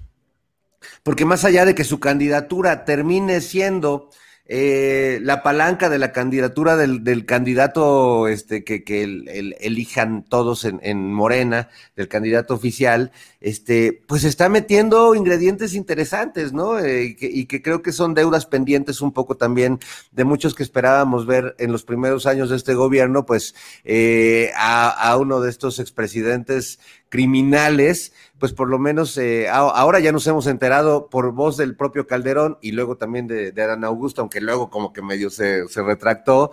[1.05, 4.11] porque más allá de que su candidatura termine siendo
[4.47, 8.83] eh, la palanca de la candidatura del, candidato este, que,
[9.61, 16.81] elijan todos en, Morena, del candidato oficial, este, pues está metiendo ingredientes interesantes, ¿no?
[16.81, 19.79] Eh, y, que, creo que son deudas pendientes un poco también
[20.11, 23.55] de muchos que esperábamos ver en los primeros años de este gobierno, pues
[23.85, 28.13] eh, a, a uno de estos expresidentes criminales,
[28.43, 32.59] pues por lo menos eh, ahora ya nos hemos enterado por voz del propio Calderón
[32.61, 36.51] y luego también de, de Adán Augusto, aunque luego como que medio se, retractó,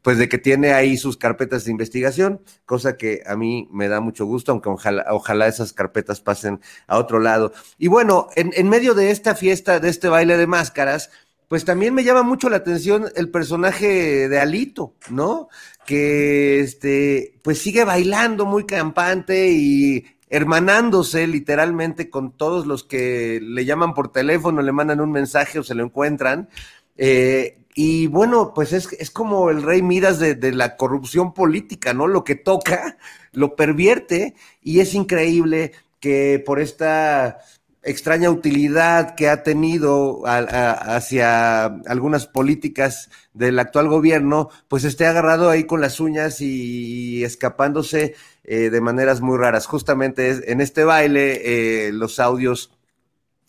[0.00, 3.98] pues de que tiene ahí sus carpetas de investigación, cosa que a mí me da
[3.98, 7.52] mucho gusto, aunque ojalá, ojalá esas carpetas pasen a otro lado.
[7.78, 11.10] Y bueno, en, en medio de esta fiesta, de este baile de máscaras,
[11.48, 15.48] pues también me llama mucho la atención el personaje de Alito, ¿no?
[15.84, 23.64] Que este, pues sigue bailando muy campante y hermanándose literalmente con todos los que le
[23.64, 26.48] llaman por teléfono, le mandan un mensaje o se lo encuentran.
[26.96, 31.94] Eh, y bueno, pues es, es, como el rey Midas de, de, la corrupción política,
[31.94, 32.08] ¿no?
[32.08, 32.98] Lo que toca,
[33.30, 35.70] lo pervierte y es increíble
[36.00, 37.38] que por esta
[37.84, 45.64] extraña utilidad que ha tenido hacia algunas políticas del actual gobierno, pues esté agarrado ahí
[45.64, 49.66] con las uñas y, escapándose eh, de maneras muy raras.
[49.66, 52.70] Justamente en este baile, eh, los audios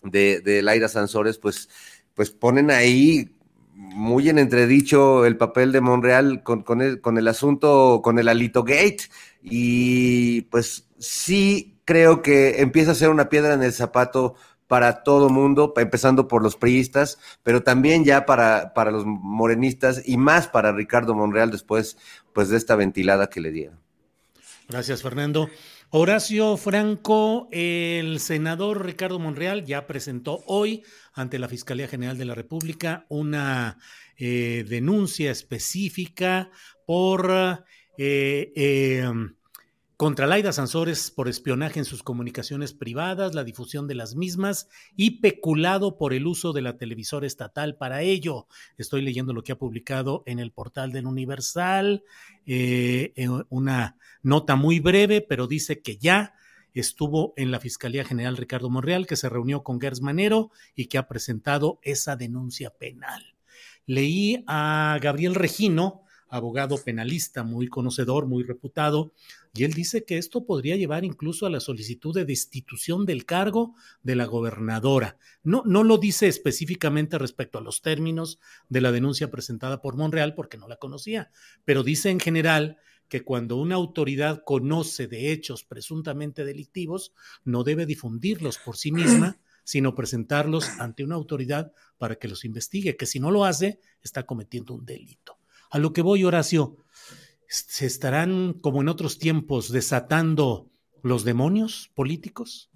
[0.02, 1.68] de, de Laira Sansores, pues,
[2.14, 3.36] pues ponen ahí
[3.76, 8.64] muy en entredicho el papel de Monreal con, el, con el asunto, con el Alito
[8.64, 9.04] Gate,
[9.42, 14.34] y pues sí creo que empieza a ser una piedra en el zapato
[14.66, 20.16] para todo mundo, empezando por los priistas, pero también ya para, para los morenistas y
[20.16, 21.96] más para Ricardo Monreal después
[22.32, 23.80] pues, de esta ventilada que le dieron.
[24.68, 25.48] Gracias, Fernando.
[25.90, 30.82] Horacio Franco, el senador Ricardo Monreal ya presentó hoy
[31.14, 33.78] ante la Fiscalía General de la República una
[34.18, 36.50] eh, denuncia específica
[36.84, 37.30] por
[37.98, 39.08] eh, eh,
[39.96, 45.20] contra Laida Sansores por espionaje en sus comunicaciones privadas, la difusión de las mismas y
[45.20, 48.46] peculado por el uso de la televisora estatal para ello.
[48.76, 52.04] Estoy leyendo lo que ha publicado en el portal del Universal,
[52.44, 53.14] eh,
[53.48, 56.34] una nota muy breve, pero dice que ya
[56.74, 60.98] estuvo en la Fiscalía General Ricardo Monreal, que se reunió con Gers Manero y que
[60.98, 63.34] ha presentado esa denuncia penal.
[63.86, 69.12] Leí a Gabriel Regino, abogado penalista muy conocedor, muy reputado,
[69.54, 73.74] y él dice que esto podría llevar incluso a la solicitud de destitución del cargo
[74.02, 75.16] de la gobernadora.
[75.42, 78.38] No, no lo dice específicamente respecto a los términos
[78.68, 81.30] de la denuncia presentada por Monreal, porque no la conocía,
[81.64, 82.78] pero dice en general
[83.08, 87.12] que cuando una autoridad conoce de hechos presuntamente delictivos,
[87.44, 92.96] no debe difundirlos por sí misma, sino presentarlos ante una autoridad para que los investigue,
[92.96, 95.35] que si no lo hace, está cometiendo un delito.
[95.70, 96.76] A lo que voy, Horacio,
[97.48, 100.70] ¿se estarán, como en otros tiempos, desatando
[101.02, 102.70] los demonios políticos?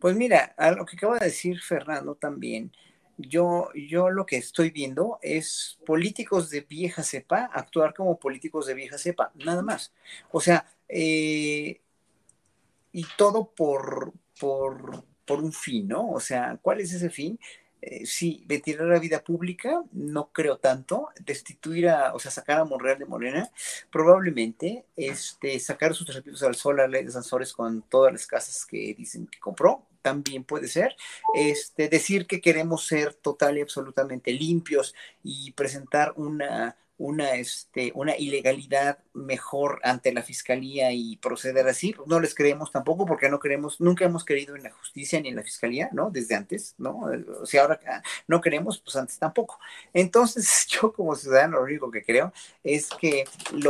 [0.00, 2.72] Pues mira, a lo que acaba de decir Fernando también,
[3.18, 8.74] yo, yo lo que estoy viendo es políticos de vieja cepa actuar como políticos de
[8.74, 9.92] vieja cepa, nada más.
[10.30, 11.80] O sea, eh,
[12.92, 16.10] y todo por, por, por un fin, ¿no?
[16.10, 17.38] O sea, ¿cuál es ese fin?
[17.82, 21.10] Eh, sí, ventilar la vida pública, no creo tanto.
[21.20, 23.50] Destituir a, o sea, sacar a Monreal de Morena,
[23.90, 28.66] probablemente este, sacar sus trapitos al sol a ley de Sansores con todas las casas
[28.66, 30.96] que dicen que compró, también puede ser.
[31.34, 38.16] Este, decir que queremos ser total y absolutamente limpios y presentar una una, este, una
[38.16, 43.38] ilegalidad mejor ante la fiscalía y proceder así, pues no les creemos tampoco porque no
[43.38, 46.10] queremos, nunca hemos querido en la justicia ni en la fiscalía, ¿no?
[46.10, 47.06] Desde antes, ¿no?
[47.40, 47.80] O sea, ahora
[48.26, 49.58] no queremos, pues antes tampoco.
[49.92, 52.32] Entonces, yo como ciudadano lo único que creo
[52.64, 53.24] es que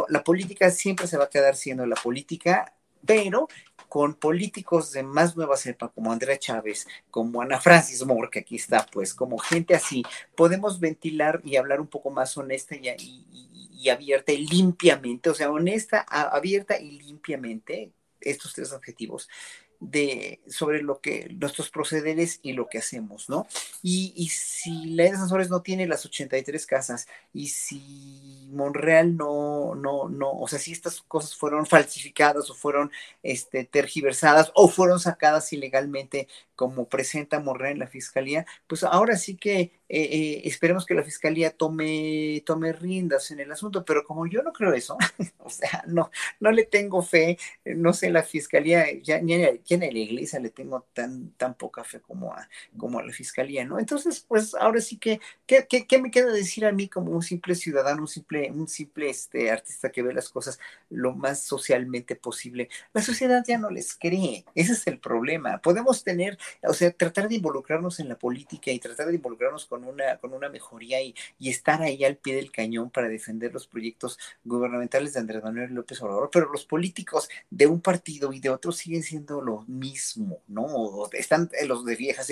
[0.08, 2.72] la política siempre se va a quedar siendo la política,
[3.04, 3.48] pero
[3.96, 8.56] con políticos de más nueva cepa como Andrea Chávez, como Ana Francis Moore, que aquí
[8.56, 10.02] está, pues como gente así,
[10.34, 16.02] podemos ventilar y hablar un poco más honesta y, abierta y limpiamente, o sea, honesta,
[16.02, 17.90] abierta y limpiamente,
[18.20, 19.30] estos tres objetivos
[19.80, 23.46] de sobre lo que nuestros procederes y lo que hacemos, ¿no?
[23.82, 30.32] Y, si la de no tiene las 83 casas y si Monreal no, no, no,
[30.32, 32.90] o sea, si estas cosas fueron falsificadas o fueron
[33.22, 39.36] este, tergiversadas o fueron sacadas ilegalmente como presenta Monreal en la fiscalía, pues ahora sí
[39.36, 44.26] que eh, eh, esperemos que la fiscalía tome, tome riendas en el asunto, pero como
[44.26, 44.96] yo no creo eso,
[45.38, 46.10] o sea, no,
[46.40, 51.30] no le tengo fe, no sé, la fiscalía, ya ni la iglesia le tengo tan,
[51.32, 53.78] tan poca fe como a, como a la fiscalía, ¿no?
[53.78, 57.22] Entonces, pues ahora sí que, ¿qué, qué, qué me queda decir a mí como un
[57.22, 60.58] simple ciudadano, un simple, un simple este, artista que ve las cosas
[60.90, 62.68] lo más socialmente posible?
[62.92, 65.58] La sociedad ya no les cree, ese es el problema.
[65.58, 69.75] Podemos tener, o sea, tratar de involucrarnos en la política y tratar de involucrarnos con
[69.84, 73.66] una, con una mejoría y, y estar ahí al pie del cañón para defender los
[73.66, 78.50] proyectos gubernamentales de Andrés Manuel López Obrador, pero los políticos de un partido y de
[78.50, 80.66] otro siguen siendo lo mismo, ¿no?
[81.12, 82.30] Están los de viejas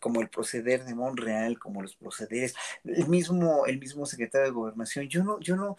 [0.00, 5.08] como el proceder de Monreal, como los procederes, el mismo, el mismo secretario de gobernación,
[5.08, 5.76] yo no, yo no,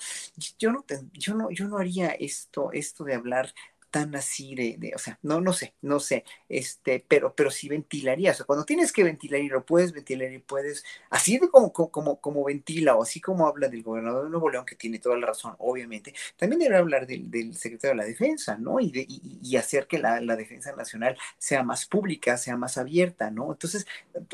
[0.57, 3.53] yo no, yo no, yo no haría esto, esto de hablar
[3.90, 8.32] tan así de, o sea, no, no sé, no sé, este, pero, pero sí ventilaría,
[8.32, 11.74] o sea, cuando tienes que ventilar y lo puedes ventilar y puedes, así de como,
[11.74, 15.18] como, como ventila o así como habla del gobernador de Nuevo León, que tiene toda
[15.18, 18.80] la razón, obviamente, también debe hablar del, del secretario de la defensa, ¿no?
[18.80, 23.30] Y, de, y, hacer que la, la, defensa nacional sea más pública, sea más abierta,
[23.30, 23.52] ¿no?
[23.52, 23.86] Entonces,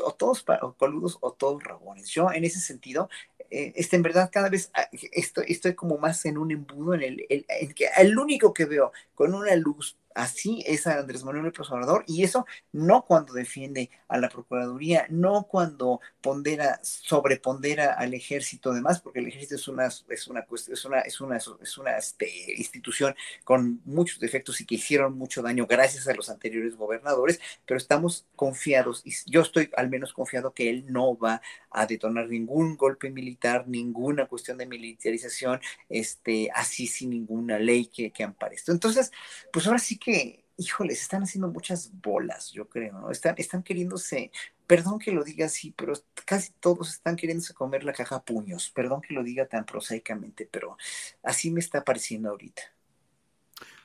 [0.04, 0.44] o todos
[0.76, 2.08] coludos o todos rabones.
[2.10, 3.08] Yo, en ese sentido,
[3.50, 7.02] eh, este, en verdad cada vez ah, estoy, estoy como más en un embudo en
[7.02, 11.70] el, el, el, el único que veo con una luz Así es Andrés Manuel López
[11.70, 18.72] Obrador y eso no cuando defiende a la Procuraduría, no cuando pondera, sobrepondera al ejército
[18.72, 22.30] demás, porque el ejército es una, es una, es una, es una, es una este,
[22.56, 23.14] institución
[23.44, 28.24] con muchos defectos y que hicieron mucho daño gracias a los anteriores gobernadores, pero estamos
[28.36, 33.10] confiados y yo estoy al menos confiado que él no va a detonar ningún golpe
[33.10, 35.60] militar, ninguna cuestión de militarización,
[35.90, 38.72] este, así sin ninguna ley que, que ampare esto.
[38.72, 39.12] Entonces,
[39.52, 43.10] pues ahora sí que que, híjole, se están haciendo muchas bolas, yo creo, ¿no?
[43.10, 44.30] Están, están queriéndose,
[44.64, 48.70] perdón que lo diga así, pero casi todos están queriéndose comer la caja a puños,
[48.70, 50.78] perdón que lo diga tan prosaicamente, pero
[51.24, 52.62] así me está pareciendo ahorita.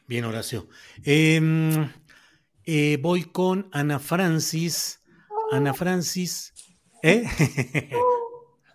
[0.06, 0.70] Bien, Horacio.
[1.04, 1.92] Em,
[2.66, 5.02] eh, voy con Ana Francis.
[5.52, 6.54] Ana Francis.
[7.02, 7.24] ¿Eh?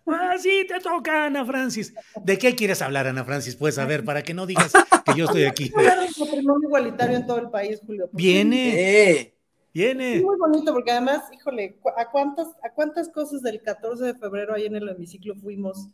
[0.07, 1.93] Ah, sí, te toca, Ana Francis.
[2.23, 3.57] ¿De qué quieres hablar, Ana Francis?
[3.57, 4.73] Pues a ver, para que no digas
[5.05, 5.73] que yo estoy aquí.
[5.75, 8.09] matrimonio igualitario en todo el país, Julio.
[8.13, 9.35] Viene.
[9.75, 10.17] Viene.
[10.17, 14.55] Es muy bonito porque además, híjole, ¿a cuántas, ¿a cuántas cosas del 14 de febrero
[14.55, 15.89] ahí en el hemiciclo fuimos,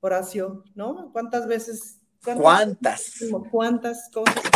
[0.00, 0.64] Horacio?
[0.74, 1.10] ¿No?
[1.12, 2.00] ¿Cuántas veces?
[2.24, 3.12] ¿Cuántas?
[3.50, 4.55] ¿Cuántas cosas?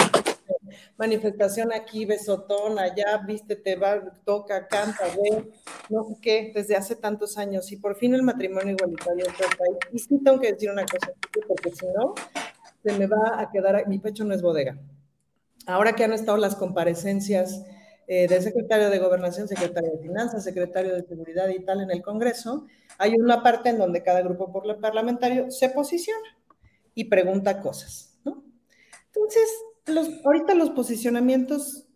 [0.97, 5.51] Manifestación aquí, besotón, allá, vístete, va, toca, canta, ve,
[5.89, 9.49] no sé qué, desde hace tantos años, y por fin el matrimonio igualitario en todo
[9.51, 9.77] el país.
[9.93, 11.13] Y sí tengo que decir una cosa,
[11.47, 12.15] porque si no,
[12.83, 14.79] se me va a quedar, mi pecho no es bodega.
[15.67, 17.65] Ahora que han estado las comparecencias
[18.13, 22.03] eh, del secretario de Gobernación, secretario de Finanzas, secretario de Seguridad y tal en el
[22.03, 22.67] Congreso,
[22.99, 26.37] hay una parte en donde cada grupo parlamentario se posiciona
[26.95, 28.43] y pregunta cosas, ¿no?
[29.07, 29.49] Entonces,
[30.25, 31.87] ahorita los posicionamientos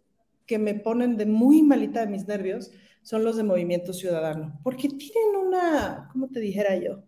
[0.47, 2.71] que me ponen de muy malita de mis nervios
[3.03, 7.03] son los de Movimiento Ciudadano, porque tienen una, ¿cómo te dijera yo?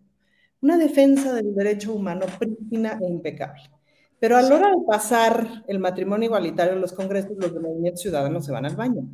[0.60, 3.70] Una defensa del derecho humano prístina e impecable.
[4.18, 8.00] Pero a la hora de pasar el matrimonio igualitario en los congresos, los de Movimiento
[8.00, 9.06] Ciudadano se van al baño.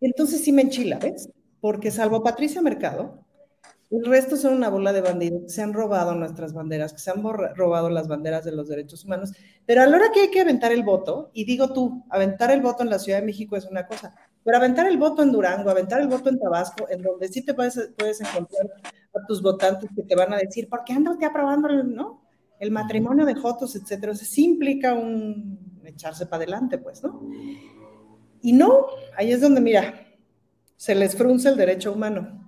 [0.00, 1.30] Entonces sí me enchila, ¿ves?
[1.60, 3.23] Porque salvo Patricia Mercado,
[3.96, 7.10] el resto son una bola de bandidos que se han robado nuestras banderas, que se
[7.10, 9.32] han robado las banderas de los derechos humanos.
[9.66, 12.60] Pero a la hora que hay que aventar el voto, y digo tú, aventar el
[12.60, 15.70] voto en la Ciudad de México es una cosa, pero aventar el voto en Durango,
[15.70, 18.66] aventar el voto en Tabasco, en donde sí te puedes, puedes encontrar
[19.14, 22.22] a tus votantes que te van a decir, ¿por qué anda usted aprobando el, ¿no?
[22.58, 24.12] el matrimonio de Jotos, etcétera?
[24.12, 27.20] O sí implica un echarse para adelante, pues, ¿no?
[28.42, 29.94] Y no, ahí es donde, mira,
[30.76, 32.43] se les frunce el derecho humano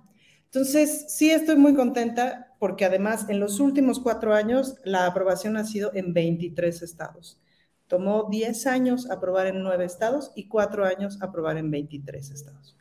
[0.57, 5.63] entonces, sí estoy muy contenta porque además en los últimos cuatro años la aprobación ha
[5.63, 7.39] sido en 23 estados.
[7.85, 12.75] Tomó 10 años aprobar en 9 estados y 4 años aprobar en 23 estados.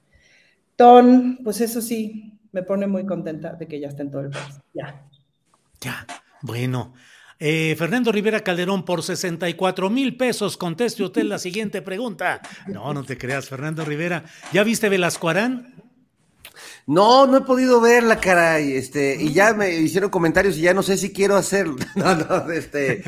[0.74, 4.30] Ton, pues eso sí, me pone muy contenta de que ya esté en todo el
[4.30, 4.58] país.
[4.72, 5.06] Ya.
[5.82, 6.06] Ya,
[6.40, 6.94] bueno.
[7.38, 12.40] Eh, Fernando Rivera Calderón, por 64 mil pesos, conteste usted la siguiente pregunta.
[12.68, 14.24] No, no te creas, Fernando Rivera.
[14.54, 15.85] ¿Ya viste Velasco Arán?
[16.86, 18.72] No, no he podido verla, caray.
[18.72, 21.76] Este, y ya me hicieron comentarios y ya no sé si quiero hacerlo.
[21.96, 23.02] No, no, este.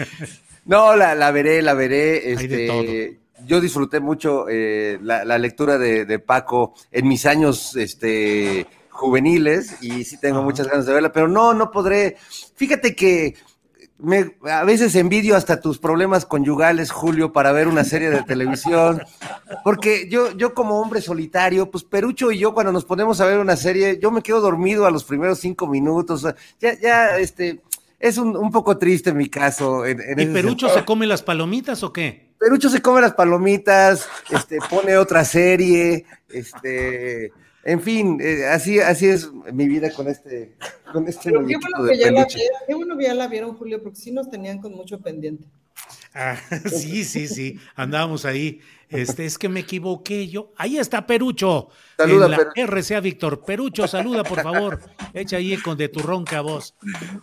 [0.64, 2.32] No, la, la veré, la veré.
[2.32, 10.04] Este, yo disfruté mucho eh, la, lectura de, Paco en mis años este, juveniles y
[10.04, 12.16] sí tengo muchas ganas de verla, pero no, no podré.
[12.56, 13.36] Fíjate que
[13.98, 19.02] me, a veces envidio hasta tus problemas conyugales, Julio, para ver una serie de televisión.
[19.64, 23.38] Porque yo, yo como hombre solitario, pues Perucho y yo cuando nos ponemos a ver
[23.38, 26.26] una serie, yo me quedo dormido a los primeros cinco minutos.
[26.60, 27.60] Ya, ya, este,
[27.98, 29.88] es un, poco triste en mi caso.
[29.88, 29.94] ¿Y
[30.26, 32.28] Perucho se come las palomitas o qué?
[32.38, 37.32] Perucho se come las palomitas, este, pone otra serie, este,
[37.64, 40.56] en fin, eh, así, así es mi vida con este,
[40.92, 43.98] con este qué bueno, que ya la, qué bueno que ya la vieron, Julio, porque
[43.98, 45.46] sí nos tenían con mucho pendiente.
[46.14, 46.36] Ah,
[46.70, 48.60] sí, sí, sí, andábamos ahí.
[48.88, 50.52] Este, es que me equivoqué yo.
[50.56, 51.68] Ahí está Perucho.
[51.96, 53.44] Saluda, en la RCA Víctor.
[53.44, 54.80] Perucho, saluda, por favor.
[55.12, 56.74] Echa ahí con de tu ronca voz.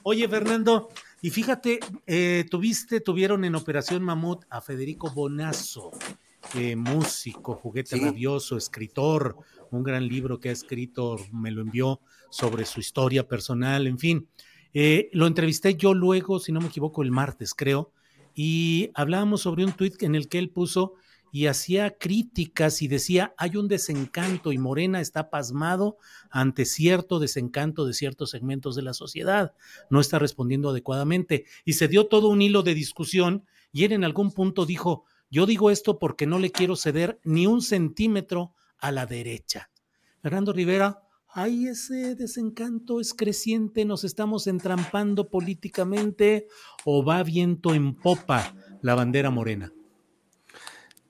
[0.03, 0.89] Oye, Fernando,
[1.21, 5.91] y fíjate, eh, tuviste, tuvieron en Operación Mamut a Federico Bonazo,
[6.53, 9.35] eh, músico, juguete rabioso, escritor,
[9.75, 11.99] un gran libro que ha escrito, me lo envió
[12.29, 14.27] sobre su historia personal, en fin.
[14.73, 17.91] Eh, lo entrevisté yo luego, si no me equivoco, el martes, creo,
[18.33, 20.93] y hablábamos sobre un tuit en el que él puso
[21.31, 25.97] y hacía críticas y decía, hay un desencanto y Morena está pasmado
[26.29, 29.53] ante cierto desencanto de ciertos segmentos de la sociedad,
[29.89, 31.45] no está respondiendo adecuadamente.
[31.65, 35.45] Y se dio todo un hilo de discusión y él en algún punto dijo, yo
[35.45, 38.53] digo esto porque no le quiero ceder ni un centímetro
[38.85, 39.69] a la derecha.
[40.21, 41.01] Fernando Rivera,
[41.33, 46.47] hay ese desencanto es creciente, nos estamos entrampando políticamente
[46.85, 49.73] o va viento en popa la bandera morena.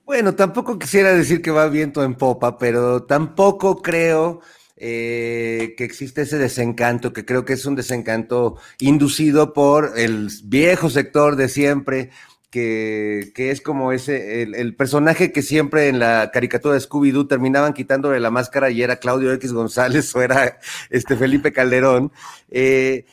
[0.06, 4.40] Bueno, tampoco quisiera decir que va viento en popa, pero tampoco creo
[4.76, 10.88] eh, que existe ese desencanto, que creo que es un desencanto inducido por el viejo
[10.88, 12.10] sector de siempre,
[12.56, 18.18] que, es como ese, el, personaje que siempre en la caricatura de Scooby-Doo terminaban quitándole
[18.18, 20.58] la máscara y era Claudio X González o era
[20.88, 22.12] este Felipe Calderón.
[22.48, 23.04] Eh,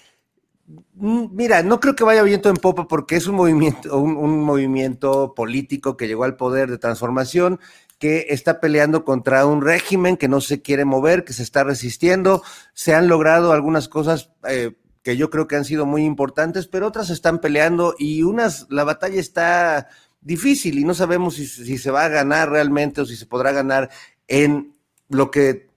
[0.95, 5.97] mira, no creo que vaya viento en popa porque es un movimiento, un, movimiento político
[5.97, 7.59] que llegó al poder de transformación,
[7.99, 12.43] que está peleando contra un régimen que no se quiere mover, que se está resistiendo.
[12.73, 14.71] Se han logrado algunas cosas eh,
[15.03, 18.85] que yo creo que han sido muy importantes, pero otras están peleando y unas, la
[18.85, 19.89] batalla está
[20.21, 23.89] difícil y no sabemos si, se va a ganar realmente o si se podrá ganar
[24.27, 24.75] en
[25.09, 25.67] lo que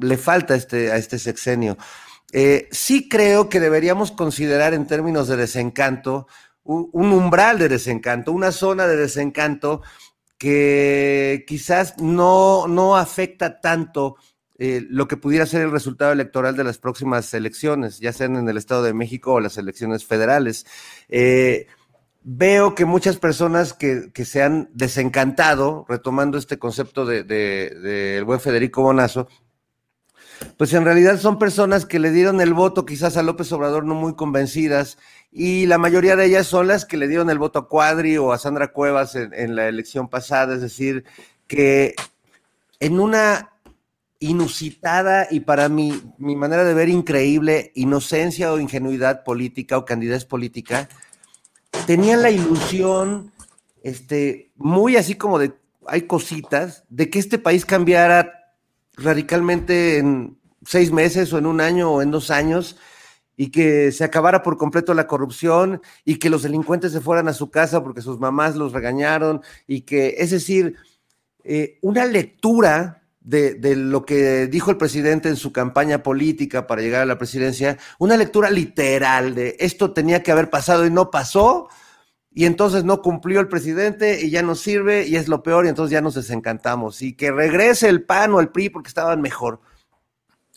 [0.00, 1.76] le falta a este, a este sexenio.
[2.32, 6.28] Eh, sí creo que deberíamos considerar en términos de desencanto
[6.62, 9.82] un, un, umbral de desencanto, una zona de desencanto
[10.38, 14.16] que quizás no, no afecta tanto
[14.56, 18.48] eh, lo que pudiera ser el resultado electoral de las próximas elecciones, ya sean en
[18.48, 20.64] el Estado de México o las elecciones federales.
[21.08, 21.66] Eh,
[22.22, 28.82] veo que muchas personas que, se han desencantado, retomando este concepto del de, buen Federico
[28.82, 29.26] Bonazo,
[30.56, 33.94] pues en realidad son personas que le dieron el voto quizás a López Obrador no
[33.94, 34.98] muy convencidas
[35.32, 38.32] y la mayoría de ellas son las que le dieron el voto a Cuadri o
[38.32, 41.04] a Sandra Cuevas en la elección pasada, es decir,
[41.46, 41.94] que
[42.80, 43.53] en una
[44.24, 50.24] inusitada y para mi, mi manera de ver increíble inocencia o ingenuidad política o candidez
[50.24, 50.88] política,
[51.86, 53.32] tenían la ilusión,
[53.82, 55.52] este, muy así como de,
[55.86, 58.54] hay cositas, de que este país cambiara
[58.96, 62.76] radicalmente en seis meses o en un año o en dos años
[63.36, 67.34] y que se acabara por completo la corrupción y que los delincuentes se fueran a
[67.34, 70.76] su casa porque sus mamás los regañaron y que, es decir,
[71.42, 77.02] eh, una lectura de, lo que dijo el presidente en su campaña política para llegar
[77.02, 81.68] a la presidencia, una lectura literal de esto tenía que haber pasado y no pasó,
[82.30, 85.68] y entonces no cumplió el presidente y ya no sirve y es lo peor y
[85.68, 89.60] entonces ya nos desencantamos y que regrese el PAN o el PRI porque estaban mejor.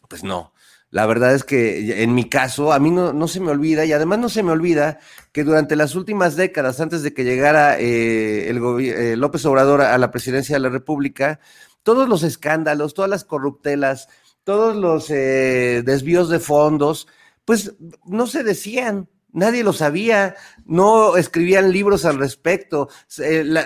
[0.10, 0.54] Pues no.
[0.90, 4.20] La verdad es que en mi caso, a mí no, se me olvida, y además
[4.20, 5.00] no se me olvida
[5.34, 9.98] que durante las últimas décadas, antes de que llegara eh, el eh, López Obrador a
[9.98, 11.42] la presidencia de la República,
[11.88, 14.10] todos los escándalos, todas las corruptelas,
[14.44, 17.08] todos los eh, desvíos de fondos,
[17.46, 20.36] pues no se decían, nadie lo sabía,
[20.66, 22.90] no escribían libros al respecto,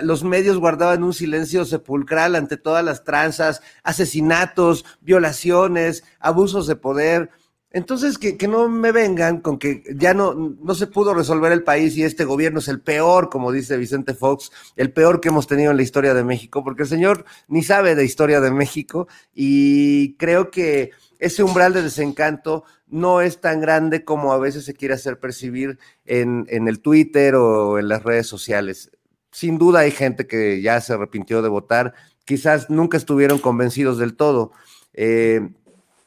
[0.02, 7.30] los medios guardaban un silencio sepulcral ante todas las tranzas, asesinatos, violaciones, abusos de poder.
[7.74, 11.96] Entonces, que, no me vengan con que ya no, no se pudo resolver el país
[11.96, 15.70] y este gobierno es el peor, como dice Vicente Fox, el peor que hemos tenido
[15.70, 20.16] en la historia de México, porque el señor ni sabe de historia de México y
[20.16, 24.94] creo que ese umbral de desencanto no es tan grande como a veces se quiere
[24.94, 28.90] hacer percibir en, en el Twitter o en las redes sociales.
[29.30, 31.94] Sin duda hay gente que ya se arrepintió de votar,
[32.26, 34.52] quizás nunca estuvieron convencidos del todo.
[34.92, 35.48] Eh,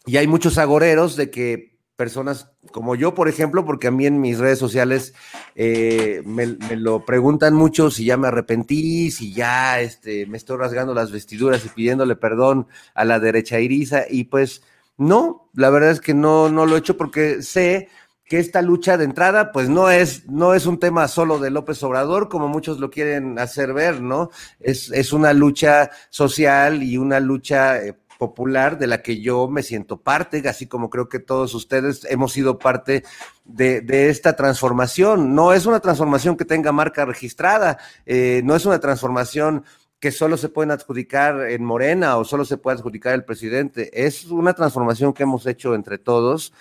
[0.05, 4.19] y hay muchos agoreros de que personas como yo, por ejemplo, porque a mí en
[4.19, 5.13] mis redes sociales
[5.55, 10.93] eh, me, lo preguntan mucho si ya me arrepentí, si ya este, me estoy rasgando
[10.93, 14.61] las vestiduras y pidiéndole perdón a la derecha iriza, y pues
[14.97, 17.89] no, la verdad es que no, no lo he hecho porque sé
[18.25, 21.81] que esta lucha de entrada, pues no es, no es un tema solo de López
[21.83, 24.31] Obrador, como muchos lo quieren hacer ver, ¿no?
[24.59, 29.63] Es, es una lucha social y una lucha eh, popular de la que yo me
[29.63, 33.03] siento parte, así como creo que todos ustedes hemos sido parte
[33.43, 35.35] de, esta transformación.
[35.35, 39.63] No es una transformación que tenga marca registrada, eh, no es una transformación
[39.99, 44.05] que solo se pueden adjudicar en Morena o solo se puede adjudicar el presidente.
[44.05, 46.53] Es una transformación que hemos hecho entre todos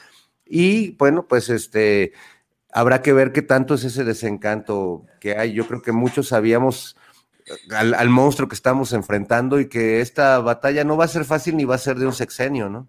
[0.47, 2.13] y bueno, pues este,
[2.73, 5.53] habrá que ver qué tanto es ese desencanto que hay.
[5.53, 6.97] Yo creo que muchos sabíamos
[7.71, 11.65] al, monstruo que estamos enfrentando y que esta batalla no va a ser fácil ni
[11.65, 12.89] va a ser de un sexenio, ¿no?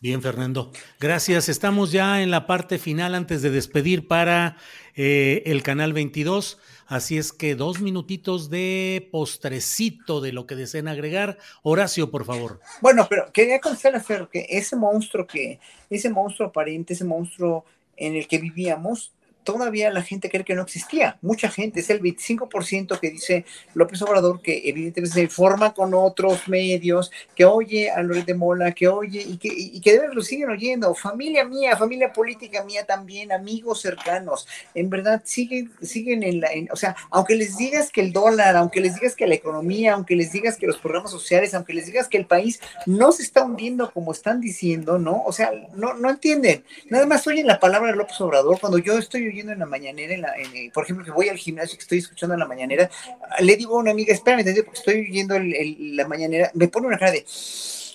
[0.00, 0.70] Bien, Fernando.
[1.00, 1.48] Gracias.
[1.48, 4.58] Estamos ya en la parte final antes de despedir para
[4.94, 6.58] eh, el canal 22.
[6.86, 11.38] Así es que dos minutitos de postrecito de lo que deseen agregar.
[11.62, 12.60] Horacio, por favor.
[12.82, 15.58] Bueno, pero quería conocer Fer que ese monstruo que,
[15.88, 17.64] ese monstruo aparente, ese monstruo
[17.96, 19.15] en el que vivíamos,
[19.46, 21.16] todavía la gente cree que no existía.
[21.22, 26.48] Mucha gente, es el 25% que dice López Obrador, que evidentemente se informa con otros
[26.48, 30.14] medios, que oye a Loret de Mola, que oye y que, y que de verdad
[30.14, 30.94] lo siguen oyendo.
[30.94, 34.48] Familia mía, familia política mía también, amigos cercanos.
[34.74, 36.48] En verdad, siguen, siguen en la.
[36.72, 40.16] o sea, aunque les digas que el dólar, aunque les digas que la economía, aunque
[40.16, 43.44] les digas que los programas sociales, aunque les digas que el país no se está
[43.44, 45.22] hundiendo como están diciendo, ¿no?
[45.24, 46.64] O sea, no, no entienden.
[46.90, 50.22] Nada más oyen la palabra de López Obrador cuando yo estoy en la mañanera, en
[50.22, 52.90] la, eh, por ejemplo, que voy al gimnasio que estoy escuchando en la mañanera,
[53.40, 57.12] le digo a una amiga, espérame, porque estoy oyendo la mañanera, me pone una cara
[57.12, 57.24] de...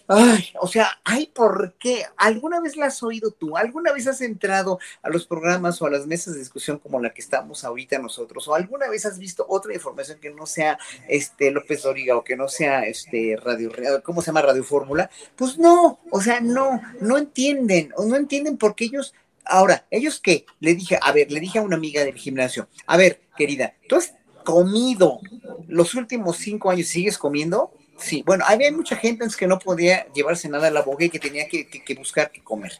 [0.07, 2.03] Ay, o sea, ay, ¿por qué?
[2.17, 3.55] ¿Alguna vez la has oído tú?
[3.55, 7.13] ¿Alguna vez has entrado a los programas o a las mesas de discusión como la
[7.13, 8.45] que estamos ahorita nosotros?
[8.49, 10.77] ¿O alguna vez has visto otra información que no sea
[11.07, 13.71] este López Doriga o que no sea este Radio,
[14.03, 14.41] ¿cómo se llama?
[14.41, 15.09] Radio Fórmula?
[15.37, 19.13] Pues no, o sea, no, no entienden, o no entienden porque ellos
[19.51, 20.45] Ahora, ellos qué?
[20.61, 23.97] Le dije, a ver, le dije a una amiga del gimnasio, a ver, querida, ¿tú
[23.97, 24.13] has
[24.45, 25.19] comido
[25.67, 27.73] los últimos cinco años sigues comiendo?
[27.97, 31.19] Sí, bueno, había mucha gente que no podía llevarse nada a la boca y que
[31.19, 32.71] tenía que, que buscar qué comer,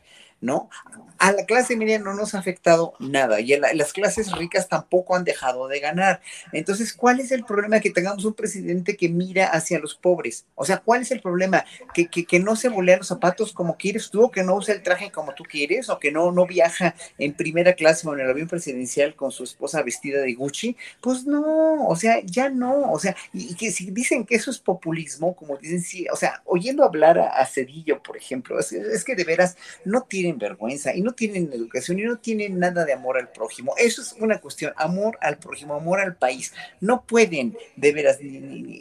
[0.42, 0.70] ¿no?
[1.22, 5.24] a la clase media no nos ha afectado nada y las clases ricas tampoco han
[5.24, 6.20] dejado de ganar.
[6.52, 10.48] Entonces, ¿cuál es el problema que tengamos un presidente que mira hacia los pobres?
[10.56, 11.64] O sea, ¿cuál es el problema?
[11.94, 14.82] Que, que, no se volea los zapatos como quieres tú, o que no usa el
[14.82, 18.30] traje como tú quieres, o que no, no viaja en primera clase o en el
[18.32, 20.76] avión presidencial con su esposa vestida de Gucci.
[21.02, 22.92] Pues no, o sea, ya no.
[22.92, 26.42] O sea, y, que si dicen que eso es populismo, como dicen, sí, o sea,
[26.46, 29.56] oyendo hablar a, Cedillo, por ejemplo, es, es que de veras
[29.86, 33.74] no tienen vergüenza y no tienen educación y no tienen nada de amor al prójimo.
[33.78, 36.54] Eso es una cuestión, amor al prójimo, amor al país.
[36.80, 38.20] No pueden, de veras,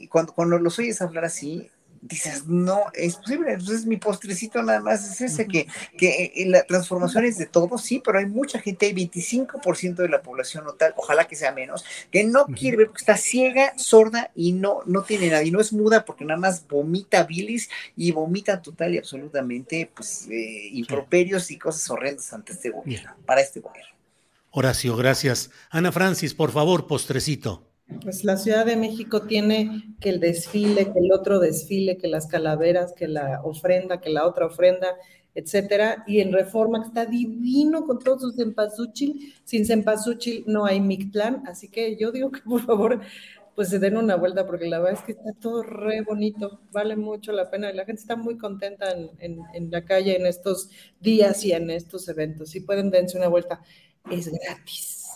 [0.08, 1.70] cuando, cuando los oyes hablar así,
[2.02, 5.66] dices, no, es posible, entonces mi postrecito nada más es ese, que,
[5.98, 10.08] que eh, la transformación es de todo, sí, pero hay mucha gente, hay 25% de
[10.08, 14.30] la población total, ojalá que sea menos, que no quiere ver porque está ciega, sorda
[14.34, 18.12] y no, no tiene nada, y no es muda porque nada más vomita bilis y
[18.12, 23.60] vomita total y absolutamente, pues, eh, improperios y cosas horrendas ante este gobierno, para este
[23.60, 23.94] gobierno.
[24.52, 25.50] Horacio, gracias.
[25.70, 27.69] Ana Francis, por favor, postrecito.
[28.02, 32.26] Pues la Ciudad de México tiene que el desfile, que el otro desfile, que las
[32.26, 34.88] calaveras, que la ofrenda, que la otra ofrenda,
[35.34, 36.04] etcétera.
[36.06, 39.34] Y en Reforma está divino con todos sus cempasúchil.
[39.44, 41.42] Sin cempasúchil no hay Mictlán.
[41.46, 43.00] Así que yo digo que por favor
[43.54, 46.96] pues se den una vuelta porque la verdad es que está todo re bonito, vale
[46.96, 51.44] mucho la pena la gente está muy contenta en, en la calle en estos días
[51.44, 52.50] y en estos eventos.
[52.50, 53.60] Si pueden dense una vuelta,
[54.10, 55.08] es gratis.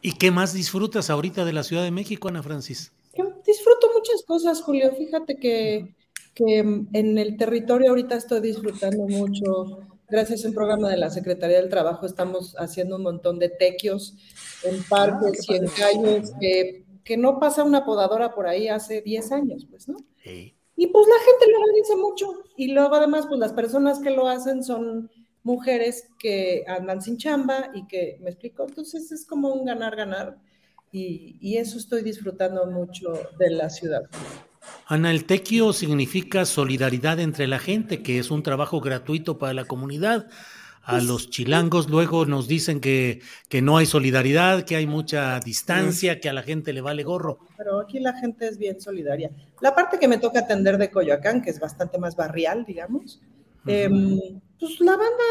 [0.00, 2.92] ¿Y qué más disfrutas ahorita de la Ciudad de México, Ana Francis?
[3.16, 4.92] Yo disfruto muchas cosas, Julio.
[4.96, 5.94] Fíjate que,
[6.36, 9.80] en el territorio ahorita estoy disfrutando mucho.
[10.08, 14.14] Gracias a un programa de la Secretaría del Trabajo estamos haciendo un montón de tequios
[14.62, 19.02] en parques ah, y en calles que, que, no pasa una podadora por ahí hace
[19.02, 19.98] 10 años, pues, ¿no?
[20.24, 22.44] Y pues la gente lo agradece mucho.
[22.56, 25.10] Y luego además, pues las personas que lo hacen son
[25.48, 30.36] mujeres que andan sin chamba y que, me explico, entonces es como un ganar-ganar
[30.92, 34.02] y, eso estoy disfrutando mucho de la ciudad.
[34.86, 39.64] Ana, el tequio significa solidaridad entre la gente, que es un trabajo gratuito para la
[39.64, 40.28] comunidad.
[40.82, 45.38] A pues los chilangos luego nos dicen que, que, no hay solidaridad, que hay mucha
[45.40, 47.38] distancia, que a la gente le vale gorro.
[47.56, 49.30] Pero aquí la gente es bien solidaria.
[49.60, 53.20] La parte que me toca atender de Coyoacán, que es bastante más barrial, digamos,
[53.68, 55.24] Em, pues la banda,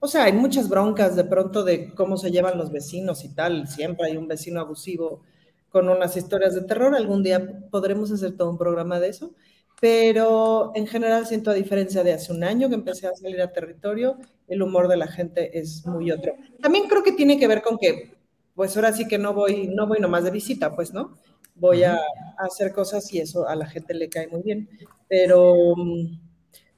[0.00, 3.66] o sea, hay muchas broncas de pronto de cómo se llevan los vecinos y tal.
[3.68, 5.22] Siempre hay un vecino abusivo
[5.70, 6.94] con unas historias de terror.
[6.94, 9.34] Algún día podremos hacer todo un programa de eso.
[9.80, 13.52] Pero en general siento a diferencia de hace un año que empecé a salir a
[13.52, 16.34] territorio, el humor de la gente es muy otro.
[16.62, 18.14] También creo que tiene que ver con que,
[18.54, 21.18] pues ahora sí que no voy, no voy nomás de visita, pues, ¿no?
[21.56, 24.68] Voy a, a hacer cosas y eso a la gente le cae muy bien.
[25.08, 25.74] Pero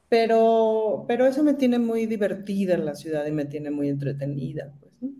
[0.09, 4.73] pero, pero eso me tiene muy divertida en la ciudad y me tiene muy entretenida.
[4.81, 5.12] Pues,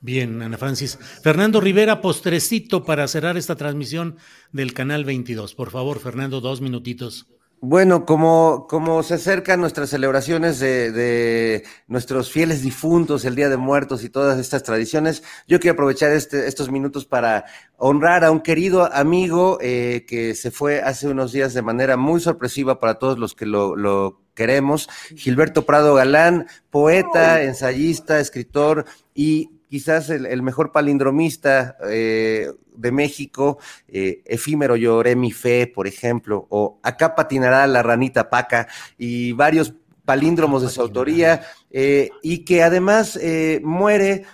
[0.00, 0.98] Bien, Ana Francis.
[1.22, 4.16] Fernando Rivera, postrecito para cerrar esta transmisión
[4.52, 5.54] del Canal 22.
[5.54, 7.26] Por favor, Fernando, dos minutitos.
[7.60, 13.56] Bueno, como, como se acercan nuestras celebraciones de, de, nuestros fieles difuntos, el Día de
[13.56, 18.42] Muertos y todas estas tradiciones, yo quiero aprovechar este, estos minutos para honrar a un
[18.42, 23.18] querido amigo eh, que se fue hace unos días de manera muy sorpresiva para todos
[23.18, 30.42] los que lo, lo queremos, Gilberto Prado Galán, poeta, ensayista, escritor y quizás el, el
[30.42, 37.66] mejor palindromista eh, de México, eh, Efímero Lloré mi fe, por ejemplo, o Acá patinará
[37.66, 39.74] la ranita paca, y varios
[40.04, 43.18] palíndromos de su autoría, eh, y que además
[43.62, 44.24] muere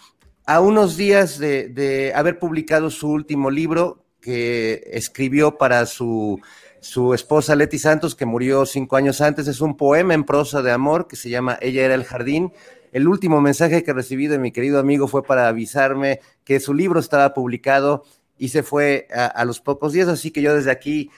[0.47, 6.40] a unos días de, de, haber publicado su último libro que escribió para su,
[6.81, 9.48] su esposa Leti Santos, que murió cinco años antes.
[9.48, 12.52] Es un poema en prosa de amor que se llama Ella era el jardín
[12.95, 17.01] el último mensaje que recibí de mi querido amigo fue para avisarme que su libro
[17.01, 18.05] estaba publicado
[18.39, 21.11] y se fue a, a los pocos días, así que yo desde aquí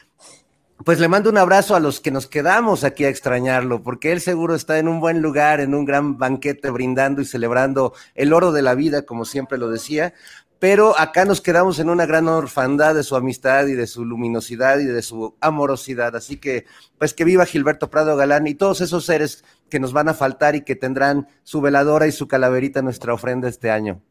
[0.85, 4.21] pues le mando un abrazo a los que nos quedamos aquí a extrañarlo, porque él
[4.21, 8.53] seguro está en un buen lugar, en un gran banquete, brindando y celebrando el oro
[8.53, 10.13] de la vida, como siempre lo decía.
[10.59, 14.79] Pero acá nos quedamos en una gran orfandad de su amistad y de su luminosidad
[14.79, 16.17] y de su amorosidad.
[16.17, 16.65] Así que,
[16.99, 20.57] pues que viva Gilberto Prado Galán y todos esos seres que nos van a faltar
[20.57, 24.03] y que tendrán su veladora y su calaverita nuestra ofrenda este año.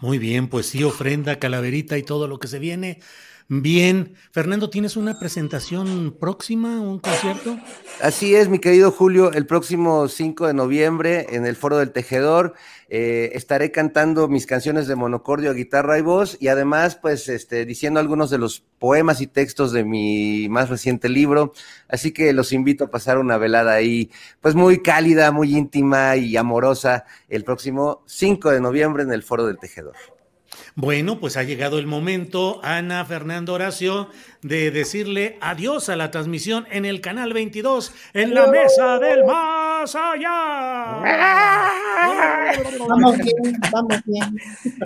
[0.00, 3.00] Muy bien, pues sí, ofrenda, calaverita y todo lo que se viene.
[3.52, 7.58] Bien, Fernando, ¿tienes una presentación próxima, un concierto?
[8.00, 12.54] Así es, mi querido Julio, el próximo 5 de noviembre en el Foro del Tejedor
[12.88, 17.98] eh, estaré cantando mis canciones de monocordio, guitarra y voz y además pues este, diciendo
[17.98, 21.52] algunos de los poemas y textos de mi más reciente libro,
[21.88, 26.36] así que los invito a pasar una velada ahí pues muy cálida, muy íntima y
[26.36, 30.19] amorosa el próximo 5 de noviembre en el Foro del Tejedor.
[30.74, 34.08] Bueno, pues ha llegado el momento, Ana Fernando Horacio,
[34.42, 39.94] de decirle adiós a la transmisión en el canal 22, en la mesa del más
[39.94, 41.02] allá.
[42.88, 44.36] Vamos bien, vamos bien.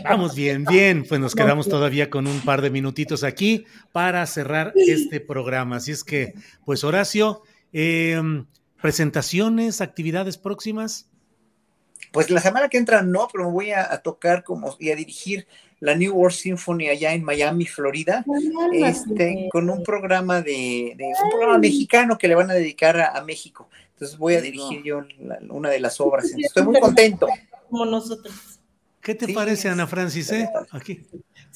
[0.05, 1.05] Vamos bien, bien.
[1.09, 5.77] Pues nos quedamos todavía con un par de minutitos aquí para cerrar este programa.
[5.77, 6.35] Así es que,
[6.65, 7.43] pues Horacio,
[7.73, 8.21] eh,
[8.81, 11.09] presentaciones, actividades próximas.
[12.15, 14.95] Pues la semana que entra no, pero me voy a, a tocar como y a
[14.95, 15.49] dirigir
[15.81, 18.25] la New World Symphony allá en Miami, Florida,
[18.73, 23.19] este, con un programa de, de, un programa mexicano que le van a dedicar a,
[23.19, 23.69] a México.
[23.95, 26.27] Entonces voy a dirigir yo la, una de las obras.
[26.27, 27.27] Entonces, estoy muy contento.
[27.69, 28.61] Como nosotros.
[29.01, 30.31] ¿Qué te sí, parece, Ana Francis?
[30.31, 30.49] Eh?
[30.71, 31.05] Aquí.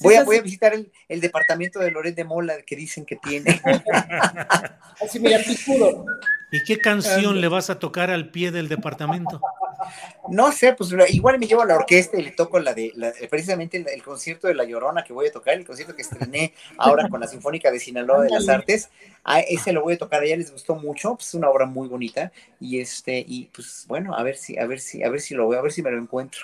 [0.01, 3.15] Voy a, voy a visitar el, el, departamento de Loret de Mola que dicen que
[3.15, 3.61] tiene.
[5.01, 6.05] Así, mira, picudo.
[6.51, 9.41] ¿Y qué canción le vas a tocar al pie del departamento?
[10.29, 13.13] No sé, pues igual me llevo a la orquesta y le toco la de, la,
[13.29, 16.53] precisamente el, el, concierto de La Llorona que voy a tocar, el concierto que estrené
[16.77, 18.89] ahora con la Sinfónica de Sinaloa de las Artes,
[19.23, 21.65] a ese lo voy a tocar, a ella les gustó mucho, pues es una obra
[21.65, 25.21] muy bonita, y este, y pues bueno, a ver si, a ver si, a ver
[25.21, 26.41] si lo voy, a ver si me lo encuentro.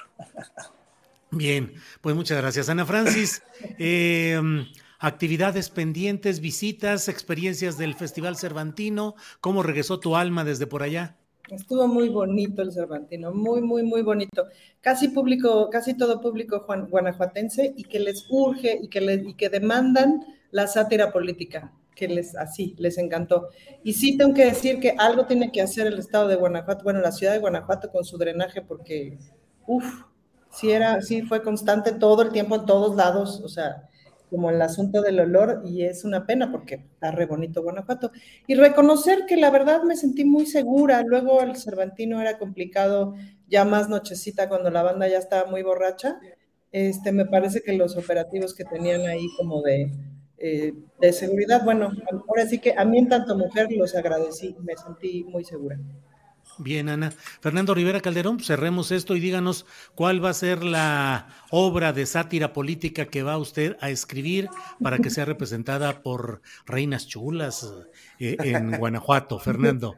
[1.32, 3.42] Bien, pues muchas gracias, Ana Francis.
[3.78, 4.40] Eh,
[5.06, 11.16] actividades pendientes, visitas, experiencias del Festival Cervantino, ¿cómo regresó tu alma desde por allá?
[11.52, 14.46] Estuvo muy bonito el Cervantino, muy, muy, muy bonito.
[14.82, 19.36] Casi público, casi todo público juan, guanajuatense y que les urge y que, les, y
[19.36, 23.50] que demandan la sátira política, que les así, les encantó.
[23.84, 27.00] Y sí tengo que decir que algo tiene que hacer el estado de Guanajuato, bueno,
[27.00, 29.20] la ciudad de Guanajuato con su drenaje, porque,
[29.68, 29.86] uff,
[30.50, 33.88] sí era, sí fue constante todo el tiempo en todos lados, o sea,
[34.30, 38.12] como el asunto del olor y es una pena porque está re bonito Guanajuato.
[38.48, 43.16] Y reconocer que la verdad me sentí muy segura, luego el Cervantino era complicado
[43.48, 46.20] ya más nochecita cuando la banda ya estaba muy borracha,
[46.72, 49.92] este, me parece que los operativos que tenían ahí como de,
[50.38, 51.92] eh, de seguridad, bueno,
[52.28, 55.80] ahora sí que a mí en tanto mujer los agradecí, me sentí muy segura.
[56.58, 57.12] Bien, Ana.
[57.42, 62.54] Fernando Rivera Calderón, cerremos esto y díganos cuál va a ser la obra de sátira
[62.54, 64.50] política que va usted a escribir
[64.82, 67.70] para que sea representada por reinas chulas
[68.20, 69.40] eh, en Guanajuato.
[69.40, 69.96] Fernando.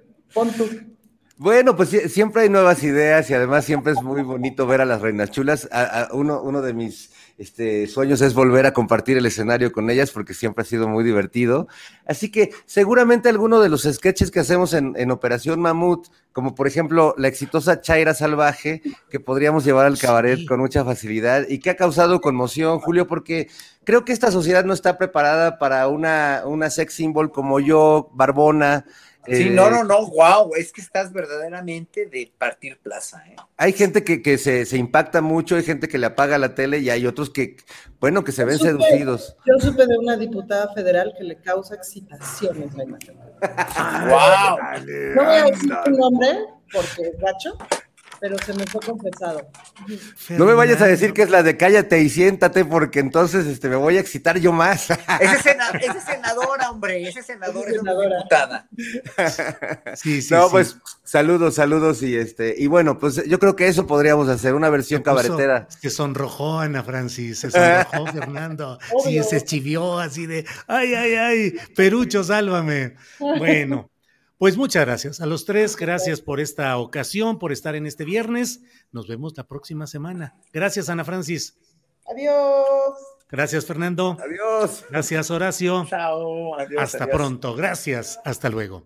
[1.39, 5.01] Bueno, pues siempre hay nuevas ideas y además siempre es muy bonito ver a las
[5.01, 5.69] reinas chulas.
[6.11, 10.33] uno, uno de mis este, sueños es volver a compartir el escenario con ellas porque
[10.33, 11.67] siempre ha sido muy divertido.
[12.07, 17.13] Así que seguramente alguno de los sketches que hacemos en, Operación Mamut, como por ejemplo
[17.17, 21.75] la exitosa Chaira Salvaje, que podríamos llevar al cabaret con mucha facilidad y que ha
[21.75, 23.49] causado conmoción, Julio, porque
[23.83, 28.85] creo que esta sociedad no está preparada para una, una sex symbol como yo, Barbona,
[29.27, 33.23] Sí, no, no, no, wow, es que estás verdaderamente de partir plaza.
[33.27, 33.35] ¿eh?
[33.57, 36.79] Hay gente que, que se, se, impacta mucho, hay gente que le apaga la tele
[36.79, 37.57] y hay otros que,
[37.99, 39.35] bueno, que se ven seducidos.
[39.45, 43.17] Yo supe de una diputada federal que le causa excitaciones la imagen.
[43.17, 44.57] ¡Wow!
[45.15, 46.29] No voy a decir tu nombre
[46.71, 47.57] porque es gacho,
[48.19, 49.49] pero se me fue confesado.
[50.29, 53.69] No me vayas a decir que es la de cállate y siéntate, porque entonces este,
[53.69, 54.89] me voy a excitar yo más.
[55.19, 58.69] Ese, senadora, hombre, ese senador es una diputada.
[59.95, 63.87] Sí, sí, no, pues saludos, saludos y este, y bueno, pues yo creo que eso
[63.87, 65.67] podríamos hacer, una versión cabaretera.
[65.69, 71.53] Se sonrojó Ana Francis, se sonrojó Fernando, sí, se chivió así de, ay, ay, ay,
[71.75, 72.95] Perucho, sálvame.
[73.19, 73.89] Bueno.
[74.37, 78.61] Pues muchas gracias a los tres, gracias por esta ocasión, por estar en este viernes.
[78.91, 80.35] Nos vemos la próxima semana.
[80.53, 81.57] Gracias, Ana Francis.
[82.07, 82.97] Adiós.
[83.29, 84.15] Gracias, Fernando.
[84.23, 84.85] Adiós.
[84.91, 85.87] Gracias, Horacio.
[85.89, 86.53] Chao.
[86.59, 87.55] Adiós, Hasta pronto.
[87.55, 88.19] Gracias.
[88.25, 88.85] Hasta luego.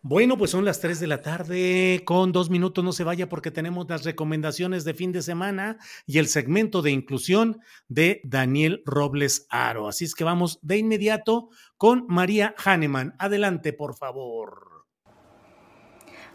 [0.00, 3.50] Bueno, pues son las 3 de la tarde, con dos minutos no se vaya porque
[3.50, 9.46] tenemos las recomendaciones de fin de semana y el segmento de inclusión de Daniel Robles
[9.50, 9.86] Aro.
[9.86, 13.16] Así es que vamos de inmediato con María Hahnemann.
[13.18, 14.77] Adelante, por favor.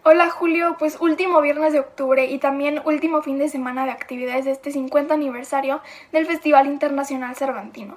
[0.05, 4.43] Hola Julio, pues último viernes de octubre y también último fin de semana de actividades
[4.43, 5.79] de este 50 aniversario
[6.11, 7.95] del Festival Internacional Cervantino.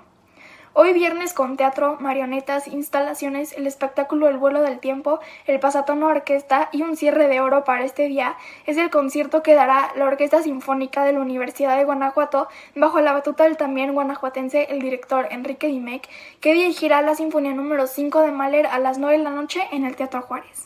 [0.72, 5.18] Hoy viernes con teatro, marionetas, instalaciones, el espectáculo El vuelo del tiempo,
[5.48, 9.56] el pasatono orquesta y un cierre de oro para este día es el concierto que
[9.56, 12.46] dará la Orquesta Sinfónica de la Universidad de Guanajuato
[12.76, 16.08] bajo la batuta del también guanajuatense el director Enrique Dimec,
[16.38, 19.84] que dirigirá la Sinfonía número 5 de Mahler a las 9 de la noche en
[19.84, 20.65] el Teatro Juárez.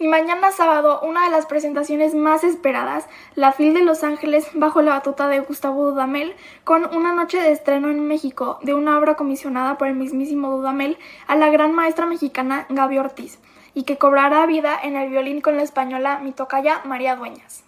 [0.00, 4.80] Y mañana sábado, una de las presentaciones más esperadas, La Fil de Los Ángeles bajo
[4.80, 9.16] la batuta de Gustavo Dudamel, con una noche de estreno en México de una obra
[9.16, 10.96] comisionada por el mismísimo Dudamel
[11.26, 13.40] a la gran maestra mexicana Gaby Ortiz,
[13.74, 17.62] y que cobrará vida en el violín con la española mitocaya María Dueñas.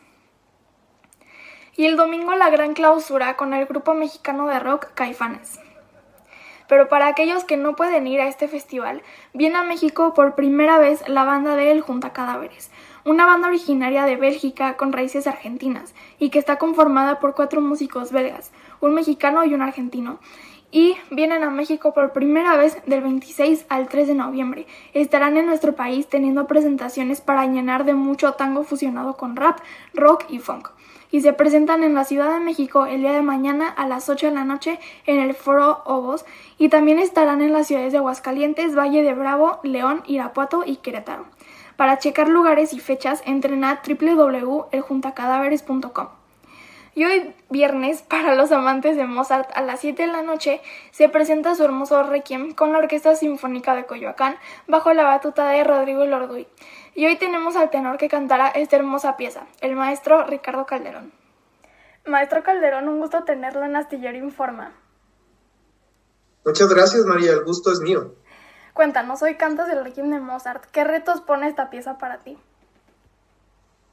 [1.76, 5.60] Y el domingo la gran clausura con el grupo mexicano de rock Caifanes
[6.68, 9.02] pero para aquellos que no pueden ir a este festival,
[9.32, 12.70] viene a México por primera vez la banda de El Junta Cadáveres,
[13.04, 18.12] una banda originaria de Bélgica con raíces argentinas y que está conformada por cuatro músicos
[18.12, 20.18] belgas, un mexicano y un argentino.
[20.74, 24.66] Y vienen a México por primera vez del 26 al 3 de noviembre.
[24.94, 29.58] Estarán en nuestro país teniendo presentaciones para llenar de mucho tango fusionado con rap,
[29.92, 30.70] rock y funk
[31.12, 34.26] y se presentan en la Ciudad de México el día de mañana a las 8
[34.26, 36.24] de la noche en el Foro Obos
[36.58, 41.26] y también estarán en las ciudades de Aguascalientes, Valle de Bravo, León, Irapuato y Querétaro.
[41.76, 43.82] Para checar lugares y fechas, entren a.
[46.94, 50.60] Y hoy viernes, para los amantes de Mozart, a las 7 de la noche,
[50.90, 54.36] se presenta su hermoso Requiem con la Orquesta Sinfónica de Coyoacán,
[54.66, 56.46] bajo la batuta de Rodrigo Lorduy.
[56.94, 61.12] Y hoy tenemos al tenor que cantará esta hermosa pieza, el maestro Ricardo Calderón.
[62.04, 64.74] Maestro Calderón, un gusto tenerlo en Astillero Informa.
[66.44, 68.14] Muchas gracias, María, el gusto es mío.
[68.74, 70.64] Cuéntanos, hoy cantas el Requiem de Mozart.
[70.70, 72.36] ¿Qué retos pone esta pieza para ti?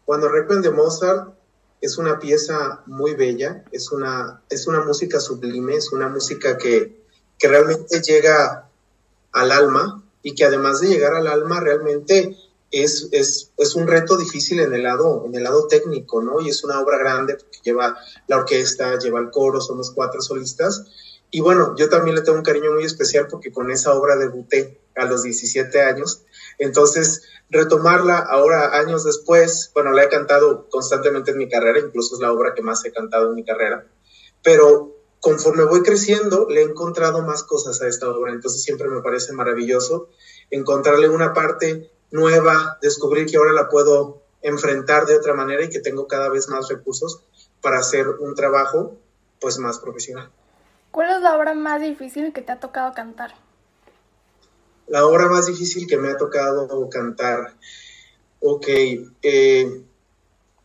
[0.03, 1.33] Cuando Requiem de Mozart
[1.79, 7.01] es una pieza muy bella, es una, es una música sublime, es una música que,
[7.37, 8.67] que realmente llega
[9.31, 12.35] al alma y que además de llegar al alma realmente
[12.71, 16.39] es, es, es, un reto difícil en el, lado, en el lado técnico, ¿no?
[16.39, 17.97] Y es una obra grande porque lleva
[18.27, 20.85] la orquesta, lleva el coro, somos cuatro solistas.
[21.31, 24.79] Y bueno, yo también le tengo un cariño muy especial porque con esa obra debuté
[24.95, 26.23] a los 17 años.
[26.57, 32.21] Entonces, retomarla ahora, años después, bueno, la he cantado constantemente en mi carrera, incluso es
[32.21, 33.87] la obra que más he cantado en mi carrera.
[34.43, 38.31] Pero conforme voy creciendo, le he encontrado más cosas a esta obra.
[38.31, 40.09] Entonces, siempre me parece maravilloso
[40.49, 45.79] encontrarle una parte nueva, descubrir que ahora la puedo enfrentar de otra manera y que
[45.79, 47.21] tengo cada vez más recursos
[47.61, 48.95] para hacer un trabajo
[49.39, 50.29] pues más profesional.
[50.91, 53.35] ¿Cuál es la obra más difícil que te ha tocado cantar?
[54.87, 57.53] La obra más difícil que me ha tocado cantar.
[58.41, 58.67] Ok,
[59.21, 59.83] eh,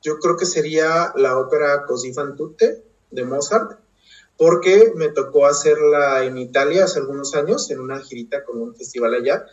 [0.03, 3.79] yo creo que sería la ópera Così fan tutte de Mozart,
[4.37, 9.15] porque me tocó hacerla en Italia hace algunos años, en una girita con un festival
[9.15, 9.47] allá,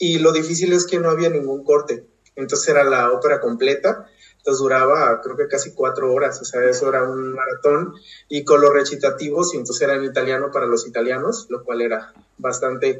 [0.00, 2.06] y lo difícil es que no había ningún corte.
[2.34, 4.06] entonces era la ópera completa,
[4.38, 7.92] entonces duraba creo que casi cuatro horas, o sea, eso era un maratón,
[8.28, 12.14] y con los recitativos, y entonces era en italiano para los italianos, lo cual era
[12.38, 12.98] bastante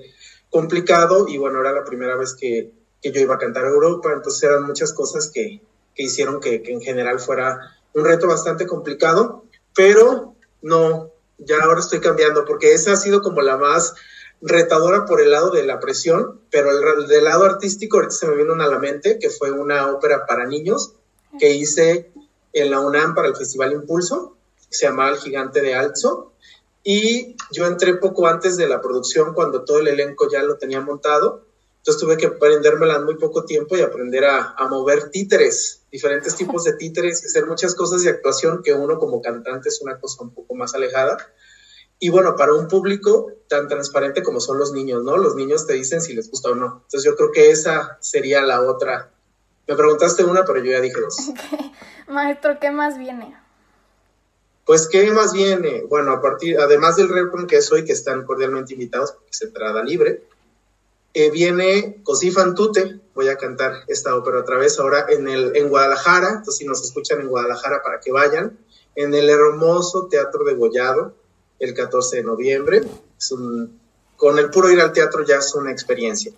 [0.51, 2.71] complicado, y bueno, era la primera vez que,
[3.01, 5.63] que yo iba a cantar a Europa, entonces eran muchas cosas que,
[5.95, 7.59] que hicieron que, que en general fuera
[7.95, 9.45] un reto bastante complicado,
[9.75, 13.95] pero no, ya ahora estoy cambiando, porque esa ha sido como la más
[14.43, 18.37] retadora por el lado de la presión, pero el, del lado artístico ahorita se me
[18.37, 20.95] vino una a la mente, que fue una ópera para niños
[21.39, 22.11] que hice
[22.53, 24.37] en la UNAM para el Festival Impulso,
[24.69, 26.33] que se llamaba El Gigante de Alzo,
[26.83, 30.81] y yo entré poco antes de la producción, cuando todo el elenco ya lo tenía
[30.81, 31.45] montado,
[31.79, 36.35] entonces tuve que aprendérmela en muy poco tiempo y aprender a, a mover títeres, diferentes
[36.37, 40.23] tipos de títeres, hacer muchas cosas de actuación que uno como cantante es una cosa
[40.23, 41.17] un poco más alejada
[42.01, 45.19] y bueno, para un público tan transparente como son los niños, ¿no?
[45.19, 46.83] Los niños te dicen si les gusta o no.
[46.85, 49.11] Entonces yo creo que esa sería la otra.
[49.69, 51.17] Me preguntaste una, pero yo ya dije dos.
[52.09, 53.37] Maestro, ¿qué más viene?
[54.65, 55.85] Pues, ¿qué más viene?
[55.89, 59.47] Bueno, a partir, además del Requiem que es hoy, que están cordialmente invitados porque se
[59.47, 60.23] entrada libre,
[61.13, 63.01] eh, viene Così fan tutte.
[63.15, 66.29] Voy a cantar esta ópera otra vez ahora en, el, en Guadalajara.
[66.29, 68.59] Entonces, si nos escuchan en Guadalajara, para que vayan.
[68.95, 71.15] En el hermoso Teatro de Gollado,
[71.61, 72.83] el 14 de noviembre.
[74.17, 76.33] con el puro ir al teatro ya es una experiencia.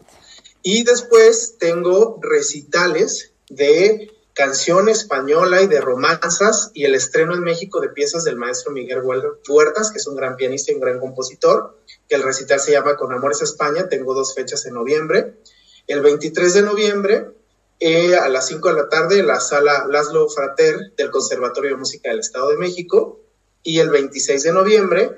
[0.62, 7.80] Y después tengo recitales de canción española y de romanzas y el estreno en México
[7.80, 9.02] de piezas del maestro Miguel
[9.48, 11.76] Huertas, que es un gran pianista y un gran compositor,
[12.08, 13.88] que el recital se llama Con Amores España.
[13.88, 15.34] Tengo dos fechas en noviembre.
[15.86, 17.26] El 23 de noviembre,
[17.80, 21.76] eh, a las 5 de la tarde, en la sala Laszlo Frater del Conservatorio de
[21.76, 23.21] Música del Estado de México
[23.62, 25.10] y el 26 de noviembre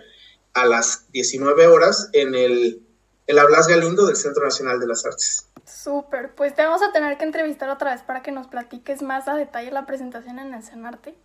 [0.53, 2.83] a las 19 horas en el,
[3.27, 5.49] el Blas Galindo del Centro Nacional de las Artes.
[5.67, 9.29] Súper, pues te vamos a tener que entrevistar otra vez para que nos platiques más
[9.29, 11.17] a detalle la presentación en el Cenarte.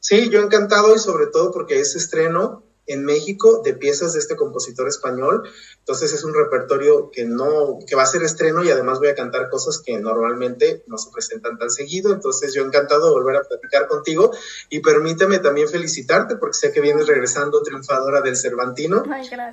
[0.00, 4.36] Sí, yo encantado y sobre todo porque es estreno en México de piezas de este
[4.36, 5.48] compositor español.
[5.78, 9.14] Entonces es un repertorio que no, que va a ser estreno y además voy a
[9.14, 12.12] cantar cosas que normalmente no se presentan tan seguido.
[12.12, 14.32] Entonces yo encantado de volver a platicar contigo
[14.68, 19.02] y permíteme también felicitarte porque sé que vienes regresando triunfadora del Cervantino,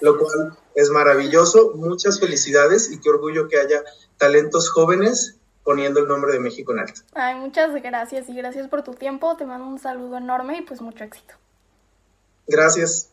[0.01, 1.71] lo cual es maravilloso.
[1.75, 3.83] Muchas felicidades y qué orgullo que haya
[4.17, 7.01] talentos jóvenes poniendo el nombre de México en alto.
[7.13, 9.37] Ay, muchas gracias y gracias por tu tiempo.
[9.37, 11.35] Te mando un saludo enorme y pues mucho éxito.
[12.47, 13.10] Gracias.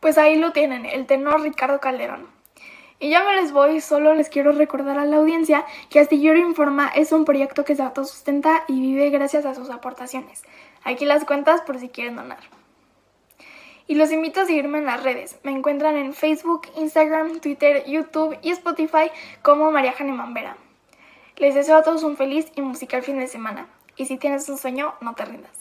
[0.00, 2.26] Pues ahí lo tienen, el tenor Ricardo Calderón.
[3.00, 6.88] Y ya me les voy, solo les quiero recordar a la audiencia que Astillero Informa
[6.88, 10.42] es un proyecto que se autosustenta y vive gracias a sus aportaciones.
[10.82, 12.38] Aquí las cuentas por si quieren donar.
[13.86, 15.38] Y los invito a seguirme en las redes.
[15.44, 19.10] Me encuentran en Facebook, Instagram, Twitter, YouTube y Spotify
[19.42, 20.56] como María Janemán Vera.
[21.36, 23.68] Les deseo a todos un feliz y musical fin de semana.
[23.96, 25.57] Y si tienes un sueño, no te rindas.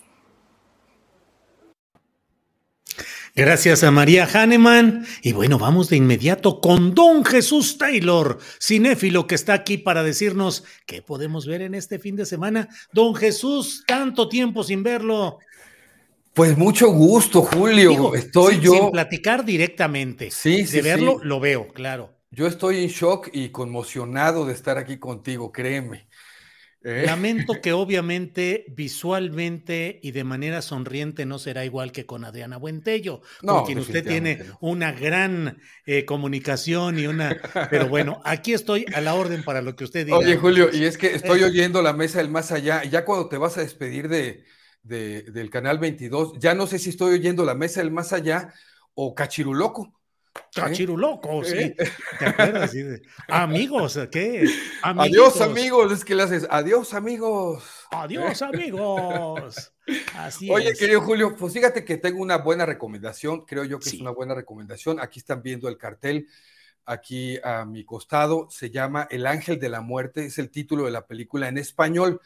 [3.38, 5.06] Gracias a María Hahnemann.
[5.22, 10.64] Y bueno, vamos de inmediato con don Jesús Taylor, cinéfilo que está aquí para decirnos
[10.88, 12.68] qué podemos ver en este fin de semana.
[12.94, 15.38] Don Jesús, tanto tiempo sin verlo.
[16.34, 18.16] Pues mucho gusto, Julio.
[18.16, 18.74] estoy sin, yo.
[18.74, 20.32] Sin platicar directamente.
[20.32, 20.78] Sí, sí.
[20.78, 22.18] De verlo, lo veo, claro.
[22.32, 26.07] Yo estoy en shock y conmocionado de estar aquí contigo, créeme.
[26.84, 27.04] ¿Eh?
[27.06, 33.22] Lamento que obviamente visualmente y de manera sonriente no será igual que con Adriana Buentello,
[33.42, 37.36] no, con quien usted tiene una gran eh, comunicación y una...
[37.70, 40.18] Pero bueno, aquí estoy a la orden para lo que usted diga.
[40.18, 43.38] Oye, Julio, y es que estoy oyendo la mesa del más allá, ya cuando te
[43.38, 44.46] vas a despedir de,
[44.84, 48.54] de, del canal 22, ya no sé si estoy oyendo la mesa del más allá
[48.94, 49.97] o Cachiruloco.
[50.54, 51.76] Cachiruloco, ¿Eh?
[51.78, 51.88] sí.
[52.20, 52.72] ¿Te acuerdas?
[52.72, 54.46] Sí, de, amigos, ¿qué?
[54.82, 55.42] Amiguitos.
[55.42, 55.92] Adiós, amigos.
[55.92, 57.64] Es que le haces, adiós, amigos.
[57.92, 59.74] Adiós, amigos.
[60.16, 60.80] Así Oye, es.
[60.80, 63.46] querido Julio, pues fíjate que tengo una buena recomendación.
[63.46, 63.96] Creo yo que sí.
[63.98, 65.00] es una buena recomendación.
[65.00, 66.28] Aquí están viendo el cartel.
[66.86, 70.26] Aquí a mi costado se llama El Ángel de la Muerte.
[70.26, 72.22] Es el título de la película en español.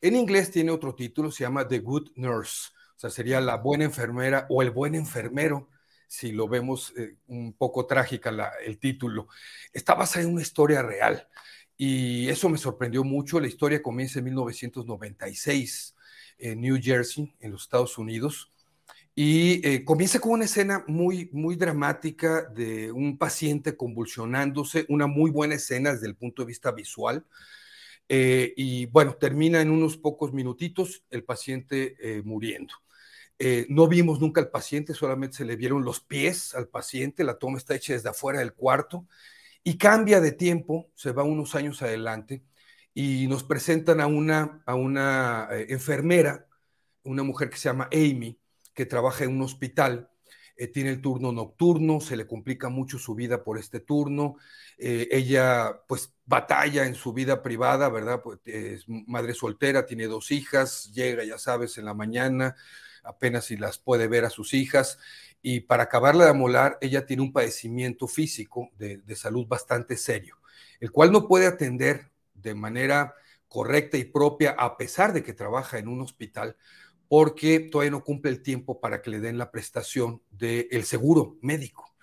[0.00, 2.70] En inglés tiene otro título, se llama The Good Nurse.
[2.96, 5.68] O sea, sería la buena enfermera o el buen enfermero
[6.08, 9.28] si lo vemos eh, un poco trágica el título.
[9.72, 11.28] Está basada en una historia real
[11.76, 13.40] y eso me sorprendió mucho.
[13.40, 15.94] La historia comienza en 1996
[16.38, 18.52] en New Jersey, en los Estados Unidos,
[19.14, 25.30] y eh, comienza con una escena muy, muy dramática de un paciente convulsionándose, una muy
[25.30, 27.24] buena escena desde el punto de vista visual.
[28.08, 32.74] Eh, y bueno, termina en unos pocos minutitos el paciente muriendo.
[33.38, 37.38] Eh, no vimos nunca al paciente, solamente se le vieron los pies al paciente, la
[37.38, 39.06] toma está hecha desde afuera del cuarto
[39.62, 42.42] y cambia de tiempo, se va unos años adelante
[42.94, 46.46] y nos presentan a una, a una eh, enfermera,
[47.02, 48.38] una mujer que se llama Amy,
[48.74, 50.10] que trabaja en un hospital
[50.58, 54.36] eh, tiene el turno nocturno, se le complica mucho su vida por este turno,
[54.78, 58.22] eh, ella pues batalla en su vida privada, ¿verdad?
[58.22, 62.56] Pues, es madre soltera, tiene dos hijas, llega, ya sabes, en la mañana,
[63.06, 64.98] apenas si las puede ver a sus hijas,
[65.42, 70.36] y para acabarla de amolar, ella tiene un padecimiento físico de, de salud bastante serio,
[70.80, 73.14] el cual no puede atender de manera
[73.48, 76.56] correcta y propia, a pesar de que trabaja en un hospital,
[77.08, 81.94] porque todavía no cumple el tiempo para que le den la prestación del seguro médico.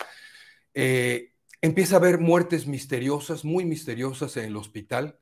[0.74, 5.20] Eh, empieza a haber muertes misteriosas, muy misteriosas en el hospital,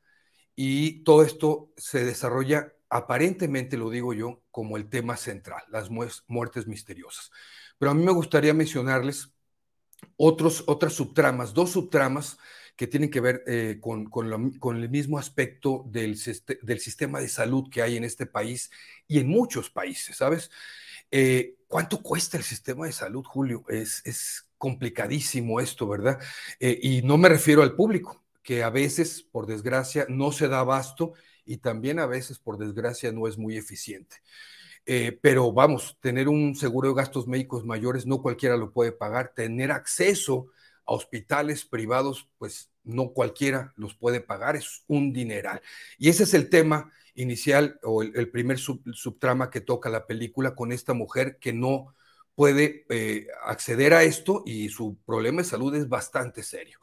[0.56, 6.68] y todo esto se desarrolla aparentemente, lo digo yo, como el tema central, las muertes
[6.68, 7.32] misteriosas.
[7.80, 9.34] Pero a mí me gustaría mencionarles
[10.18, 12.38] otros, otras subtramas, dos subtramas
[12.76, 16.20] que tienen que ver eh, con, con, el mismo aspecto del,
[16.64, 18.70] del, sistema de salud que hay en este país
[19.08, 20.52] y en muchos países, ¿sabes?
[21.12, 23.64] Eh, ¿Cuánto cuesta el sistema de salud, Julio?
[23.70, 26.20] Es, es complicadísimo esto, ¿verdad?
[26.60, 30.60] Eh, y no me refiero al público, que a veces, por desgracia, no se da
[30.60, 31.14] abasto
[31.46, 34.18] y también a veces, por desgracia, no es muy eficiente.
[35.22, 39.72] pero vamos, tener un seguro de gastos médicos mayores no cualquiera lo puede pagar, tener
[39.72, 40.48] acceso
[40.86, 45.62] a hospitales privados, pues no cualquiera los puede pagar, es un dineral.
[45.98, 50.72] Y ese es el tema inicial o el, primer subtrama que toca la película con
[50.72, 51.94] esta mujer que no
[52.36, 56.80] puede eh, acceder a esto y su problema de salud es bastante serio.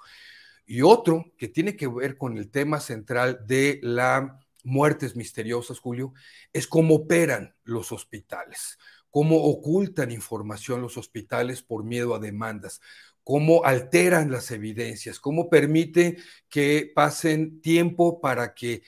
[0.66, 4.30] Y otro que tiene que ver con el tema central de las
[4.69, 6.12] muertes misteriosas, Julio,
[6.53, 8.78] es cómo operan los hospitales,
[9.11, 12.81] cómo ocultan información los hospitales por miedo a demandas,
[13.28, 16.16] cómo alteran las evidencias, cómo permite
[16.49, 18.82] que pasen tiempo para que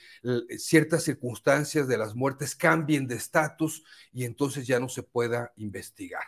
[0.57, 6.23] ciertas circunstancias de las muertes cambien de estatus y entonces ya no se pueda investigar.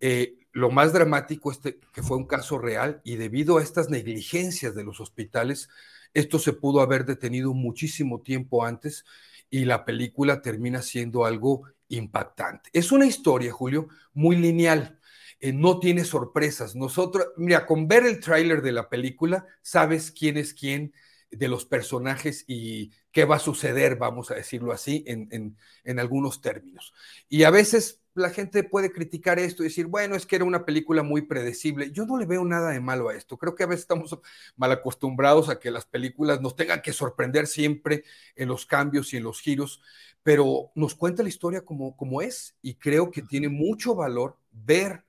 [0.00, 4.74] Eh, lo más dramático es que fue un caso real y debido a estas negligencias
[4.74, 5.68] de los hospitales,
[6.14, 9.04] esto se pudo haber detenido muchísimo tiempo antes
[9.50, 12.70] y la película termina siendo algo impactante.
[12.72, 14.98] Es una historia, Julio, muy lineal
[15.40, 16.74] eh, no tiene sorpresas.
[16.74, 20.94] Nosotros, mira, con ver el tráiler de la película, sabes quién es quién
[21.30, 26.40] de los personajes y qué va a suceder, vamos a decirlo así, en, en, algunos
[26.40, 26.94] términos.
[27.28, 30.64] Y a veces la gente puede criticar esto y decir, bueno, es que era una
[30.64, 31.90] película muy predecible.
[31.90, 33.36] Yo no le veo nada de malo a esto.
[33.36, 34.18] Creo que a veces estamos
[34.56, 38.04] mal acostumbrados a que las películas nos tengan que sorprender siempre
[38.36, 39.82] en los cambios y en los giros,
[40.22, 45.04] pero nos cuenta la historia como, como es y creo que tiene mucho valor ver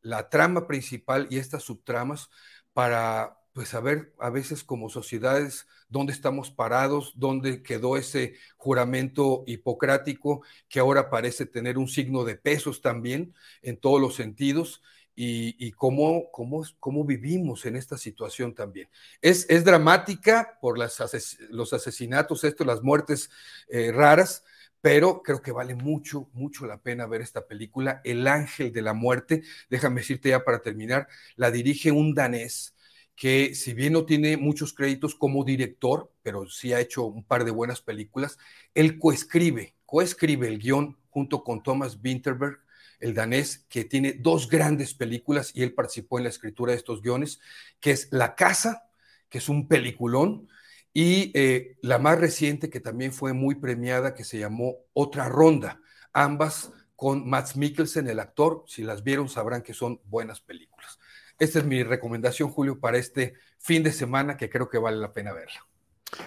[0.00, 2.30] la trama principal y estas subtramas
[2.72, 10.42] para pues saber a veces como sociedades dónde estamos parados, dónde quedó ese juramento hipocrático
[10.68, 14.82] que ahora parece tener un signo de pesos también en todos los sentidos
[15.14, 18.90] y, cómo, cómo, cómo, vivimos en esta situación también.
[19.22, 23.30] Es, es dramática por los asesinatos, esto, las muertes
[23.68, 24.44] eh, raras,
[24.82, 28.92] pero creo que vale mucho, mucho la pena ver esta película, El Ángel de la
[28.92, 29.44] Muerte.
[29.70, 32.75] Déjame decirte ya para terminar, la dirige un danés
[33.16, 37.44] que si bien no tiene muchos créditos como director, pero sí ha hecho un par
[37.44, 38.38] de buenas películas,
[38.74, 42.58] él coescribe, coescribe el guion junto con Thomas Winterberg,
[43.00, 47.02] el danés, que tiene dos grandes películas y él participó en la escritura de estos
[47.02, 47.40] guiones,
[47.80, 48.84] que es La Casa,
[49.28, 50.48] que es un peliculón,
[50.92, 55.80] y eh, la más reciente que también fue muy premiada, que se llamó Otra Ronda,
[56.12, 58.64] ambas con Max Mikkelsen, el actor.
[58.66, 60.98] Si las vieron sabrán que son buenas películas.
[61.38, 65.12] Esta es mi recomendación, Julio, para este fin de semana que creo que vale la
[65.12, 65.66] pena verla.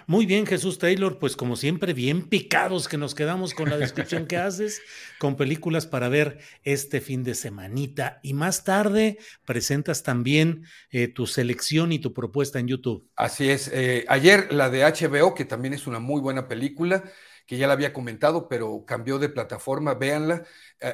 [0.08, 4.28] Muy bien, Jesús Taylor, pues como siempre, bien picados que nos quedamos con la descripción
[4.28, 4.82] que haces,
[5.20, 8.20] con películas para ver este fin de semanita.
[8.22, 13.08] Y más tarde presentas también eh, tu selección y tu propuesta en YouTube.
[13.16, 13.70] Así es.
[13.74, 17.04] Eh, ayer la de HBO, que también es una muy buena película,
[17.50, 20.46] que ya la había comentado, pero cambió de plataforma, véanla.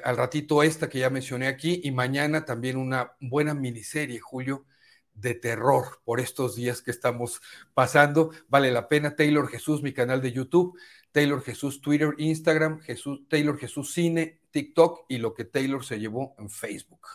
[0.05, 4.65] Al ratito esta que ya mencioné aquí, y mañana también una buena miniserie, Julio
[5.13, 7.41] de terror por estos días que estamos
[7.73, 8.31] pasando.
[8.47, 9.17] Vale la pena.
[9.17, 10.79] Taylor Jesús, mi canal de YouTube,
[11.11, 16.35] Taylor Jesús Twitter, Instagram, Jesús, Taylor Jesús Cine, TikTok y lo que Taylor se llevó
[16.39, 17.05] en Facebook.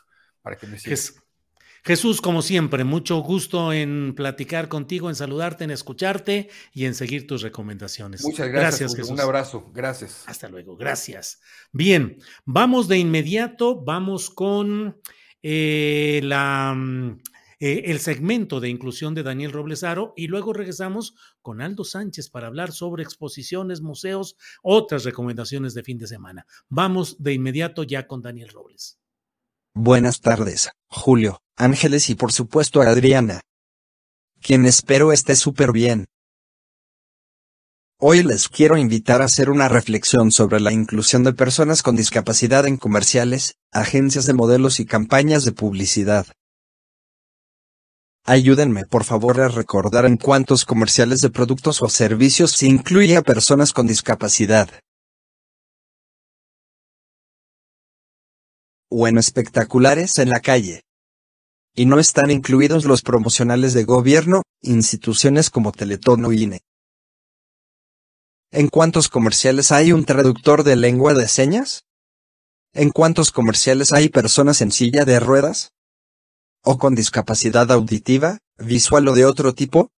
[0.42, 1.14] Para que me sigas.
[1.84, 7.26] Jesús, como siempre, mucho gusto en platicar contigo, en saludarte, en escucharte y en seguir
[7.26, 8.22] tus recomendaciones.
[8.22, 9.10] Muchas gracias, Jesús.
[9.10, 10.24] Un abrazo, gracias.
[10.26, 11.40] Hasta luego, gracias.
[11.72, 15.00] Bien, vamos de inmediato, vamos con
[15.42, 17.18] eh, la, mm,
[17.62, 22.46] eh, el segmento de inclusión de Daniel Roblesaro y luego regresamos con Aldo Sánchez para
[22.46, 26.46] hablar sobre exposiciones, museos, otras recomendaciones de fin de semana.
[26.68, 28.99] Vamos de inmediato ya con Daniel Robles.
[29.74, 33.40] Buenas tardes, Julio, Ángeles y por supuesto a Adriana.
[34.42, 36.06] Quien espero esté súper bien.
[38.00, 42.66] Hoy les quiero invitar a hacer una reflexión sobre la inclusión de personas con discapacidad
[42.66, 46.26] en comerciales, agencias de modelos y campañas de publicidad.
[48.24, 53.22] Ayúdenme por favor a recordar en cuántos comerciales de productos o servicios se incluye a
[53.22, 54.68] personas con discapacidad.
[58.90, 60.82] O en espectaculares en la calle.
[61.74, 66.60] Y no están incluidos los promocionales de gobierno, instituciones como Teletón o INE.
[68.50, 71.84] ¿En cuántos comerciales hay un traductor de lengua de señas?
[72.72, 75.72] ¿En cuántos comerciales hay personas en silla de ruedas?
[76.62, 79.90] ¿O con discapacidad auditiva, visual o de otro tipo?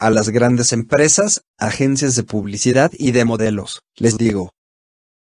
[0.00, 4.50] A las grandes empresas, agencias de publicidad y de modelos, les digo.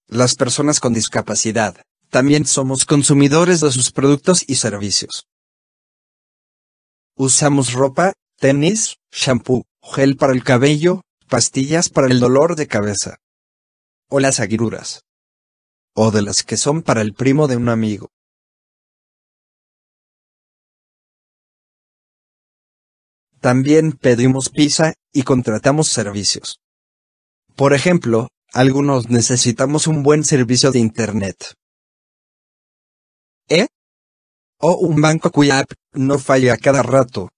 [0.08, 5.28] Las personas con discapacidad, también somos consumidores de sus productos y servicios.
[7.16, 13.18] Usamos ropa, tenis, shampoo, gel para el cabello, pastillas para el dolor de cabeza.
[14.10, 15.02] O las aguiruras.
[15.94, 18.12] O de las que son para el primo de un amigo.
[23.44, 26.62] También pedimos pizza y contratamos servicios.
[27.58, 31.54] Por ejemplo, algunos necesitamos un buen servicio de Internet.
[33.50, 33.68] ¿Eh?
[34.60, 37.32] O un banco cuya app no falla cada rato.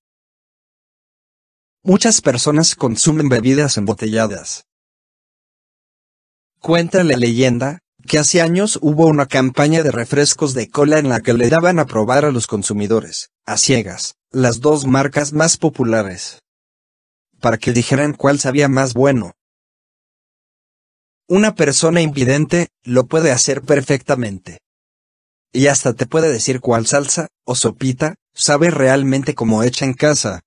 [1.82, 4.66] Muchas personas consumen bebidas embotelladas.
[6.60, 11.22] Cuenta la leyenda que hace años hubo una campaña de refrescos de cola en la
[11.22, 16.42] que le daban a probar a los consumidores, a ciegas, las dos marcas más populares.
[17.40, 19.32] Para que dijeran cuál sabía más bueno.
[21.30, 24.60] Una persona invidente lo puede hacer perfectamente.
[25.54, 30.42] Y hasta te puede decir cuál salsa, o sopita, sabe realmente como hecha en casa.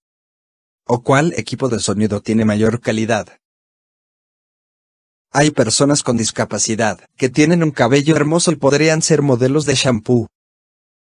[0.87, 3.39] O cuál equipo de sonido tiene mayor calidad.
[5.33, 10.29] Hay personas con discapacidad que tienen un cabello hermoso y podrían ser modelos de shampoo.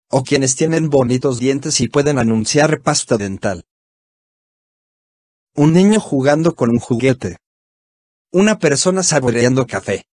[0.10, 3.66] O quienes tienen bonitos dientes y pueden anunciar pasta dental.
[5.54, 7.38] Un niño jugando con un juguete.
[8.32, 10.06] Una persona saboreando café.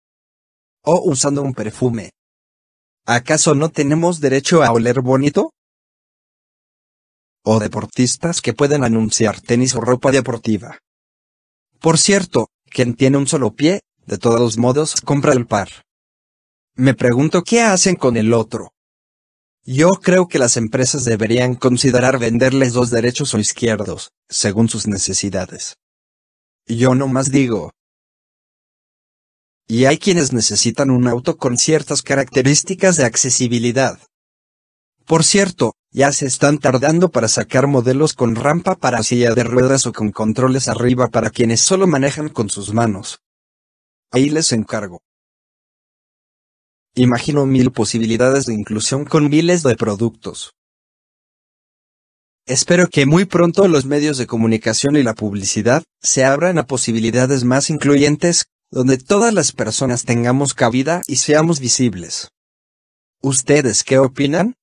[0.82, 2.10] O usando un perfume.
[3.06, 5.52] ¿Acaso no tenemos derecho a oler bonito?
[7.44, 10.78] O deportistas que pueden anunciar tenis o ropa deportiva.
[11.78, 15.68] Por cierto, quien tiene un solo pie, de todos modos compra el par.
[16.74, 18.73] Me pregunto qué hacen con el otro.
[19.66, 25.76] Yo creo que las empresas deberían considerar venderles dos derechos o izquierdos, según sus necesidades.
[26.66, 27.70] Yo no más digo.
[29.66, 33.98] Y hay quienes necesitan un auto con ciertas características de accesibilidad.
[35.06, 39.86] Por cierto, ya se están tardando para sacar modelos con rampa para silla de ruedas
[39.86, 43.20] o con controles arriba para quienes solo manejan con sus manos.
[44.10, 45.00] Ahí les encargo.
[46.96, 50.52] Imagino mil posibilidades de inclusión con miles de productos.
[52.46, 57.42] Espero que muy pronto los medios de comunicación y la publicidad se abran a posibilidades
[57.42, 62.28] más incluyentes, donde todas las personas tengamos cabida y seamos visibles.
[63.20, 64.54] ¿Ustedes qué opinan?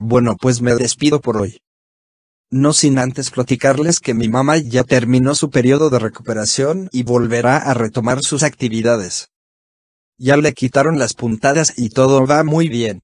[0.00, 1.58] Bueno, pues me despido por hoy.
[2.50, 7.58] No sin antes platicarles que mi mamá ya terminó su periodo de recuperación y volverá
[7.58, 9.31] a retomar sus actividades.
[10.24, 13.02] Ya le quitaron las puntadas y todo va muy bien.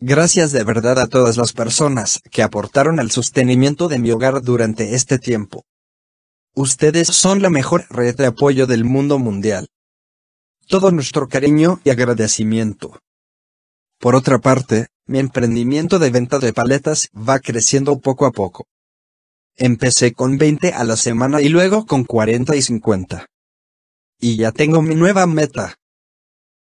[0.00, 4.96] Gracias de verdad a todas las personas que aportaron al sostenimiento de mi hogar durante
[4.96, 5.62] este tiempo.
[6.52, 9.68] Ustedes son la mejor red de apoyo del mundo mundial.
[10.66, 12.98] Todo nuestro cariño y agradecimiento.
[14.00, 18.66] Por otra parte, mi emprendimiento de venta de paletas va creciendo poco a poco.
[19.54, 23.26] Empecé con 20 a la semana y luego con 40 y 50.
[24.18, 25.76] Y ya tengo mi nueva meta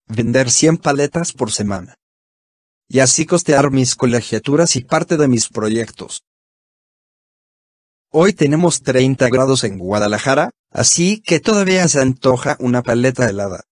[0.07, 1.95] vender 100 paletas por semana.
[2.87, 6.23] Y así costear mis colegiaturas y parte de mis proyectos.
[8.11, 13.63] Hoy tenemos 30 grados en Guadalajara, así que todavía se antoja una paleta helada.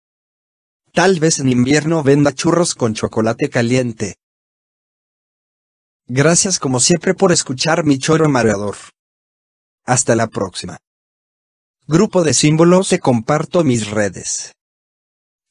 [0.93, 4.15] Tal vez en invierno venda churros con chocolate caliente.
[6.07, 8.75] Gracias como siempre por escuchar mi choro mareador.
[9.85, 10.79] Hasta la próxima.
[11.87, 14.53] Grupo de símbolos te comparto mis redes.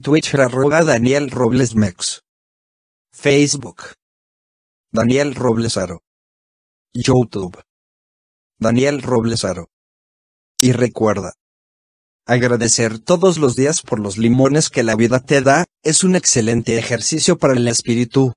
[0.03, 1.75] Twitter arroba Daniel Robles.
[3.13, 3.83] Facebook.
[4.91, 6.01] Daniel Roblesaro.
[6.95, 7.61] YouTube.
[8.59, 9.69] Daniel Roblesaro.
[10.59, 11.35] Y recuerda.
[12.25, 16.79] Agradecer todos los días por los limones que la vida te da, es un excelente
[16.79, 18.33] ejercicio para el espíritu.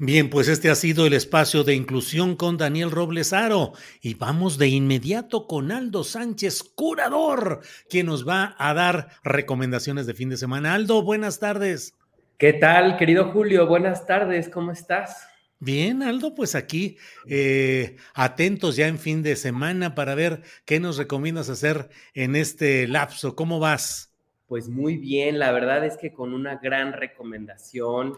[0.00, 4.68] Bien, pues este ha sido el espacio de inclusión con Daniel Roblesaro y vamos de
[4.68, 10.74] inmediato con Aldo Sánchez, curador, quien nos va a dar recomendaciones de fin de semana.
[10.74, 11.96] Aldo, buenas tardes.
[12.38, 13.66] ¿Qué tal, querido Julio?
[13.66, 15.26] Buenas tardes, ¿cómo estás?
[15.58, 16.96] Bien, Aldo, pues aquí
[17.26, 22.86] eh, atentos ya en fin de semana para ver qué nos recomiendas hacer en este
[22.86, 23.34] lapso.
[23.34, 24.07] ¿Cómo vas?
[24.48, 28.14] Pues muy bien, la verdad es que con una gran recomendación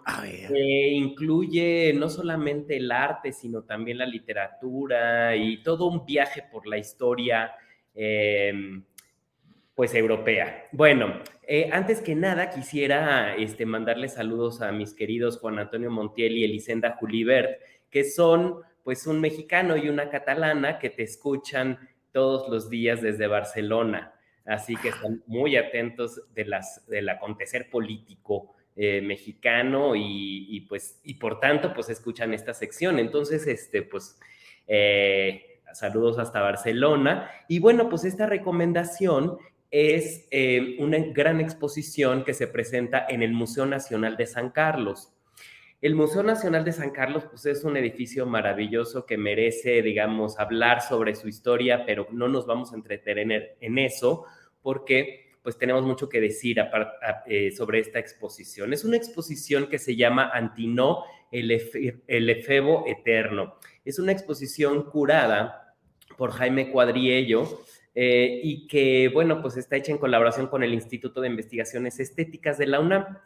[0.47, 6.69] que incluye no solamente el arte, sino también la literatura y todo un viaje por
[6.69, 7.53] la historia,
[7.97, 8.85] em,
[9.75, 10.69] pues europea.
[10.71, 16.39] Bueno, eh, antes que nada quisiera este, mandarle saludos a mis queridos Juan Antonio Montiel
[16.39, 17.61] y Elisenda Julibert,
[17.91, 21.81] que son pues un mexicano y una catalana que te escuchan
[22.13, 24.15] todos los días desde Barcelona
[24.51, 26.47] así que están muy atentos de
[26.89, 32.99] del acontecer político eh, mexicano y, pues, y por tanto, pues escuchan esta sección.
[32.99, 34.19] Entonces, este, pues,
[34.67, 37.31] eh, saludos hasta Barcelona.
[37.49, 39.39] Y bueno, pues esta recomendación
[39.71, 45.13] es eh, una gran exposición que se presenta en el Museo Nacional de San Carlos.
[45.83, 50.83] El Museo Nacional de San Carlos, pues es un edificio maravilloso que merece, digamos, hablar
[50.83, 54.27] sobre su historia, pero no nos vamos a entretener en eso,
[54.63, 56.59] porque pues tenemos mucho que decir
[57.27, 58.73] eh, sobre esta exposición.
[58.73, 63.55] Es una exposición que se llama Antinó, el, efebo eterno.
[63.85, 65.75] Es una exposición curada
[66.19, 67.63] por Jaime Cuadriello
[67.95, 72.59] eh, y que, bueno, pues está hecha en colaboración con el Instituto de Investigaciones Estéticas
[72.59, 73.19] de la UNAM.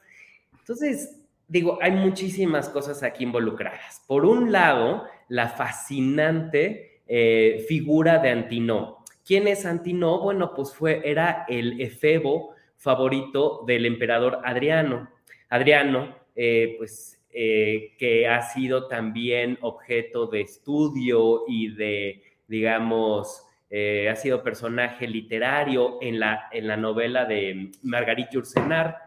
[0.61, 4.03] Entonces, digo, hay muchísimas cosas aquí involucradas.
[4.07, 9.03] Por un lado, la fascinante eh, figura de Antinó.
[9.25, 10.20] ¿Quién es Antino?
[10.20, 15.09] Bueno, pues fue, era el efebo favorito del emperador Adriano.
[15.49, 24.11] Adriano, eh, pues, eh, que ha sido también objeto de estudio y de, digamos, eh,
[24.11, 28.99] ha sido personaje literario en la, en la novela de Marguerite Yourcenar,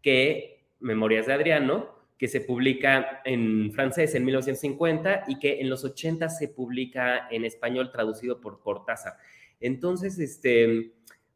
[0.00, 5.84] que, Memorias de Adriano, que se publica en francés en 1950 y que en los
[5.84, 9.14] 80 se publica en español traducido por Cortázar.
[9.60, 10.94] Entonces, este,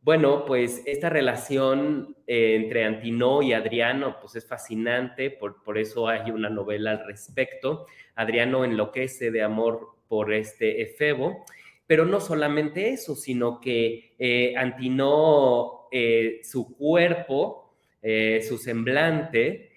[0.08, 6.08] bueno, pues esta relación eh, entre Antinó y Adriano, pues es fascinante, por, por eso
[6.08, 7.84] hay una novela al respecto.
[8.14, 11.44] Adriano enloquece de amor por este Efebo,
[11.86, 19.70] pero no solamente eso, sino que eh, Antinó, eh, su cuerpo, su semblante,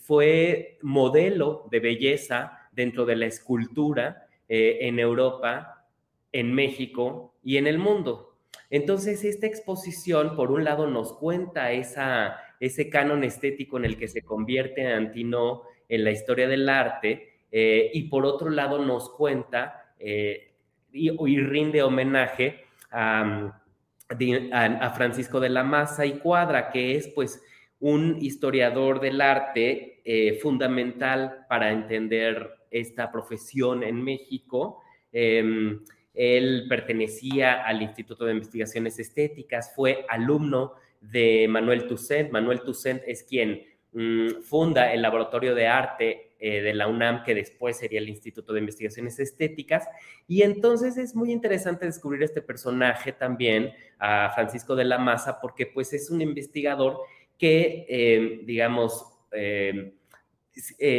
[0.00, 5.71] fue modelo de belleza dentro de la escultura en Europa,
[6.32, 8.36] en México y en el mundo.
[8.70, 14.08] Entonces, esta exposición, por un lado, nos cuenta esa, ese canon estético en el que
[14.08, 19.94] se convierte Antino en la historia del arte, eh, y por otro lado nos cuenta
[19.98, 20.54] eh,
[20.90, 23.60] y, rinde homenaje a,
[24.08, 27.42] a, Francisco de la Maza y Cuadra, que es pues
[27.78, 34.80] un historiador del arte eh, fundamental para entender esta profesión en México.
[35.12, 35.80] Em,
[36.14, 42.30] él pertenecía al Instituto de Investigaciones Estéticas, fue alumno de Manuel Toussaint.
[42.30, 47.34] Manuel Toussaint es quien mm, funda el Laboratorio de Arte eh, de la UNAM, que
[47.34, 49.88] después sería el Instituto de Investigaciones Estéticas.
[50.28, 55.66] Y entonces es muy interesante descubrir este personaje también, a Francisco de la Maza, porque
[55.66, 56.98] pues es un investigador
[57.38, 59.94] que, eh, digamos, eh,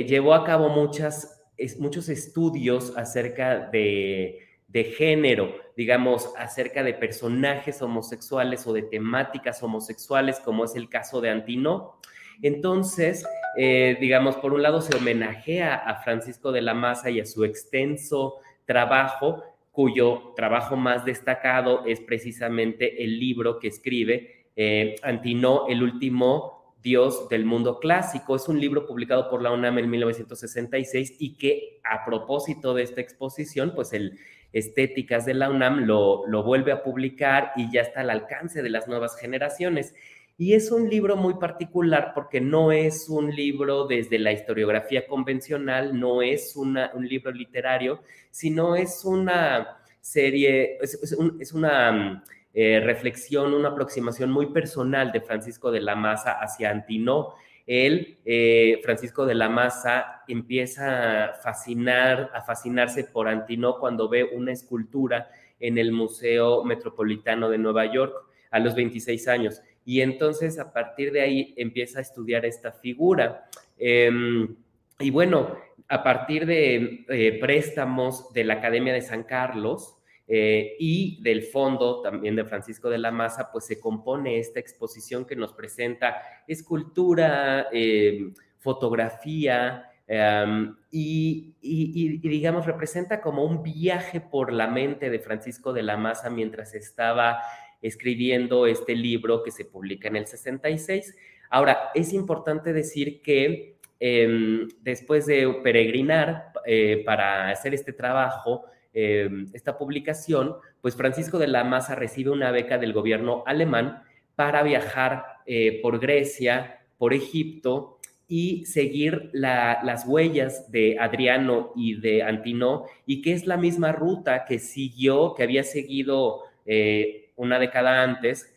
[0.07, 4.42] llevó a cabo muchos estudios acerca de
[4.73, 11.21] de género, digamos, acerca de personajes homosexuales o de temáticas homosexuales, como es el caso
[11.21, 11.99] de Antino.
[12.41, 13.23] Entonces,
[13.55, 17.45] eh, digamos, por un lado se homenajea a Francisco de la Maza y a su
[17.45, 25.83] extenso trabajo, cuyo trabajo más destacado es precisamente el libro que escribe eh, Antino, el
[25.83, 28.35] último Dios del mundo clásico.
[28.35, 33.01] Es un libro publicado por la UNAM en 1966 y que a propósito de esta
[33.01, 34.19] exposición, pues el
[34.53, 38.69] Estéticas de la UNAM lo, lo vuelve a publicar y ya está al alcance de
[38.69, 39.93] las nuevas generaciones.
[40.37, 45.99] Y es un libro muy particular porque no es un libro desde la historiografía convencional,
[45.99, 48.01] no es una, un libro literario,
[48.31, 52.23] sino es una serie, es, una mm,
[52.55, 57.35] eh, reflexión, una aproximación muy personal de Francisco de la Maza hacia Antinó.
[57.65, 64.23] Él, eh, Francisco de la Maza, empieza a fascinar, a fascinarse por Antinó cuando ve
[64.23, 68.13] una escultura en el Museo Metropolitano de Nueva York
[68.51, 73.45] a los 26 años y entonces a partir de ahí empieza a estudiar esta figura.
[73.77, 74.55] Em,
[74.99, 79.97] y bueno, a partir de eh, préstamos de la Academia de San Carlos
[80.35, 85.25] eh, y del fondo también de Francisco de la Maza, pues se compone esta exposición
[85.25, 94.51] que nos presenta escultura, em, fotografía, em, y, y, digamos, representa como un viaje por
[94.51, 97.43] la mente de Francisco de la Maza mientras estaba
[97.79, 101.15] escribiendo este libro que se publica en el 66.
[101.51, 109.47] Ahora, es importante decir que em, después de peregrinar eh, para hacer este trabajo, em,
[109.53, 114.03] esta publicación, pues Francisco de la Maza recibe una beca del gobierno alemán
[114.35, 122.23] para viajar eh, por Grecia, por Egipto y seguir las huellas de Adriano y de
[122.23, 128.01] Antino, y que es la misma ruta que siguió, que había seguido eh, una década
[128.01, 128.49] antes,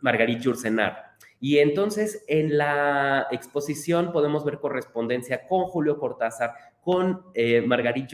[0.00, 1.10] Margarit Jursenar.
[1.40, 8.10] Y entonces en la exposición podemos ver correspondencia con Julio Cortázar, con eh, Margarit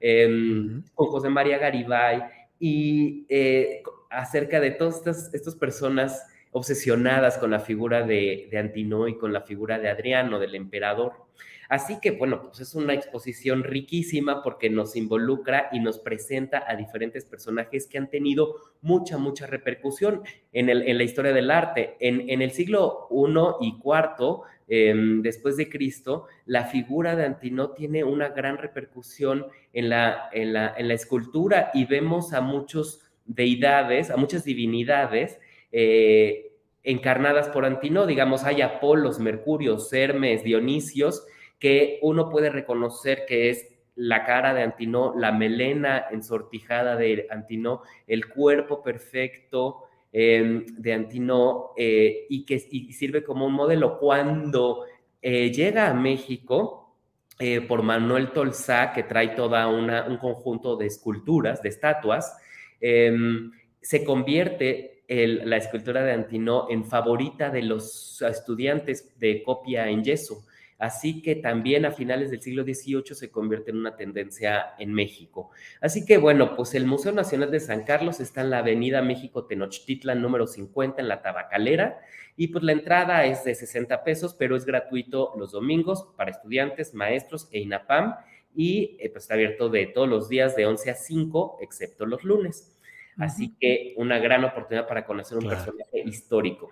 [0.00, 2.22] em, con José María Garibay
[2.58, 9.18] y eh, acerca de todas estas, personas obsesionadas con la figura de, de Antino y
[9.18, 11.26] con la figura de Adriano, del emperador.
[11.68, 16.76] Así que, bueno, pues es una exposición riquísima porque nos involucra y nos presenta a
[16.76, 21.96] diferentes personajes que han tenido mucha, mucha repercusión en, la historia del arte.
[22.00, 28.04] En, el siglo I y IV, em, después de Cristo, la figura de Antino tiene
[28.04, 34.44] una gran repercusión en la, en la, escultura y vemos a muchos deidades, a muchas
[34.44, 35.38] divinidades,
[35.72, 41.26] eh, encarnadas por Antino, digamos, hay Apolos, Mercurios, Hermes, Dionisios,
[41.58, 47.82] que uno puede reconocer que es la cara de Antinó, la melena ensortijada de Antinó,
[48.06, 53.98] el cuerpo perfecto em, de Antinó eh, y que sirve como un modelo.
[53.98, 54.84] Cuando
[55.20, 56.96] eh, llega a México
[57.38, 62.36] eh, por Manuel Tolsá, que trae toda una, un conjunto de esculturas, de estatuas,
[62.80, 70.02] em, se convierte la escultura de Antinó en favorita de los estudiantes de copia en
[70.02, 70.44] yeso.
[70.78, 75.50] Así que también a finales del siglo XVIII se convierte en una tendencia en México.
[75.80, 79.46] Así que bueno, pues el Museo Nacional de San Carlos está en la Avenida México
[79.46, 81.98] Tenochtitlan número 50 en la Tabacalera
[82.36, 86.92] y pues la entrada es de 60 pesos, pero es gratuito los domingos para estudiantes,
[86.92, 88.14] maestros e INAPAM
[88.54, 92.22] y eh, pues está abierto de todos los días de 11 a 5, excepto los
[92.24, 92.72] lunes.
[93.18, 96.70] Así que una gran oportunidad para conocer un personaje histórico.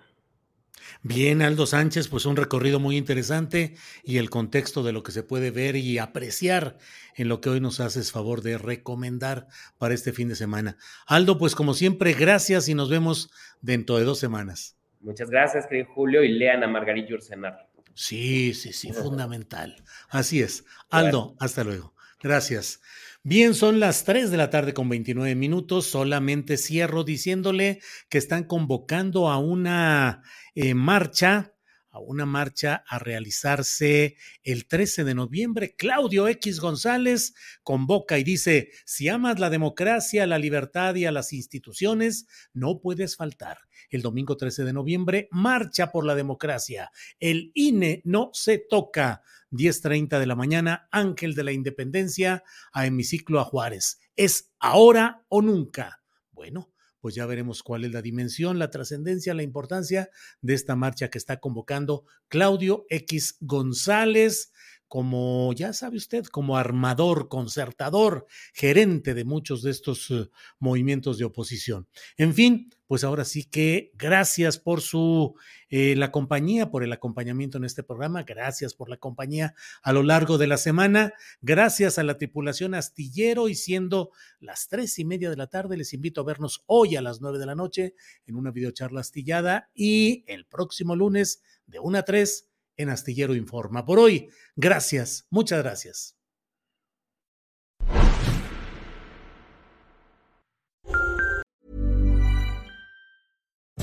[1.01, 5.23] Bien, Aldo Sánchez, pues un recorrido muy interesante y el contexto de lo que se
[5.23, 6.77] puede ver y apreciar
[7.15, 9.47] en lo que hoy nos haces favor de recomendar
[9.77, 10.77] para este fin de semana.
[11.05, 13.31] Aldo, pues como siempre, gracias y nos vemos
[13.61, 14.77] dentro de dos semanas.
[15.01, 17.69] Muchas gracias, querido Julio, y lean a Margarita Ursenar.
[17.93, 19.75] Sí, sí, sí, fundamental.
[20.09, 20.65] Así es.
[20.89, 21.93] Aldo, hasta luego.
[22.21, 22.81] Gracias.
[23.27, 25.87] Bien, son las 3 de la tarde con 29 minutos.
[25.87, 30.21] Solamente cierro diciéndole que están convocando a una
[30.53, 31.55] eh, marcha
[31.89, 35.75] a una marcha a realizarse el 13 de noviembre.
[35.75, 41.31] Claudio X González convoca y dice, si amas la democracia, la libertad y a las
[41.31, 43.59] instituciones, no puedes faltar.
[43.89, 46.91] El domingo 13 de noviembre, marcha por la democracia.
[47.19, 49.21] El INE no se toca.
[49.51, 53.99] 10.30 de la mañana, Ángel de la Independencia, a Hemiciclo a Juárez.
[54.15, 56.03] ¿Es ahora o nunca?
[56.31, 56.73] Bueno,
[57.05, 60.09] pues ya veremos cuál es la dimensión, la trascendencia, la importancia
[60.41, 64.51] de esta marcha que está convocando Claudio X González
[64.87, 71.25] como, ya sabe usted, como armador, concertador, gerente de muchos de estos uh, movimientos de
[71.25, 71.87] oposición.
[72.17, 75.35] En fin, pues ahora sí que gracias por su
[75.69, 80.03] eh, la compañía, por el acompañamiento en este programa, gracias por la compañía a lo
[80.03, 85.29] largo de la semana, gracias a la tripulación astillero y siendo las tres y media
[85.29, 87.95] de la tarde, les invito a vernos hoy a las nueve de la noche
[88.27, 93.85] en una videocharla astillada y el próximo lunes de una a tres en Astillero Informa.
[93.85, 96.15] Por hoy, gracias, muchas gracias.